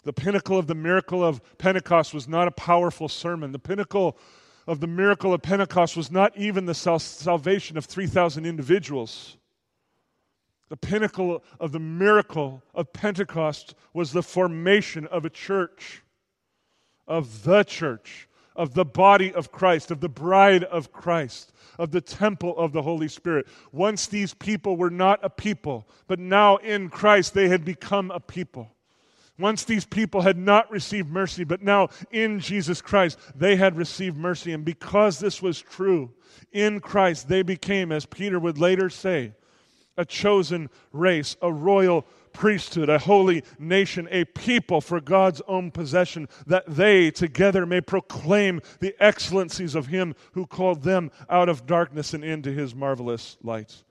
The 0.03 0.13
pinnacle 0.13 0.57
of 0.57 0.65
the 0.65 0.75
miracle 0.75 1.23
of 1.23 1.41
Pentecost 1.59 2.13
was 2.13 2.27
not 2.27 2.47
a 2.47 2.51
powerful 2.51 3.07
sermon. 3.07 3.51
The 3.51 3.59
pinnacle 3.59 4.17
of 4.67 4.79
the 4.79 4.87
miracle 4.87 5.33
of 5.33 5.43
Pentecost 5.43 5.95
was 5.95 6.11
not 6.11 6.35
even 6.35 6.65
the 6.65 6.73
sal- 6.73 6.99
salvation 6.99 7.77
of 7.77 7.85
3,000 7.85 8.45
individuals. 8.45 9.37
The 10.71 10.77
pinnacle 10.77 11.43
of 11.59 11.73
the 11.73 11.81
miracle 11.81 12.63
of 12.73 12.93
Pentecost 12.93 13.75
was 13.93 14.13
the 14.13 14.23
formation 14.23 15.05
of 15.07 15.25
a 15.25 15.29
church, 15.29 16.01
of 17.05 17.43
the 17.43 17.65
church, 17.65 18.29
of 18.55 18.73
the 18.73 18.85
body 18.85 19.33
of 19.33 19.51
Christ, 19.51 19.91
of 19.91 19.99
the 19.99 20.07
bride 20.07 20.63
of 20.63 20.93
Christ, 20.93 21.51
of 21.77 21.91
the 21.91 21.99
temple 21.99 22.57
of 22.57 22.71
the 22.71 22.83
Holy 22.83 23.09
Spirit. 23.09 23.47
Once 23.73 24.07
these 24.07 24.33
people 24.33 24.77
were 24.77 24.89
not 24.89 25.19
a 25.23 25.29
people, 25.29 25.89
but 26.07 26.19
now 26.19 26.55
in 26.55 26.87
Christ 26.87 27.33
they 27.33 27.49
had 27.49 27.65
become 27.65 28.09
a 28.09 28.21
people. 28.21 28.71
Once 29.37 29.65
these 29.65 29.83
people 29.83 30.21
had 30.21 30.37
not 30.37 30.71
received 30.71 31.09
mercy, 31.09 31.43
but 31.43 31.61
now 31.61 31.89
in 32.11 32.39
Jesus 32.39 32.81
Christ 32.81 33.19
they 33.35 33.57
had 33.57 33.75
received 33.75 34.15
mercy. 34.15 34.53
And 34.53 34.63
because 34.63 35.19
this 35.19 35.41
was 35.41 35.59
true, 35.59 36.13
in 36.53 36.79
Christ 36.79 37.27
they 37.27 37.41
became, 37.41 37.91
as 37.91 38.05
Peter 38.05 38.39
would 38.39 38.57
later 38.57 38.89
say, 38.89 39.33
a 39.97 40.05
chosen 40.05 40.69
race, 40.91 41.35
a 41.41 41.51
royal 41.51 42.05
priesthood, 42.33 42.89
a 42.89 42.99
holy 42.99 43.43
nation, 43.59 44.07
a 44.11 44.25
people 44.25 44.81
for 44.81 45.01
God's 45.01 45.41
own 45.47 45.71
possession, 45.71 46.27
that 46.47 46.63
they 46.67 47.11
together 47.11 47.65
may 47.65 47.81
proclaim 47.81 48.61
the 48.79 48.95
excellencies 48.99 49.75
of 49.75 49.87
Him 49.87 50.15
who 50.31 50.45
called 50.45 50.83
them 50.83 51.11
out 51.29 51.49
of 51.49 51.65
darkness 51.65 52.13
and 52.13 52.23
into 52.23 52.51
His 52.51 52.73
marvelous 52.73 53.37
light. 53.43 53.83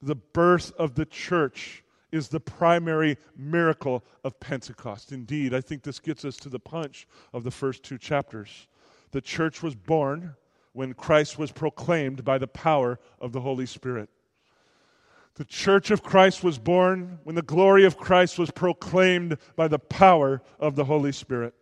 The 0.00 0.16
birth 0.16 0.72
of 0.78 0.94
the 0.94 1.06
church 1.06 1.84
is 2.10 2.28
the 2.28 2.40
primary 2.40 3.16
miracle 3.36 4.04
of 4.22 4.38
Pentecost. 4.38 5.12
Indeed, 5.12 5.54
I 5.54 5.60
think 5.60 5.82
this 5.82 5.98
gets 5.98 6.24
us 6.24 6.36
to 6.38 6.48
the 6.48 6.58
punch 6.58 7.06
of 7.32 7.42
the 7.44 7.50
first 7.50 7.82
two 7.82 7.98
chapters. 7.98 8.68
The 9.12 9.20
church 9.20 9.62
was 9.62 9.74
born 9.74 10.34
when 10.72 10.94
Christ 10.94 11.38
was 11.38 11.52
proclaimed 11.52 12.24
by 12.24 12.38
the 12.38 12.46
power 12.46 12.98
of 13.20 13.32
the 13.32 13.40
Holy 13.40 13.66
Spirit. 13.66 14.10
The 15.34 15.44
church 15.46 15.90
of 15.90 16.02
Christ 16.02 16.44
was 16.44 16.58
born 16.58 17.18
when 17.24 17.34
the 17.34 17.42
glory 17.42 17.84
of 17.84 17.96
Christ 17.96 18.38
was 18.38 18.50
proclaimed 18.50 19.38
by 19.56 19.66
the 19.66 19.78
power 19.78 20.42
of 20.60 20.76
the 20.76 20.84
Holy 20.84 21.12
Spirit. 21.12 21.54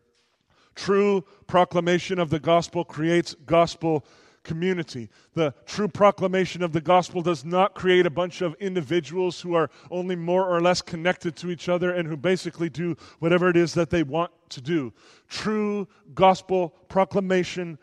True 0.75 1.25
proclamation 1.47 2.19
of 2.19 2.31
the 2.31 2.41
gospel 2.41 2.85
creates 2.85 3.35
gospel 3.47 4.05
community. 4.43 5.09
The 5.35 5.55
true 5.67 5.89
proclamation 5.89 6.63
of 6.63 6.73
the 6.73 6.81
gospel 6.81 7.23
does 7.23 7.45
not 7.45 7.75
create 7.75 8.07
a 8.07 8.11
bunch 8.11 8.41
of 8.41 8.55
individuals 8.55 9.41
who 9.41 9.55
are 9.55 9.71
only 9.91 10.17
more 10.17 10.47
or 10.47 10.61
less 10.61 10.81
connected 10.81 11.37
to 11.37 11.51
each 11.51 11.69
other 11.69 11.93
and 11.93 12.09
who 12.09 12.17
basically 12.17 12.71
do 12.71 12.97
whatever 13.19 13.49
it 13.49 13.57
is 13.57 13.75
that 13.75 13.91
they 13.91 14.03
want 14.03 14.33
to 14.49 14.61
do. 14.61 14.93
True 15.29 15.87
gospel 16.15 16.71
proclamation 16.89 17.79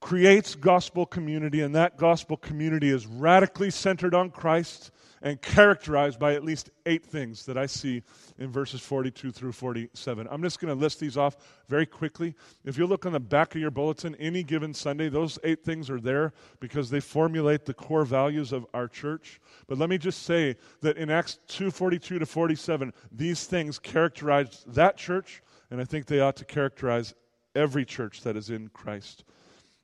creates 0.00 0.54
gospel 0.54 1.06
community, 1.06 1.60
and 1.60 1.74
that 1.74 1.96
gospel 1.96 2.36
community 2.36 2.90
is 2.90 3.06
radically 3.06 3.70
centered 3.70 4.14
on 4.14 4.30
Christ 4.30 4.90
and 5.22 5.40
characterized 5.42 6.18
by 6.18 6.34
at 6.34 6.44
least 6.44 6.70
eight 6.86 7.04
things 7.04 7.44
that 7.46 7.58
I 7.58 7.66
see 7.66 8.02
in 8.38 8.50
verses 8.50 8.80
42 8.80 9.32
through 9.32 9.52
47. 9.52 10.28
I'm 10.30 10.42
just 10.42 10.60
going 10.60 10.72
to 10.72 10.80
list 10.80 11.00
these 11.00 11.16
off 11.16 11.36
very 11.68 11.86
quickly. 11.86 12.34
If 12.64 12.78
you 12.78 12.86
look 12.86 13.04
on 13.04 13.12
the 13.12 13.20
back 13.20 13.54
of 13.54 13.60
your 13.60 13.70
bulletin, 13.70 14.14
any 14.16 14.42
given 14.42 14.72
Sunday, 14.72 15.08
those 15.08 15.38
eight 15.42 15.64
things 15.64 15.90
are 15.90 16.00
there 16.00 16.32
because 16.60 16.90
they 16.90 17.00
formulate 17.00 17.64
the 17.64 17.74
core 17.74 18.04
values 18.04 18.52
of 18.52 18.66
our 18.74 18.86
church. 18.86 19.40
But 19.66 19.78
let 19.78 19.90
me 19.90 19.98
just 19.98 20.22
say 20.22 20.56
that 20.82 20.96
in 20.96 21.10
Acts 21.10 21.38
2:42 21.48 22.20
to 22.20 22.26
47, 22.26 22.92
these 23.10 23.44
things 23.44 23.78
characterize 23.78 24.64
that 24.68 24.96
church, 24.96 25.42
and 25.70 25.80
I 25.80 25.84
think 25.84 26.06
they 26.06 26.20
ought 26.20 26.36
to 26.36 26.44
characterize 26.44 27.14
every 27.54 27.84
church 27.84 28.22
that 28.22 28.36
is 28.36 28.50
in 28.50 28.68
Christ. 28.68 29.24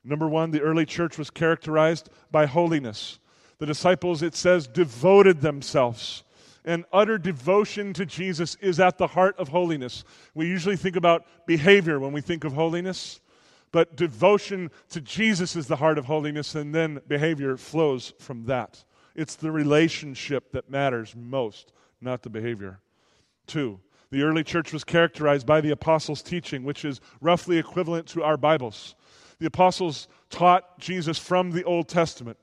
Number 0.05 0.27
one, 0.27 0.51
the 0.51 0.61
early 0.61 0.85
church 0.85 1.17
was 1.17 1.31
characterized 1.31 2.09
by 2.31 2.45
holiness. 2.45 3.19
The 3.57 3.65
disciples, 3.65 4.21
it 4.21 4.35
says, 4.35 4.67
devoted 4.67 5.41
themselves. 5.41 6.23
And 6.63 6.85
utter 6.93 7.17
devotion 7.17 7.91
to 7.93 8.05
Jesus 8.05 8.55
is 8.61 8.79
at 8.79 8.97
the 8.97 9.07
heart 9.07 9.35
of 9.37 9.49
holiness. 9.49 10.03
We 10.33 10.47
usually 10.47 10.77
think 10.77 10.95
about 10.95 11.25
behavior 11.47 11.99
when 11.99 12.11
we 12.11 12.21
think 12.21 12.43
of 12.43 12.53
holiness, 12.53 13.19
but 13.71 13.95
devotion 13.95 14.71
to 14.89 15.01
Jesus 15.01 15.55
is 15.55 15.67
the 15.67 15.75
heart 15.75 15.97
of 15.97 16.05
holiness, 16.05 16.55
and 16.55 16.73
then 16.73 17.01
behavior 17.07 17.57
flows 17.57 18.13
from 18.19 18.45
that. 18.45 18.83
It's 19.15 19.35
the 19.35 19.51
relationship 19.51 20.51
that 20.51 20.69
matters 20.69 21.15
most, 21.15 21.73
not 22.01 22.21
the 22.21 22.29
behavior. 22.29 22.79
Two, 23.47 23.79
the 24.11 24.23
early 24.23 24.43
church 24.43 24.71
was 24.71 24.83
characterized 24.83 25.45
by 25.45 25.61
the 25.61 25.71
apostles' 25.71 26.21
teaching, 26.21 26.63
which 26.63 26.85
is 26.85 27.01
roughly 27.21 27.57
equivalent 27.57 28.07
to 28.07 28.23
our 28.23 28.37
Bibles. 28.37 28.95
The 29.39 29.47
apostles 29.47 30.07
taught 30.29 30.79
Jesus 30.79 31.17
from 31.17 31.51
the 31.51 31.63
Old 31.63 31.87
Testament. 31.87 32.37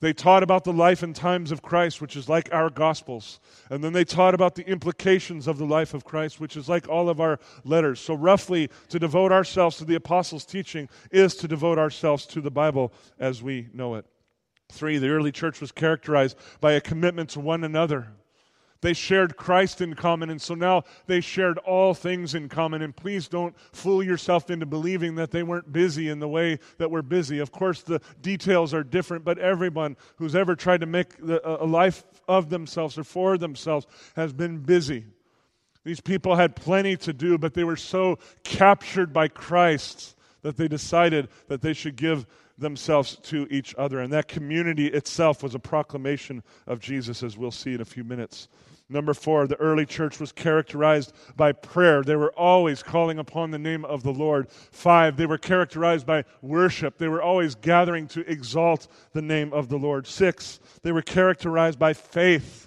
They 0.00 0.14
taught 0.14 0.42
about 0.42 0.64
the 0.64 0.72
life 0.72 1.02
and 1.02 1.14
times 1.14 1.52
of 1.52 1.60
Christ, 1.60 2.00
which 2.00 2.16
is 2.16 2.26
like 2.26 2.48
our 2.52 2.70
Gospels. 2.70 3.38
And 3.68 3.84
then 3.84 3.92
they 3.92 4.04
taught 4.04 4.34
about 4.34 4.54
the 4.54 4.66
implications 4.66 5.46
of 5.46 5.58
the 5.58 5.66
life 5.66 5.92
of 5.92 6.04
Christ, 6.04 6.40
which 6.40 6.56
is 6.56 6.70
like 6.70 6.88
all 6.88 7.10
of 7.10 7.20
our 7.20 7.38
letters. 7.64 8.00
So, 8.00 8.14
roughly, 8.14 8.70
to 8.88 8.98
devote 8.98 9.30
ourselves 9.30 9.76
to 9.76 9.84
the 9.84 9.96
apostles' 9.96 10.46
teaching 10.46 10.88
is 11.10 11.34
to 11.36 11.48
devote 11.48 11.78
ourselves 11.78 12.24
to 12.26 12.40
the 12.40 12.50
Bible 12.50 12.94
as 13.18 13.42
we 13.42 13.68
know 13.74 13.94
it. 13.94 14.06
Three, 14.72 14.96
the 14.96 15.10
early 15.10 15.32
church 15.32 15.60
was 15.60 15.70
characterized 15.70 16.38
by 16.60 16.72
a 16.72 16.80
commitment 16.80 17.30
to 17.30 17.40
one 17.40 17.62
another. 17.62 18.08
They 18.82 18.94
shared 18.94 19.36
Christ 19.36 19.80
in 19.82 19.94
common, 19.94 20.30
and 20.30 20.40
so 20.40 20.54
now 20.54 20.84
they 21.06 21.20
shared 21.20 21.58
all 21.58 21.92
things 21.92 22.34
in 22.34 22.48
common. 22.48 22.80
And 22.80 22.96
please 22.96 23.28
don't 23.28 23.54
fool 23.72 24.02
yourself 24.02 24.50
into 24.50 24.64
believing 24.64 25.16
that 25.16 25.30
they 25.30 25.42
weren't 25.42 25.70
busy 25.70 26.08
in 26.08 26.18
the 26.18 26.28
way 26.28 26.58
that 26.78 26.90
we're 26.90 27.02
busy. 27.02 27.40
Of 27.40 27.52
course, 27.52 27.82
the 27.82 28.00
details 28.22 28.72
are 28.72 28.82
different, 28.82 29.24
but 29.24 29.38
everyone 29.38 29.96
who's 30.16 30.34
ever 30.34 30.56
tried 30.56 30.80
to 30.80 30.86
make 30.86 31.12
a 31.44 31.66
life 31.66 32.04
of 32.26 32.48
themselves 32.48 32.96
or 32.96 33.04
for 33.04 33.36
themselves 33.36 33.86
has 34.16 34.32
been 34.32 34.58
busy. 34.58 35.04
These 35.84 36.00
people 36.00 36.36
had 36.36 36.56
plenty 36.56 36.96
to 36.98 37.12
do, 37.12 37.38
but 37.38 37.54
they 37.54 37.64
were 37.64 37.76
so 37.76 38.18
captured 38.44 39.12
by 39.12 39.28
Christ 39.28 40.16
that 40.42 40.56
they 40.56 40.68
decided 40.68 41.28
that 41.48 41.60
they 41.60 41.74
should 41.74 41.96
give 41.96 42.26
themselves 42.56 43.16
to 43.16 43.46
each 43.50 43.74
other. 43.76 44.00
And 44.00 44.12
that 44.12 44.28
community 44.28 44.86
itself 44.86 45.42
was 45.42 45.54
a 45.54 45.58
proclamation 45.58 46.42
of 46.66 46.80
Jesus, 46.80 47.22
as 47.22 47.36
we'll 47.36 47.50
see 47.50 47.74
in 47.74 47.80
a 47.80 47.86
few 47.86 48.04
minutes. 48.04 48.48
Number 48.92 49.14
four, 49.14 49.46
the 49.46 49.56
early 49.60 49.86
church 49.86 50.18
was 50.18 50.32
characterized 50.32 51.12
by 51.36 51.52
prayer. 51.52 52.02
They 52.02 52.16
were 52.16 52.32
always 52.32 52.82
calling 52.82 53.20
upon 53.20 53.52
the 53.52 53.58
name 53.58 53.84
of 53.84 54.02
the 54.02 54.12
Lord. 54.12 54.50
Five, 54.50 55.16
they 55.16 55.26
were 55.26 55.38
characterized 55.38 56.06
by 56.06 56.24
worship. 56.42 56.98
They 56.98 57.06
were 57.06 57.22
always 57.22 57.54
gathering 57.54 58.08
to 58.08 58.28
exalt 58.28 58.88
the 59.12 59.22
name 59.22 59.52
of 59.52 59.68
the 59.68 59.76
Lord. 59.78 60.08
Six, 60.08 60.58
they 60.82 60.90
were 60.90 61.02
characterized 61.02 61.78
by 61.78 61.92
faith. 61.92 62.66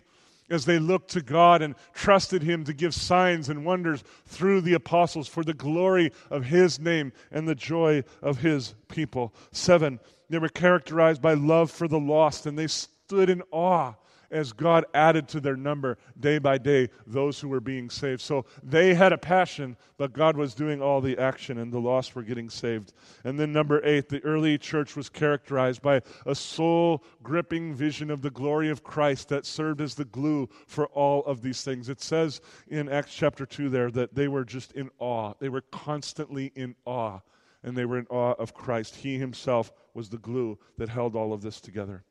as 0.50 0.66
they 0.66 0.78
looked 0.78 1.10
to 1.10 1.22
God 1.22 1.62
and 1.62 1.74
trusted 1.94 2.44
Him 2.44 2.64
to 2.66 2.74
give 2.74 2.94
signs 2.94 3.50
and 3.50 3.66
wonders 3.66 4.04
through 4.28 4.62
the 4.62 4.76
apostles 4.76 5.28
for 5.28 5.44
the 5.44 5.54
glory 5.54 6.12
of 6.30 6.46
His 6.46 6.80
name 6.80 7.12
and 7.32 7.48
the 7.48 7.56
joy 7.56 8.04
of 8.22 8.40
His 8.40 8.76
people. 8.88 9.34
Seven, 9.52 10.00
they 10.30 10.38
were 10.38 10.50
characterized 10.50 11.22
by 11.22 11.34
love 11.34 11.72
for 11.72 11.88
the 11.88 12.00
lost, 12.00 12.46
and 12.46 12.58
they 12.58 12.68
stood 12.68 13.30
in 13.30 13.42
awe 13.52 13.94
as 14.34 14.52
God 14.52 14.86
added 14.94 15.28
to 15.30 15.40
their 15.40 15.56
number 15.56 15.98
day 16.20 16.40
by 16.40 16.58
day 16.58 16.90
those 17.06 17.40
who 17.40 17.48
were 17.48 17.60
being 17.60 17.90
saved. 17.90 18.22
So 18.22 18.46
they 18.64 18.94
had 18.94 19.14
a 19.14 19.18
passion, 19.18 19.78
but 19.98 20.12
God 20.12 20.36
was 20.36 20.54
doing 20.54 20.82
all 20.82 21.00
the 21.00 21.18
action, 21.18 21.60
and 21.60 21.72
the 21.72 21.80
lost 21.80 22.16
were 22.16 22.24
getting 22.24 22.50
saved. 22.50 22.94
And 23.24 23.40
then, 23.40 23.54
number 23.54 23.80
eight, 23.86 24.10
the 24.10 24.24
early 24.24 24.58
church 24.58 24.96
was 24.96 25.08
characterized 25.08 25.82
by 25.82 26.02
a 26.26 26.36
soul 26.36 27.04
gripping 27.22 27.74
vision 27.74 28.10
of 28.10 28.22
the 28.22 28.32
glory 28.32 28.70
of 28.70 28.84
Christ 28.84 29.30
that 29.30 29.46
served 29.46 29.80
as 29.80 29.96
the 29.96 30.06
glue 30.06 30.50
for 30.68 30.88
all 30.88 31.24
of 31.26 31.42
these 31.42 31.64
things. 31.64 31.88
It 31.88 32.02
says 32.02 32.42
in 32.68 32.90
Acts 32.90 33.14
chapter 33.14 33.46
2 33.46 33.70
there 33.70 33.92
that 33.92 34.16
they 34.16 34.28
were 34.28 34.44
just 34.44 34.72
in 34.74 34.90
awe, 35.00 35.34
they 35.40 35.50
were 35.50 35.62
constantly 35.62 36.52
in 36.56 36.76
awe. 36.86 37.20
And 37.66 37.78
they 37.78 37.86
were 37.86 37.98
in 37.98 38.08
awe 38.10 38.34
of 38.34 38.54
Christ. 38.54 38.94
He 38.94 39.18
himself 39.18 39.72
was 39.94 40.10
the 40.10 40.18
glue 40.18 40.60
that 40.78 40.90
held 40.90 41.16
all 41.16 41.32
of 41.32 41.42
this 41.42 41.62
together. 41.62 42.04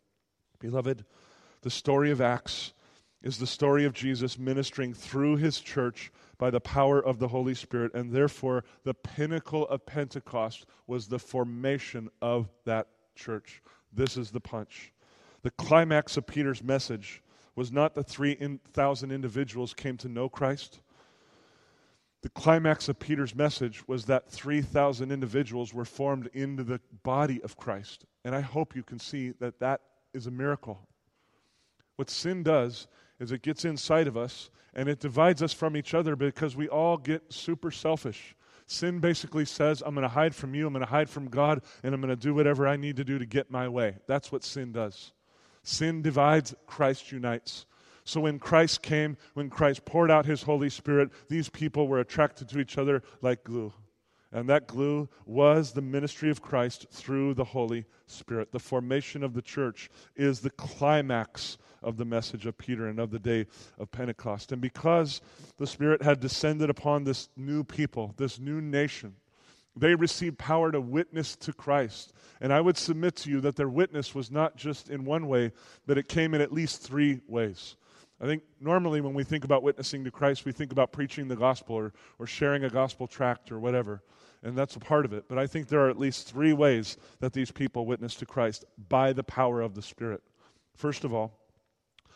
Beloved, 0.61 1.05
the 1.63 1.71
story 1.71 2.11
of 2.11 2.21
Acts 2.21 2.73
is 3.23 3.39
the 3.39 3.47
story 3.47 3.85
of 3.85 3.95
Jesus 3.95 4.39
ministering 4.39 4.93
through 4.93 5.37
his 5.37 5.61
church 5.61 6.13
by 6.39 6.51
the 6.51 6.61
power 6.61 7.01
of 7.01 7.19
the 7.21 7.29
Holy 7.29 7.55
Spirit, 7.55 7.95
and 7.95 8.13
therefore 8.13 8.65
the 8.85 8.95
pinnacle 8.95 9.67
of 9.69 9.87
Pentecost 9.87 10.67
was 10.87 11.07
the 11.07 11.19
formation 11.19 12.11
of 12.21 12.49
that 12.65 12.89
church. 13.15 13.63
This 13.93 14.17
is 14.17 14.31
the 14.31 14.41
punch. 14.41 14.93
The 15.43 15.53
climax 15.53 16.17
of 16.17 16.27
Peter's 16.27 16.63
message 16.63 17.23
was 17.55 17.71
not 17.71 17.95
that 17.95 18.09
3,000 18.09 19.13
individuals 19.13 19.75
came 19.75 19.97
to 19.99 20.09
know 20.09 20.29
Christ. 20.29 20.81
The 22.23 22.31
climax 22.31 22.89
of 22.89 22.99
Peter's 22.99 23.35
message 23.35 23.87
was 23.87 24.07
that 24.07 24.31
3,000 24.31 25.13
individuals 25.13 25.75
were 25.75 25.85
formed 25.85 26.29
into 26.33 26.65
the 26.65 26.81
body 27.03 27.43
of 27.43 27.57
Christ. 27.57 28.05
And 28.25 28.35
I 28.35 28.41
hope 28.41 28.75
you 28.75 28.83
can 28.83 28.99
see 28.99 29.31
that 29.41 29.59
that 29.61 29.81
is 30.15 30.27
a 30.27 30.31
miracle. 30.31 30.89
What 31.97 32.11
sin 32.11 32.43
does 32.43 32.87
is 33.21 33.33
it 33.33 33.43
gets 33.43 33.65
inside 33.65 34.07
of 34.07 34.17
us 34.17 34.51
and 34.75 34.89
it 34.89 35.01
divides 35.01 35.43
us 35.43 35.53
from 35.53 35.77
each 35.77 35.95
other 35.95 36.17
because 36.17 36.57
we 36.57 36.69
all 36.69 36.97
get 36.97 37.33
super 37.33 37.71
selfish. 37.71 38.35
Sin 38.67 39.01
basically 39.01 39.45
says, 39.45 39.83
I'm 39.85 39.95
going 39.95 40.03
to 40.03 40.09
hide 40.09 40.35
from 40.35 40.55
you, 40.55 40.67
I'm 40.67 40.73
going 40.73 40.85
to 40.85 40.91
hide 40.91 41.11
from 41.11 41.29
God, 41.29 41.63
and 41.83 41.95
I'm 41.95 42.01
going 42.01 42.09
to 42.09 42.17
do 42.17 42.33
whatever 42.33 42.67
I 42.67 42.77
need 42.77 42.97
to 42.97 43.05
do 43.05 43.19
to 43.19 43.27
get 43.27 43.51
my 43.51 43.69
way. 43.69 43.97
That's 44.07 44.33
what 44.33 44.45
sin 44.45 44.73
does. 44.73 45.13
Sin 45.63 46.01
divides, 46.03 46.55
Christ 46.67 47.13
unites. 47.13 47.67
So 48.05 48.21
when 48.21 48.39
Christ 48.39 48.83
came, 48.83 49.17
when 49.35 49.51
Christ 49.51 49.85
poured 49.85 50.11
out 50.11 50.27
his 50.27 50.43
Holy 50.43 50.71
Spirit, 50.71 51.11
these 51.29 51.49
people 51.49 51.87
were 51.87 52.01
attracted 52.01 52.49
to 52.49 52.59
each 52.59 52.79
other 52.79 53.03
like 53.21 53.45
glue. 53.45 53.73
And 54.33 54.49
that 54.49 54.67
glue 54.67 55.09
was 55.27 55.73
the 55.73 55.83
ministry 55.83 56.31
of 56.31 56.41
Christ 56.41 56.87
through 56.91 57.35
the 57.35 57.45
Holy 57.45 57.85
Spirit. 58.07 58.51
The 58.51 58.59
formation 58.59 59.23
of 59.23 59.35
the 59.35 59.43
church 59.43 59.91
is 60.17 60.41
the 60.41 60.51
climax 60.51 61.59
of 61.83 61.97
the 61.97 62.05
message 62.05 62.47
of 62.47 62.57
Peter 62.59 62.89
and 62.89 62.99
of 62.99 63.11
the 63.11 63.19
day 63.19 63.47
of 63.79 63.91
Pentecost. 63.91 64.53
And 64.53 64.61
because 64.61 65.21
the 65.57 65.67
Spirit 65.67 66.03
had 66.03 66.21
descended 66.21 66.71
upon 66.71 67.05
this 67.05 67.29
new 67.37 67.65
people, 67.65 68.15
this 68.17 68.39
new 68.39 68.61
nation, 68.61 69.15
they 69.77 69.95
received 69.95 70.39
power 70.39 70.71
to 70.71 70.81
witness 70.81 71.35
to 71.37 71.53
Christ. 71.53 72.13
And 72.41 72.53
I 72.53 72.61
would 72.61 72.77
submit 72.77 73.17
to 73.17 73.31
you 73.31 73.41
that 73.41 73.57
their 73.57 73.69
witness 73.69 74.15
was 74.15 74.31
not 74.31 74.57
just 74.57 74.91
in 74.91 75.05
one 75.05 75.27
way, 75.29 75.53
but 75.87 75.99
it 75.99 76.09
came 76.09 76.35
in 76.35 76.41
at 76.41 76.53
least 76.53 76.83
three 76.83 77.21
ways. 77.27 77.77
I 78.21 78.27
think 78.27 78.43
normally 78.61 79.01
when 79.01 79.15
we 79.15 79.25
think 79.25 79.45
about 79.45 79.63
witnessing 79.63 80.05
to 80.05 80.11
Christ, 80.11 80.45
we 80.45 80.53
think 80.53 80.71
about 80.73 80.93
preaching 80.93 81.27
the 81.27 81.37
gospel 81.37 81.75
or, 81.75 81.93
or 82.19 82.27
sharing 82.27 82.65
a 82.65 82.71
gospel 82.71 83.07
tract 83.07 83.51
or 83.51 83.59
whatever 83.59 84.03
and 84.43 84.57
that's 84.57 84.77
a 84.77 84.81
part 84.81 85.05
of 85.05 85.13
it. 85.13 85.25
But 85.29 85.39
I 85.39 85.47
think 85.47 85.69
there 85.69 85.81
are 85.81 85.91
at 85.91 85.99
least 85.99 86.29
three 86.29 86.53
ways 86.53 86.97
that 87.21 87.33
these 87.33 87.51
people 87.51 87.87
witness 87.87 88.15
to 88.17 88.27
Christ 88.27 88.65
by 88.89 89.13
the 89.13 89.23
power 89.23 89.61
of 89.61 89.75
the 89.75 89.83
Spirit. 89.83 90.23
First 90.75 91.05
of 91.05 91.15
all, 91.15 91.39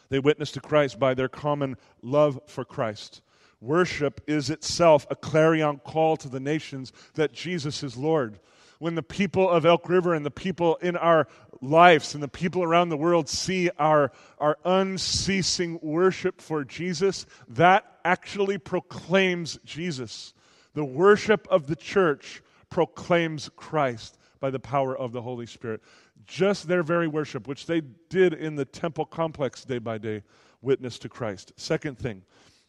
they 0.09 0.18
witness 0.18 0.52
to 0.52 0.61
Christ 0.61 0.98
by 0.98 1.14
their 1.14 1.28
common 1.28 1.76
love 2.02 2.40
for 2.46 2.64
Christ. 2.64 3.22
Worship 3.61 4.20
is 4.26 4.50
itself 4.50 5.07
a 5.11 5.16
clarion 5.16 5.78
call 5.78 6.16
to 6.18 6.28
the 6.28 6.40
nations 6.40 6.92
that 7.14 7.32
Jesus 7.32 7.82
is 7.82 7.96
Lord. 7.96 8.38
When 8.78 8.94
the 8.94 9.02
people 9.02 9.48
of 9.48 9.64
Elk 9.64 9.88
River 9.88 10.14
and 10.14 10.26
the 10.26 10.30
people 10.30 10.76
in 10.76 10.96
our 10.96 11.26
lives 11.62 12.14
and 12.14 12.22
the 12.22 12.28
people 12.28 12.62
around 12.62 12.90
the 12.90 12.96
world 12.96 13.28
see 13.28 13.70
our, 13.78 14.12
our 14.38 14.59
unceasing 14.64 15.78
worship 15.82 16.42
for 16.42 16.62
Jesus, 16.64 17.24
that 17.48 17.98
actually 18.04 18.59
proclaims 18.59 19.59
Jesus. 19.64 20.34
The 20.74 20.84
worship 20.84 21.48
of 21.50 21.66
the 21.66 21.76
church 21.76 22.42
proclaims 22.68 23.48
Christ 23.57 24.18
by 24.40 24.50
the 24.50 24.61
power 24.61 24.96
of 24.96 25.12
the 25.12 25.22
Holy 25.22 25.46
Spirit. 25.46 25.82
Just 26.26 26.68
their 26.68 26.82
very 26.82 27.08
worship, 27.08 27.46
which 27.46 27.66
they 27.66 27.82
did 28.08 28.34
in 28.34 28.56
the 28.56 28.64
temple 28.64 29.04
complex 29.04 29.64
day 29.64 29.78
by 29.78 29.98
day, 29.98 30.22
witness 30.60 30.98
to 31.00 31.08
Christ. 31.08 31.52
Second 31.56 31.98
thing, 31.98 32.22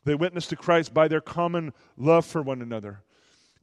they 0.05 0.15
witness 0.15 0.47
to 0.47 0.55
Christ 0.55 0.93
by 0.93 1.07
their 1.07 1.21
common 1.21 1.73
love 1.97 2.25
for 2.25 2.41
one 2.41 2.61
another. 2.61 3.01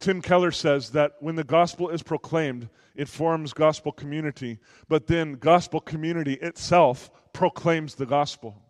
Tim 0.00 0.20
Keller 0.20 0.50
says 0.50 0.90
that 0.90 1.12
when 1.20 1.36
the 1.36 1.44
gospel 1.44 1.88
is 1.88 2.02
proclaimed, 2.02 2.68
it 2.94 3.08
forms 3.08 3.52
gospel 3.52 3.92
community, 3.92 4.58
but 4.88 5.06
then 5.06 5.34
gospel 5.34 5.80
community 5.80 6.34
itself 6.34 7.10
proclaims 7.32 7.94
the 7.94 8.06
gospel. 8.06 8.60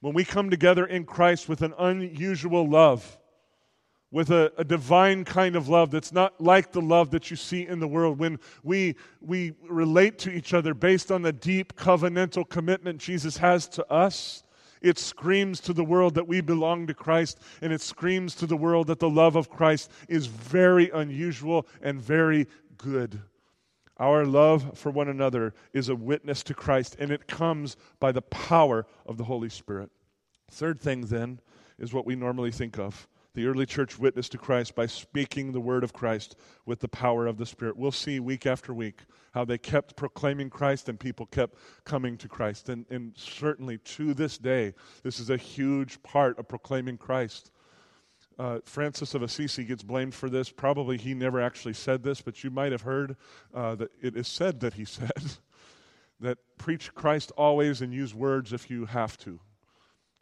When 0.00 0.14
we 0.14 0.24
come 0.24 0.50
together 0.50 0.86
in 0.86 1.04
Christ 1.04 1.48
with 1.48 1.62
an 1.62 1.74
unusual 1.78 2.68
love, 2.68 3.19
with 4.12 4.30
a, 4.30 4.52
a, 4.56 4.64
divine 4.64 5.24
kind 5.24 5.54
of 5.54 5.68
love 5.68 5.90
that's 5.90 6.12
not 6.12 6.40
like 6.40 6.72
the 6.72 6.80
love 6.80 7.10
that 7.10 7.30
you 7.30 7.36
see 7.36 7.66
in 7.66 7.78
the 7.78 7.86
world. 7.86 8.18
When 8.18 8.38
we, 8.64 8.96
we 9.20 9.52
relate 9.68 10.18
to 10.20 10.30
each 10.30 10.52
other 10.52 10.74
based 10.74 11.12
on 11.12 11.22
the 11.22 11.32
deep 11.32 11.76
covenantal 11.76 12.48
commitment 12.48 12.98
Jesus 12.98 13.36
has 13.36 13.68
to 13.68 13.86
us, 13.90 14.42
it 14.82 14.98
screams 14.98 15.60
to 15.60 15.72
the 15.72 15.84
world 15.84 16.14
that 16.14 16.26
we 16.26 16.40
belong 16.40 16.86
to 16.86 16.94
Christ, 16.94 17.38
and 17.60 17.72
it 17.72 17.82
screams 17.82 18.34
to 18.36 18.46
the 18.46 18.56
world 18.56 18.86
that 18.86 18.98
the 18.98 19.10
love 19.10 19.36
of 19.36 19.50
Christ 19.50 19.90
is 20.08 20.26
very 20.26 20.90
unusual 20.90 21.66
and 21.82 22.00
very 22.00 22.46
good. 22.78 23.20
Our 23.98 24.24
love 24.24 24.78
for 24.78 24.90
one 24.90 25.08
another 25.08 25.52
is 25.74 25.90
a 25.90 25.94
witness 25.94 26.42
to 26.44 26.54
Christ, 26.54 26.96
and 26.98 27.10
it 27.10 27.26
comes 27.26 27.76
by 28.00 28.10
the 28.12 28.22
power 28.22 28.86
of 29.04 29.18
the 29.18 29.24
Holy 29.24 29.50
Spirit. 29.50 29.90
Third 30.50 30.80
thing, 30.80 31.02
then, 31.02 31.40
is 31.78 31.92
what 31.92 32.06
we 32.06 32.16
normally 32.16 32.50
think 32.50 32.78
of 32.78 33.06
the 33.34 33.46
early 33.46 33.66
church 33.66 33.98
witnessed 33.98 34.32
to 34.32 34.38
Christ 34.38 34.74
by 34.74 34.86
speaking 34.86 35.52
the 35.52 35.60
word 35.60 35.84
of 35.84 35.92
Christ 35.92 36.36
with 36.66 36.80
the 36.80 36.88
power 36.88 37.26
of 37.26 37.38
the 37.38 37.46
Spirit. 37.46 37.76
We'll 37.76 37.92
see 37.92 38.18
week 38.20 38.46
after 38.46 38.74
week 38.74 39.00
how 39.32 39.44
they 39.44 39.58
kept 39.58 39.96
proclaiming 39.96 40.50
Christ 40.50 40.88
and 40.88 40.98
people 40.98 41.26
kept 41.26 41.56
coming 41.84 42.16
to 42.18 42.28
Christ. 42.28 42.68
And, 42.68 42.86
and 42.90 43.12
certainly 43.16 43.78
to 43.78 44.14
this 44.14 44.38
day, 44.38 44.74
this 45.02 45.20
is 45.20 45.30
a 45.30 45.36
huge 45.36 46.02
part 46.02 46.38
of 46.38 46.48
proclaiming 46.48 46.96
Christ. 46.96 47.52
Uh, 48.38 48.58
Francis 48.64 49.14
of 49.14 49.22
Assisi 49.22 49.64
gets 49.64 49.82
blamed 49.82 50.14
for 50.14 50.30
this. 50.30 50.50
Probably 50.50 50.96
he 50.96 51.14
never 51.14 51.40
actually 51.40 51.74
said 51.74 52.02
this, 52.02 52.20
but 52.20 52.42
you 52.42 52.50
might 52.50 52.72
have 52.72 52.82
heard 52.82 53.16
uh, 53.54 53.74
that 53.76 53.90
it 54.00 54.16
is 54.16 54.28
said 54.28 54.60
that 54.60 54.74
he 54.74 54.84
said 54.86 55.22
that 56.20 56.38
preach 56.58 56.94
Christ 56.94 57.32
always 57.36 57.80
and 57.80 57.92
use 57.92 58.14
words 58.14 58.52
if 58.52 58.70
you 58.70 58.86
have 58.86 59.16
to. 59.18 59.40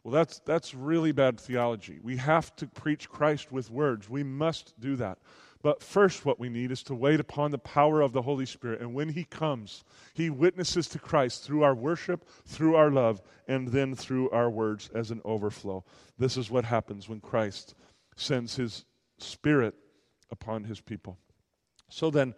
Well, 0.03 0.13
that's, 0.13 0.39
that's 0.39 0.73
really 0.73 1.11
bad 1.11 1.39
theology. 1.39 1.99
We 2.01 2.17
have 2.17 2.55
to 2.57 2.67
preach 2.67 3.09
Christ 3.09 3.51
with 3.51 3.69
words. 3.69 4.09
We 4.09 4.23
must 4.23 4.79
do 4.79 4.95
that. 4.95 5.17
But 5.61 5.83
first, 5.83 6.25
what 6.25 6.39
we 6.39 6.47
need 6.47 6.71
is 6.71 6.83
to 6.83 6.95
wait 6.95 7.19
upon 7.19 7.51
the 7.51 7.57
power 7.57 7.99
of 7.99 8.13
the 8.13 8.21
Holy 8.21 8.45
Spirit. 8.45 8.79
And 8.79 8.93
when 8.93 9.09
He 9.09 9.25
comes, 9.25 9.83
He 10.13 10.29
witnesses 10.29 10.87
to 10.89 10.99
Christ 10.99 11.43
through 11.43 11.63
our 11.63 11.75
worship, 11.75 12.25
through 12.45 12.75
our 12.75 12.89
love, 12.89 13.21
and 13.47 13.67
then 13.67 13.93
through 13.93 14.29
our 14.29 14.49
words 14.49 14.89
as 14.95 15.11
an 15.11 15.21
overflow. 15.25 15.83
This 16.17 16.37
is 16.37 16.49
what 16.49 16.63
happens 16.63 17.09
when 17.09 17.19
Christ 17.19 17.75
sends 18.15 18.55
His 18.55 18.85
Spirit 19.17 19.75
upon 20.31 20.63
His 20.63 20.79
people. 20.79 21.17
So 21.89 22.09
then, 22.09 22.35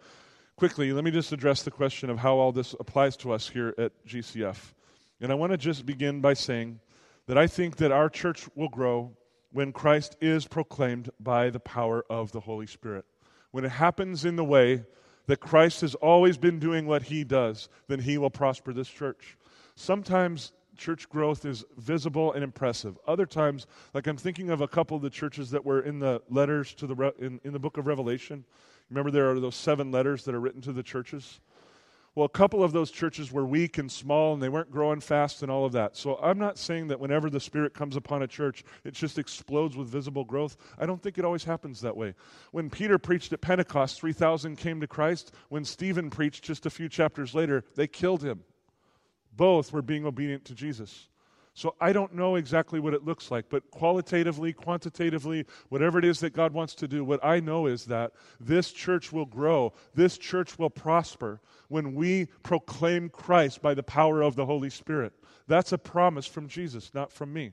quickly, 0.56 0.92
let 0.92 1.04
me 1.04 1.12
just 1.12 1.30
address 1.30 1.62
the 1.62 1.70
question 1.70 2.10
of 2.10 2.18
how 2.18 2.34
all 2.34 2.50
this 2.50 2.74
applies 2.80 3.16
to 3.18 3.30
us 3.30 3.48
here 3.48 3.72
at 3.78 3.92
GCF. 4.04 4.74
And 5.20 5.30
I 5.30 5.36
want 5.36 5.52
to 5.52 5.58
just 5.58 5.86
begin 5.86 6.20
by 6.20 6.34
saying, 6.34 6.80
that 7.26 7.38
I 7.38 7.46
think 7.46 7.76
that 7.76 7.92
our 7.92 8.08
church 8.08 8.48
will 8.54 8.68
grow 8.68 9.16
when 9.52 9.72
Christ 9.72 10.16
is 10.20 10.46
proclaimed 10.46 11.10
by 11.20 11.50
the 11.50 11.60
power 11.60 12.04
of 12.08 12.32
the 12.32 12.40
Holy 12.40 12.66
Spirit. 12.66 13.04
When 13.50 13.64
it 13.64 13.70
happens 13.70 14.24
in 14.24 14.36
the 14.36 14.44
way 14.44 14.84
that 15.26 15.40
Christ 15.40 15.82
has 15.82 15.94
always 15.96 16.38
been 16.38 16.58
doing 16.58 16.86
what 16.86 17.02
he 17.02 17.22
does, 17.22 17.68
then 17.86 18.00
he 18.00 18.18
will 18.18 18.30
prosper 18.30 18.72
this 18.72 18.88
church. 18.88 19.36
Sometimes 19.76 20.52
church 20.76 21.08
growth 21.08 21.44
is 21.44 21.64
visible 21.76 22.32
and 22.32 22.42
impressive. 22.42 22.98
Other 23.06 23.26
times, 23.26 23.66
like 23.94 24.06
I'm 24.06 24.16
thinking 24.16 24.50
of 24.50 24.60
a 24.60 24.68
couple 24.68 24.96
of 24.96 25.02
the 25.02 25.10
churches 25.10 25.50
that 25.50 25.64
were 25.64 25.80
in 25.80 25.98
the 25.98 26.22
letters 26.28 26.74
to 26.74 26.86
the 26.86 27.14
in, 27.18 27.40
in 27.44 27.52
the 27.52 27.58
book 27.58 27.76
of 27.76 27.86
Revelation. 27.86 28.44
Remember 28.90 29.10
there 29.10 29.30
are 29.30 29.38
those 29.38 29.54
seven 29.54 29.90
letters 29.90 30.24
that 30.24 30.34
are 30.34 30.40
written 30.40 30.60
to 30.62 30.72
the 30.72 30.82
churches? 30.82 31.40
Well, 32.14 32.26
a 32.26 32.28
couple 32.28 32.62
of 32.62 32.72
those 32.72 32.90
churches 32.90 33.32
were 33.32 33.46
weak 33.46 33.78
and 33.78 33.90
small 33.90 34.34
and 34.34 34.42
they 34.42 34.50
weren't 34.50 34.70
growing 34.70 35.00
fast 35.00 35.42
and 35.42 35.50
all 35.50 35.64
of 35.64 35.72
that. 35.72 35.96
So 35.96 36.16
I'm 36.16 36.38
not 36.38 36.58
saying 36.58 36.88
that 36.88 37.00
whenever 37.00 37.30
the 37.30 37.40
Spirit 37.40 37.72
comes 37.72 37.96
upon 37.96 38.22
a 38.22 38.26
church, 38.26 38.64
it 38.84 38.92
just 38.92 39.18
explodes 39.18 39.78
with 39.78 39.88
visible 39.88 40.24
growth. 40.24 40.58
I 40.78 40.84
don't 40.84 41.02
think 41.02 41.16
it 41.16 41.24
always 41.24 41.44
happens 41.44 41.80
that 41.80 41.96
way. 41.96 42.14
When 42.50 42.68
Peter 42.68 42.98
preached 42.98 43.32
at 43.32 43.40
Pentecost, 43.40 43.98
3,000 43.98 44.56
came 44.56 44.80
to 44.82 44.86
Christ. 44.86 45.32
When 45.48 45.64
Stephen 45.64 46.10
preached 46.10 46.44
just 46.44 46.66
a 46.66 46.70
few 46.70 46.88
chapters 46.88 47.34
later, 47.34 47.64
they 47.76 47.86
killed 47.86 48.22
him. 48.22 48.44
Both 49.34 49.72
were 49.72 49.80
being 49.80 50.04
obedient 50.04 50.44
to 50.46 50.54
Jesus. 50.54 51.08
So 51.54 51.74
I 51.80 51.92
don't 51.92 52.14
know 52.14 52.36
exactly 52.36 52.80
what 52.80 52.94
it 52.94 53.04
looks 53.04 53.30
like, 53.30 53.46
but 53.50 53.70
qualitatively, 53.70 54.54
quantitatively, 54.54 55.44
whatever 55.68 55.98
it 55.98 56.04
is 56.04 56.20
that 56.20 56.32
God 56.32 56.52
wants 56.54 56.74
to 56.76 56.88
do, 56.88 57.04
what 57.04 57.22
I 57.22 57.40
know 57.40 57.66
is 57.66 57.84
that 57.86 58.12
this 58.40 58.72
church 58.72 59.12
will 59.12 59.26
grow, 59.26 59.74
this 59.94 60.16
church 60.16 60.58
will 60.58 60.70
prosper 60.70 61.40
when 61.68 61.94
we 61.94 62.26
proclaim 62.42 63.10
Christ 63.10 63.60
by 63.60 63.74
the 63.74 63.82
power 63.82 64.22
of 64.22 64.34
the 64.34 64.46
Holy 64.46 64.70
Spirit. 64.70 65.12
That's 65.46 65.72
a 65.72 65.78
promise 65.78 66.26
from 66.26 66.48
Jesus, 66.48 66.94
not 66.94 67.12
from 67.12 67.32
me. 67.32 67.52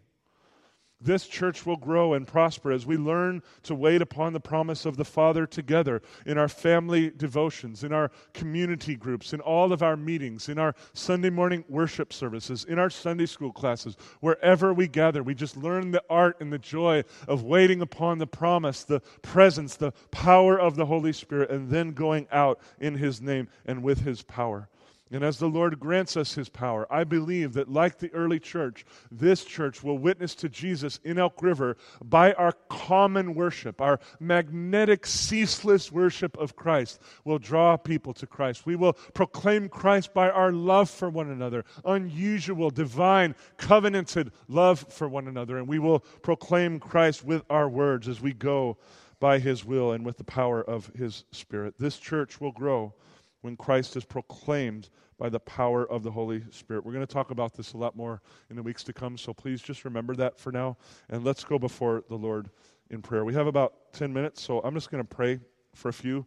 This 1.01 1.27
church 1.27 1.65
will 1.65 1.77
grow 1.77 2.13
and 2.13 2.27
prosper 2.27 2.73
as 2.73 2.85
we 2.85 2.97
learn 2.97 3.41
to 3.63 3.73
wait 3.73 4.01
upon 4.01 4.33
the 4.33 4.39
promise 4.41 4.85
of 4.85 4.97
the 4.97 5.05
Father 5.05 5.45
together 5.45 6.01
in 6.25 6.37
our 6.37 6.49
family 6.49 7.09
devotions, 7.09 7.85
in 7.85 7.93
our 7.93 8.11
community 8.33 8.97
groups, 8.97 9.31
in 9.31 9.39
all 9.39 9.71
of 9.71 9.81
our 9.81 9.95
meetings, 9.95 10.49
in 10.49 10.59
our 10.59 10.75
Sunday 10.93 11.29
morning 11.29 11.63
worship 11.69 12.11
services, 12.11 12.65
in 12.65 12.77
our 12.77 12.89
Sunday 12.89 13.27
school 13.27 13.53
classes, 13.53 13.95
wherever 14.19 14.73
we 14.73 14.89
gather. 14.89 15.23
We 15.23 15.35
just 15.35 15.55
learn 15.55 15.91
the 15.91 16.03
art 16.09 16.35
and 16.41 16.51
the 16.51 16.59
joy 16.59 17.05
of 17.29 17.43
waiting 17.43 17.81
upon 17.81 18.17
the 18.17 18.27
promise, 18.27 18.83
the 18.83 18.99
presence, 19.21 19.77
the 19.77 19.93
power 20.11 20.59
of 20.59 20.75
the 20.75 20.85
Holy 20.85 21.13
Spirit, 21.13 21.49
and 21.49 21.69
then 21.69 21.91
going 21.91 22.27
out 22.29 22.59
in 22.77 22.95
His 22.95 23.21
name 23.21 23.47
and 23.65 23.83
with 23.83 24.01
His 24.01 24.21
power. 24.21 24.67
And 25.11 25.23
as 25.23 25.39
the 25.39 25.49
Lord 25.49 25.79
grants 25.79 26.15
us 26.15 26.35
his 26.35 26.49
power, 26.49 26.85
I 26.91 27.03
believe 27.03 27.53
that, 27.53 27.71
like 27.71 27.97
the 27.97 28.13
early 28.13 28.39
church, 28.39 28.85
this 29.11 29.43
church 29.43 29.83
will 29.83 29.97
witness 29.97 30.35
to 30.35 30.49
Jesus 30.49 30.99
in 31.03 31.17
Elk 31.17 31.41
River 31.41 31.77
by 32.03 32.33
our 32.33 32.51
common 32.69 33.33
worship. 33.33 33.81
Our 33.81 33.99
magnetic, 34.19 35.07
ceaseless 35.07 35.91
worship 35.91 36.37
of 36.37 36.55
Christ 36.55 37.01
will 37.25 37.39
draw 37.39 37.75
people 37.75 38.13
to 38.15 38.27
Christ. 38.27 38.67
We 38.67 38.75
will 38.75 38.93
proclaim 38.93 39.67
Christ 39.67 40.13
by 40.13 40.29
our 40.29 40.51
love 40.51 40.91
for 40.91 41.09
one 41.09 41.31
another, 41.31 41.65
unusual, 41.83 42.69
divine, 42.69 43.33
covenanted 43.57 44.31
love 44.47 44.85
for 44.89 45.09
one 45.09 45.27
another. 45.27 45.57
And 45.57 45.67
we 45.67 45.79
will 45.79 46.01
proclaim 46.21 46.79
Christ 46.79 47.25
with 47.25 47.43
our 47.49 47.67
words 47.67 48.07
as 48.07 48.21
we 48.21 48.33
go 48.33 48.77
by 49.19 49.39
his 49.39 49.65
will 49.65 49.91
and 49.91 50.05
with 50.05 50.17
the 50.17 50.23
power 50.23 50.63
of 50.63 50.91
his 50.95 51.25
Spirit. 51.31 51.73
This 51.79 51.97
church 51.97 52.39
will 52.39 52.51
grow 52.51 52.93
when 53.41 53.55
Christ 53.55 53.95
is 53.95 54.05
proclaimed 54.05 54.89
by 55.17 55.29
the 55.29 55.39
power 55.39 55.89
of 55.89 56.03
the 56.03 56.11
Holy 56.11 56.43
Spirit. 56.49 56.85
We're 56.85 56.93
going 56.93 57.05
to 57.05 57.13
talk 57.13 57.31
about 57.31 57.53
this 57.53 57.73
a 57.73 57.77
lot 57.77 57.95
more 57.95 58.21
in 58.49 58.55
the 58.55 58.63
weeks 58.63 58.83
to 58.85 58.93
come, 58.93 59.17
so 59.17 59.33
please 59.33 59.61
just 59.61 59.85
remember 59.85 60.15
that 60.15 60.39
for 60.39 60.51
now. 60.51 60.77
And 61.09 61.23
let's 61.23 61.43
go 61.43 61.59
before 61.59 62.03
the 62.09 62.15
Lord 62.15 62.49
in 62.89 63.01
prayer. 63.01 63.23
We 63.25 63.33
have 63.33 63.47
about 63.47 63.93
10 63.93 64.13
minutes, 64.13 64.41
so 64.41 64.59
I'm 64.61 64.73
just 64.73 64.89
going 64.91 65.03
to 65.03 65.07
pray 65.07 65.39
for 65.75 65.89
a 65.89 65.93
few. 65.93 66.25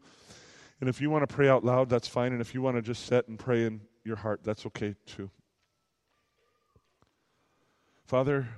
And 0.81 0.89
if 0.89 1.01
you 1.01 1.11
want 1.11 1.29
to 1.29 1.33
pray 1.33 1.49
out 1.49 1.65
loud, 1.65 1.89
that's 1.89 2.09
fine. 2.09 2.33
And 2.33 2.41
if 2.41 2.55
you 2.55 2.63
want 2.63 2.77
to 2.77 2.83
just 2.83 3.07
sit 3.07 3.29
and 3.29 3.39
pray 3.39 3.65
in 3.65 3.81
your 4.05 4.17
heart, 4.17 4.43
that's 4.43 4.67
okay 4.67 4.95
too. 5.07 5.31
Father, 8.05 8.49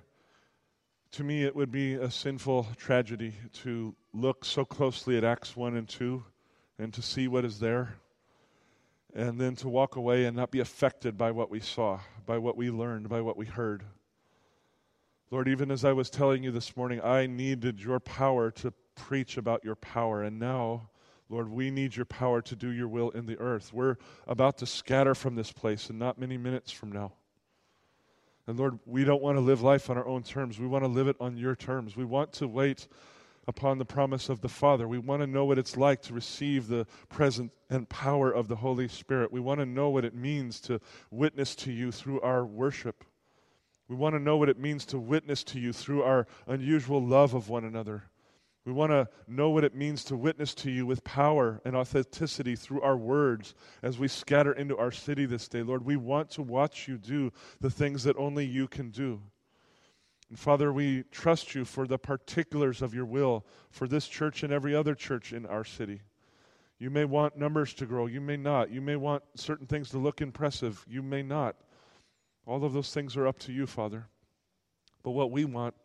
to 1.13 1.23
me, 1.23 1.45
it 1.45 1.55
would 1.55 1.71
be 1.71 1.95
a 1.95 2.11
sinful 2.11 2.67
tragedy 2.77 3.35
to 3.63 3.95
look 4.13 4.45
so 4.45 4.65
closely 4.65 5.17
at 5.17 5.23
Acts 5.23 5.55
1 5.55 5.77
and 5.77 5.89
2 5.89 6.25
and 6.79 6.93
to 6.93 7.03
see 7.03 7.29
what 7.29 7.45
is 7.45 7.61
there 7.61 7.95
and 9.15 9.41
then 9.41 9.55
to 9.57 9.69
walk 9.69 9.97
away 9.97 10.25
and 10.25 10.37
not 10.37 10.51
be 10.51 10.61
affected 10.61 11.17
by 11.17 11.31
what 11.31 11.51
we 11.51 11.61
saw, 11.61 12.01
by 12.27 12.37
what 12.37 12.57
we 12.57 12.71
learned, 12.71 13.09
by 13.09 13.21
what 13.21 13.37
we 13.37 13.47
heard. 13.47 13.85
Lord, 15.31 15.49
even 15.49 15.71
as 15.71 15.85
I 15.85 15.93
was 15.93 16.11
telling 16.11 16.43
you 16.43 16.51
this 16.51 16.77
morning, 16.77 17.01
I 17.01 17.27
needed 17.27 17.81
your 17.81 18.01
power 18.01 18.51
to 18.53 18.73
preach 18.97 19.37
about 19.37 19.65
your 19.65 19.77
power. 19.77 20.23
And 20.23 20.39
now, 20.39 20.91
Lord, 21.29 21.49
we 21.49 21.71
need 21.71 21.97
your 21.97 22.05
power 22.05 22.43
to 22.43 22.57
do 22.57 22.71
your 22.71 22.89
will 22.89 23.11
in 23.11 23.27
the 23.27 23.39
earth. 23.39 23.73
We're 23.73 23.97
about 24.27 24.59
to 24.59 24.67
scatter 24.67 25.15
from 25.15 25.37
this 25.37 25.53
place 25.53 25.91
and 25.91 25.99
not 25.99 26.19
many 26.19 26.37
minutes 26.37 26.73
from 26.73 26.93
now. 26.93 27.12
And 28.47 28.59
Lord, 28.59 28.79
we 28.85 29.05
don't 29.05 29.23
want 29.23 29.37
to 29.37 29.41
live 29.41 29.62
life 29.62 29.89
on 29.89 29.97
our 29.97 30.07
own 30.07 30.23
terms. 30.23 30.59
We 30.59 30.67
want 30.67 30.85
to 30.85 30.89
live 30.89 31.09
it 31.09 31.17
on 31.19 31.37
your 31.37 31.57
terms. 31.57 31.97
We 31.97 32.05
want 32.05 32.33
to 32.35 32.49
wait 32.49 32.89
upon 33.47 33.78
the 33.78 33.84
promise 33.84 34.28
of 34.28 34.40
the 34.40 34.49
Father. 34.49 34.86
We 34.88 34.99
want 34.99 35.22
to 35.22 35.26
know 35.26 35.45
what 35.45 35.59
it's 35.59 35.76
like 35.76 36.03
to 36.03 36.14
receive 36.14 36.68
the 36.68 36.86
presence 37.09 37.53
and 37.70 37.88
power 37.88 38.30
of 38.30 38.49
the 38.49 38.57
Holy 38.57 38.88
Spirit. 38.88 39.32
We 39.32 39.40
want 39.40 39.61
to 39.61 39.66
know 39.66 39.90
what 39.90 40.05
it 40.05 40.14
means 40.14 40.61
to 40.62 40.80
witness 41.11 41.55
to 41.57 41.72
you 41.72 41.92
through 41.92 42.20
our 42.20 42.45
worship. 42.45 43.05
We 43.88 43.97
want 43.97 44.14
to 44.14 44.20
know 44.20 44.36
what 44.36 44.49
it 44.49 44.59
means 44.59 44.86
to 44.86 44.99
witness 44.99 45.45
to 45.45 45.61
you 45.61 45.72
through 45.72 46.03
our 46.03 46.26
unusual 46.47 47.05
love 47.05 47.34
of 47.34 47.49
one 47.49 47.64
another. 47.64 48.05
We 48.64 48.72
want 48.72 48.92
to 48.92 49.09
know 49.28 49.51
what 49.51 49.64
it 49.64 49.74
means 49.74 50.05
to 50.05 50.16
witness 50.16 50.55
to 50.57 50.70
you 50.70 50.86
with 50.86 51.05
power 51.05 51.61
and 51.66 51.76
authenticity 51.76 52.57
through 52.57 52.80
our 52.80 52.97
words 52.97 53.55
as 53.82 53.99
we 53.99 54.09
scatter 54.09 54.53
into 54.53 54.78
our 54.78 54.90
city 54.90 55.26
this 55.26 55.49
day. 55.49 55.62
Lord, 55.62 55.84
we 55.84 55.97
want 55.97 56.30
to 56.30 56.42
watch 56.42 56.88
you 56.88 56.97
do 56.97 57.30
the 57.61 57.68
things 57.68 58.05
that 58.05 58.16
only 58.16 58.47
you 58.47 58.66
can 58.66 58.90
do. 58.90 59.20
And 60.35 60.39
Father, 60.41 60.72
we 60.72 61.05
trust 61.12 61.55
you 61.55 61.64
for 61.64 61.87
the 61.87 61.97
particulars 61.97 62.82
of 62.82 62.93
your 62.93 63.05
will 63.05 63.47
for 63.70 63.87
this 63.87 64.09
church 64.09 64.43
and 64.43 64.53
every 64.53 64.74
other 64.74 64.93
church 64.97 65.32
in 65.32 65.47
our 65.47 65.62
city. 65.62 66.01
You 66.80 66.91
may 66.91 67.05
want 67.05 67.39
numbers 67.39 67.72
to 67.74 67.87
grow. 67.87 68.07
You 68.07 68.20
may 68.20 68.37
not. 68.37 68.68
You 68.72 68.80
may 68.80 68.97
want 68.97 69.22
certain 69.37 69.68
things 69.68 69.91
to 69.91 69.99
look 69.99 70.20
impressive. 70.20 70.85
You 70.89 71.05
may 71.05 71.22
not. 71.22 71.55
All 72.47 72.64
of 72.64 72.72
those 72.72 72.93
things 72.93 73.16
are 73.16 73.28
up 73.28 73.39
to 73.39 73.53
you, 73.53 73.64
Father. 73.64 74.09
But 75.05 75.12
what 75.12 75.30
we 75.30 75.45
want 75.45 75.76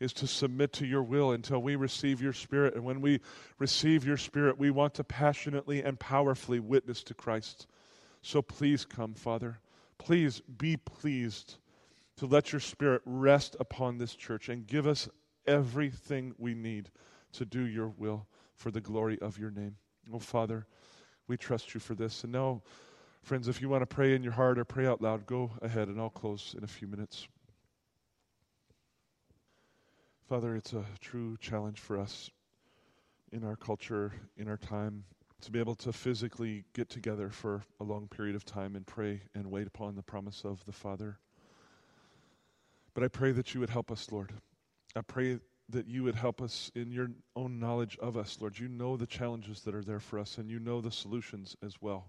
is 0.00 0.12
to 0.14 0.26
submit 0.26 0.72
to 0.72 0.86
your 0.86 1.04
will 1.04 1.30
until 1.30 1.62
we 1.62 1.76
receive 1.76 2.20
your 2.20 2.32
Spirit. 2.32 2.74
And 2.74 2.82
when 2.82 3.00
we 3.00 3.20
receive 3.60 4.04
your 4.04 4.16
Spirit, 4.16 4.58
we 4.58 4.72
want 4.72 4.94
to 4.94 5.04
passionately 5.04 5.84
and 5.84 6.00
powerfully 6.00 6.58
witness 6.58 7.04
to 7.04 7.14
Christ. 7.14 7.68
So 8.22 8.42
please 8.42 8.84
come, 8.84 9.14
Father. 9.14 9.60
Please 9.98 10.40
be 10.58 10.76
pleased 10.78 11.58
to 12.16 12.26
let 12.26 12.52
your 12.52 12.60
Spirit 12.60 13.02
rest 13.04 13.56
upon 13.58 13.98
this 13.98 14.14
church 14.14 14.48
and 14.48 14.66
give 14.66 14.86
us 14.86 15.08
everything 15.46 16.34
we 16.38 16.54
need 16.54 16.90
to 17.32 17.44
do 17.44 17.62
your 17.62 17.88
will 17.88 18.26
for 18.54 18.70
the 18.70 18.80
glory 18.80 19.18
of 19.20 19.38
your 19.38 19.50
name. 19.50 19.76
Oh, 20.12 20.18
Father, 20.18 20.66
we 21.26 21.36
trust 21.36 21.74
you 21.74 21.80
for 21.80 21.94
this. 21.94 22.24
And 22.24 22.32
now, 22.32 22.62
friends, 23.22 23.48
if 23.48 23.60
you 23.60 23.68
want 23.68 23.82
to 23.82 23.86
pray 23.86 24.14
in 24.14 24.22
your 24.22 24.32
heart 24.32 24.58
or 24.58 24.64
pray 24.64 24.86
out 24.86 25.02
loud, 25.02 25.26
go 25.26 25.50
ahead 25.62 25.88
and 25.88 26.00
I'll 26.00 26.10
close 26.10 26.54
in 26.56 26.64
a 26.64 26.68
few 26.68 26.86
minutes. 26.86 27.26
Father, 30.28 30.56
it's 30.56 30.72
a 30.72 30.84
true 31.00 31.36
challenge 31.38 31.80
for 31.80 31.98
us 31.98 32.30
in 33.32 33.44
our 33.44 33.56
culture, 33.56 34.12
in 34.36 34.48
our 34.48 34.56
time, 34.56 35.04
to 35.42 35.50
be 35.50 35.58
able 35.58 35.74
to 35.74 35.92
physically 35.92 36.64
get 36.72 36.88
together 36.88 37.28
for 37.28 37.62
a 37.80 37.84
long 37.84 38.08
period 38.08 38.34
of 38.34 38.44
time 38.44 38.76
and 38.76 38.86
pray 38.86 39.20
and 39.34 39.50
wait 39.50 39.66
upon 39.66 39.96
the 39.96 40.02
promise 40.02 40.42
of 40.44 40.64
the 40.64 40.72
Father. 40.72 41.18
But 42.94 43.02
I 43.02 43.08
pray 43.08 43.32
that 43.32 43.52
you 43.52 43.60
would 43.60 43.70
help 43.70 43.90
us, 43.90 44.10
Lord. 44.12 44.32
I 44.96 45.00
pray 45.00 45.40
that 45.68 45.88
you 45.88 46.04
would 46.04 46.14
help 46.14 46.40
us 46.40 46.70
in 46.74 46.92
your 46.92 47.08
own 47.34 47.58
knowledge 47.58 47.98
of 47.98 48.16
us, 48.16 48.38
Lord. 48.40 48.58
You 48.58 48.68
know 48.68 48.96
the 48.96 49.06
challenges 49.06 49.62
that 49.62 49.74
are 49.74 49.82
there 49.82 50.00
for 50.00 50.18
us, 50.18 50.38
and 50.38 50.48
you 50.48 50.60
know 50.60 50.80
the 50.80 50.92
solutions 50.92 51.56
as 51.64 51.80
well. 51.80 52.06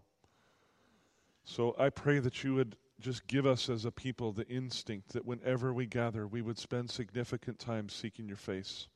So 1.44 1.76
I 1.80 1.90
pray 1.90 2.20
that 2.20 2.44
you 2.44 2.56
would 2.56 2.76
just 3.00 3.28
give 3.28 3.46
us 3.46 3.70
as 3.70 3.86
a 3.86 3.92
people 3.92 4.32
the 4.32 4.48
instinct 4.48 5.14
that 5.14 5.26
whenever 5.26 5.74
we 5.74 5.86
gather, 5.86 6.28
we 6.28 6.42
would 6.42 6.58
spend 6.58 6.90
significant 6.90 7.60
time 7.60 7.90
seeking 7.90 8.28
your 8.28 8.38
face. 8.38 8.88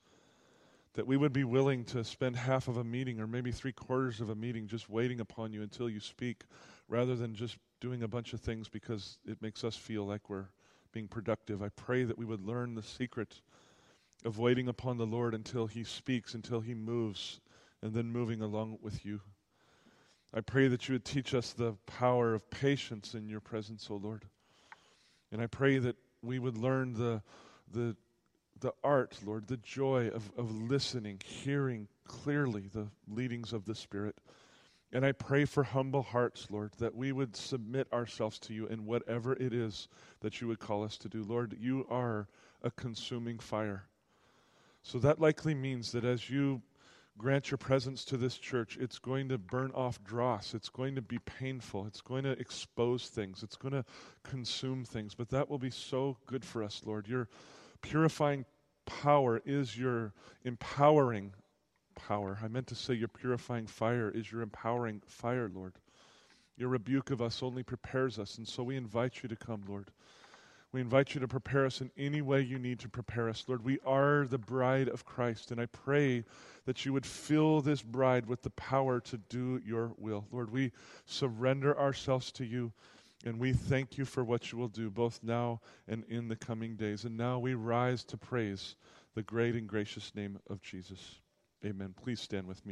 That 0.93 1.07
we 1.07 1.17
would 1.17 1.33
be 1.33 1.43
willing 1.43 1.85
to 1.85 2.03
spend 2.03 2.35
half 2.35 2.67
of 2.67 2.77
a 2.77 2.83
meeting 2.83 3.19
or 3.19 3.27
maybe 3.27 3.51
three 3.51 3.71
quarters 3.71 4.21
of 4.21 4.29
a 4.29 4.35
meeting 4.35 4.67
just 4.67 4.89
waiting 4.89 5.19
upon 5.19 5.53
you 5.53 5.61
until 5.61 5.89
you 5.89 5.99
speak, 5.99 6.43
rather 6.87 7.15
than 7.15 7.35
just 7.35 7.57
doing 7.79 8.03
a 8.03 8.07
bunch 8.07 8.33
of 8.33 8.41
things 8.41 8.67
because 8.67 9.17
it 9.25 9.41
makes 9.41 9.63
us 9.63 9.75
feel 9.75 10.05
like 10.05 10.29
we're 10.29 10.47
being 10.91 11.07
productive. 11.07 11.61
I 11.61 11.69
pray 11.69 12.03
that 12.03 12.17
we 12.17 12.25
would 12.25 12.45
learn 12.45 12.75
the 12.75 12.83
secret 12.83 13.41
of 14.25 14.37
waiting 14.37 14.67
upon 14.67 14.97
the 14.97 15.05
Lord 15.05 15.33
until 15.33 15.67
He 15.67 15.83
speaks, 15.83 16.33
until 16.33 16.61
He 16.61 16.73
moves, 16.73 17.39
and 17.81 17.93
then 17.93 18.11
moving 18.11 18.41
along 18.41 18.79
with 18.81 19.05
you. 19.05 19.21
I 20.33 20.41
pray 20.41 20.67
that 20.67 20.87
you 20.87 20.93
would 20.93 21.05
teach 21.05 21.33
us 21.33 21.53
the 21.53 21.73
power 21.85 22.33
of 22.33 22.49
patience 22.49 23.15
in 23.15 23.27
your 23.27 23.39
presence, 23.39 23.87
O 23.89 23.95
Lord. 23.95 24.25
And 25.31 25.41
I 25.41 25.47
pray 25.47 25.77
that 25.79 25.95
we 26.21 26.37
would 26.39 26.57
learn 26.57 26.93
the, 26.93 27.21
the, 27.71 27.95
the 28.59 28.73
art, 28.83 29.17
Lord, 29.25 29.47
the 29.47 29.57
joy 29.57 30.09
of, 30.09 30.31
of 30.37 30.51
listening, 30.51 31.21
hearing 31.25 31.87
clearly 32.05 32.67
the 32.71 32.87
leadings 33.07 33.53
of 33.53 33.65
the 33.65 33.75
Spirit 33.75 34.17
and 34.91 35.05
I 35.05 35.11
pray 35.11 35.45
for 35.45 35.63
humble 35.63 36.01
hearts, 36.01 36.47
Lord, 36.49 36.73
that 36.79 36.95
we 36.95 37.11
would 37.11 37.35
submit 37.35 37.91
ourselves 37.93 38.39
to 38.39 38.53
you 38.53 38.67
in 38.67 38.85
whatever 38.85 39.33
it 39.33 39.53
is 39.53 39.87
that 40.21 40.41
you 40.41 40.47
would 40.47 40.59
call 40.59 40.83
us 40.83 40.97
to 40.99 41.09
do. 41.09 41.23
Lord, 41.23 41.55
you 41.59 41.85
are 41.89 42.27
a 42.63 42.71
consuming 42.71 43.39
fire. 43.39 43.83
So 44.81 44.97
that 44.99 45.19
likely 45.19 45.53
means 45.53 45.91
that 45.91 46.05
as 46.05 46.29
you 46.29 46.61
grant 47.19 47.51
your 47.51 47.57
presence 47.57 48.05
to 48.05 48.17
this 48.17 48.37
church. 48.37 48.77
It's 48.79 48.97
going 48.97 49.27
to 49.29 49.37
burn 49.37 49.71
off 49.75 50.01
dross. 50.03 50.55
It's 50.55 50.69
going 50.69 50.95
to 50.95 51.01
be 51.01 51.19
painful. 51.19 51.85
It's 51.85 52.01
going 52.01 52.23
to 52.23 52.31
expose 52.31 53.09
things. 53.09 53.43
It's 53.43 53.57
going 53.57 53.73
to 53.73 53.85
consume 54.23 54.85
things. 54.85 55.13
But 55.13 55.29
that 55.29 55.49
will 55.49 55.59
be 55.59 55.69
so 55.69 56.17
good 56.25 56.43
for 56.45 56.63
us, 56.63 56.81
Lord. 56.85 57.07
Your 57.07 57.27
purifying 57.81 58.45
power 58.85 59.41
is 59.45 59.77
your 59.77 60.13
empowering 60.45 61.33
power. 62.07 62.39
I 62.43 62.47
meant 62.47 62.67
to 62.67 62.75
say 62.75 62.93
your 62.93 63.07
purifying 63.07 63.67
fire 63.67 64.09
is 64.09 64.31
your 64.31 64.41
empowering 64.41 65.01
fire, 65.05 65.49
Lord. 65.53 65.73
Your 66.57 66.69
rebuke 66.69 67.11
of 67.11 67.21
us 67.21 67.43
only 67.43 67.63
prepares 67.63 68.19
us. 68.19 68.37
And 68.37 68.47
so 68.47 68.63
we 68.63 68.75
invite 68.75 69.21
you 69.21 69.29
to 69.29 69.35
come, 69.35 69.63
Lord. 69.67 69.91
We 70.71 70.81
invite 70.81 71.15
you 71.15 71.21
to 71.21 71.27
prepare 71.27 71.65
us 71.65 71.81
in 71.81 71.89
any 71.97 72.21
way 72.21 72.41
you 72.41 72.59
need 72.59 72.79
to 72.79 72.89
prepare 72.89 73.27
us. 73.27 73.43
Lord, 73.47 73.65
we 73.65 73.79
are 73.85 74.27
the 74.27 74.37
bride 74.37 74.87
of 74.87 75.03
Christ, 75.03 75.49
and 75.49 75.59
I 75.59 75.65
pray 75.65 76.23
that 76.65 76.85
you 76.85 76.93
would 76.93 77.07
fill 77.07 77.61
this 77.61 77.81
bride 77.81 78.27
with 78.27 78.43
the 78.43 78.51
power 78.51 78.99
to 78.99 79.17
do 79.17 79.59
your 79.65 79.93
will. 79.97 80.25
Lord, 80.31 80.51
we 80.51 80.71
surrender 81.05 81.77
ourselves 81.79 82.31
to 82.33 82.45
you, 82.45 82.71
and 83.25 83.39
we 83.39 83.51
thank 83.51 83.97
you 83.97 84.05
for 84.05 84.23
what 84.23 84.51
you 84.51 84.59
will 84.59 84.67
do 84.67 84.91
both 84.91 85.19
now 85.23 85.59
and 85.87 86.03
in 86.07 86.27
the 86.27 86.35
coming 86.35 86.75
days. 86.75 87.03
And 87.03 87.17
now 87.17 87.39
we 87.39 87.55
rise 87.55 88.03
to 88.03 88.17
praise 88.17 88.75
the 89.15 89.23
great 89.23 89.55
and 89.55 89.67
gracious 89.67 90.13
name 90.13 90.37
of 90.51 90.61
Jesus. 90.61 91.15
Amen. 91.65 91.93
Please 92.01 92.21
stand 92.21 92.47
with 92.47 92.57
me. 92.65 92.67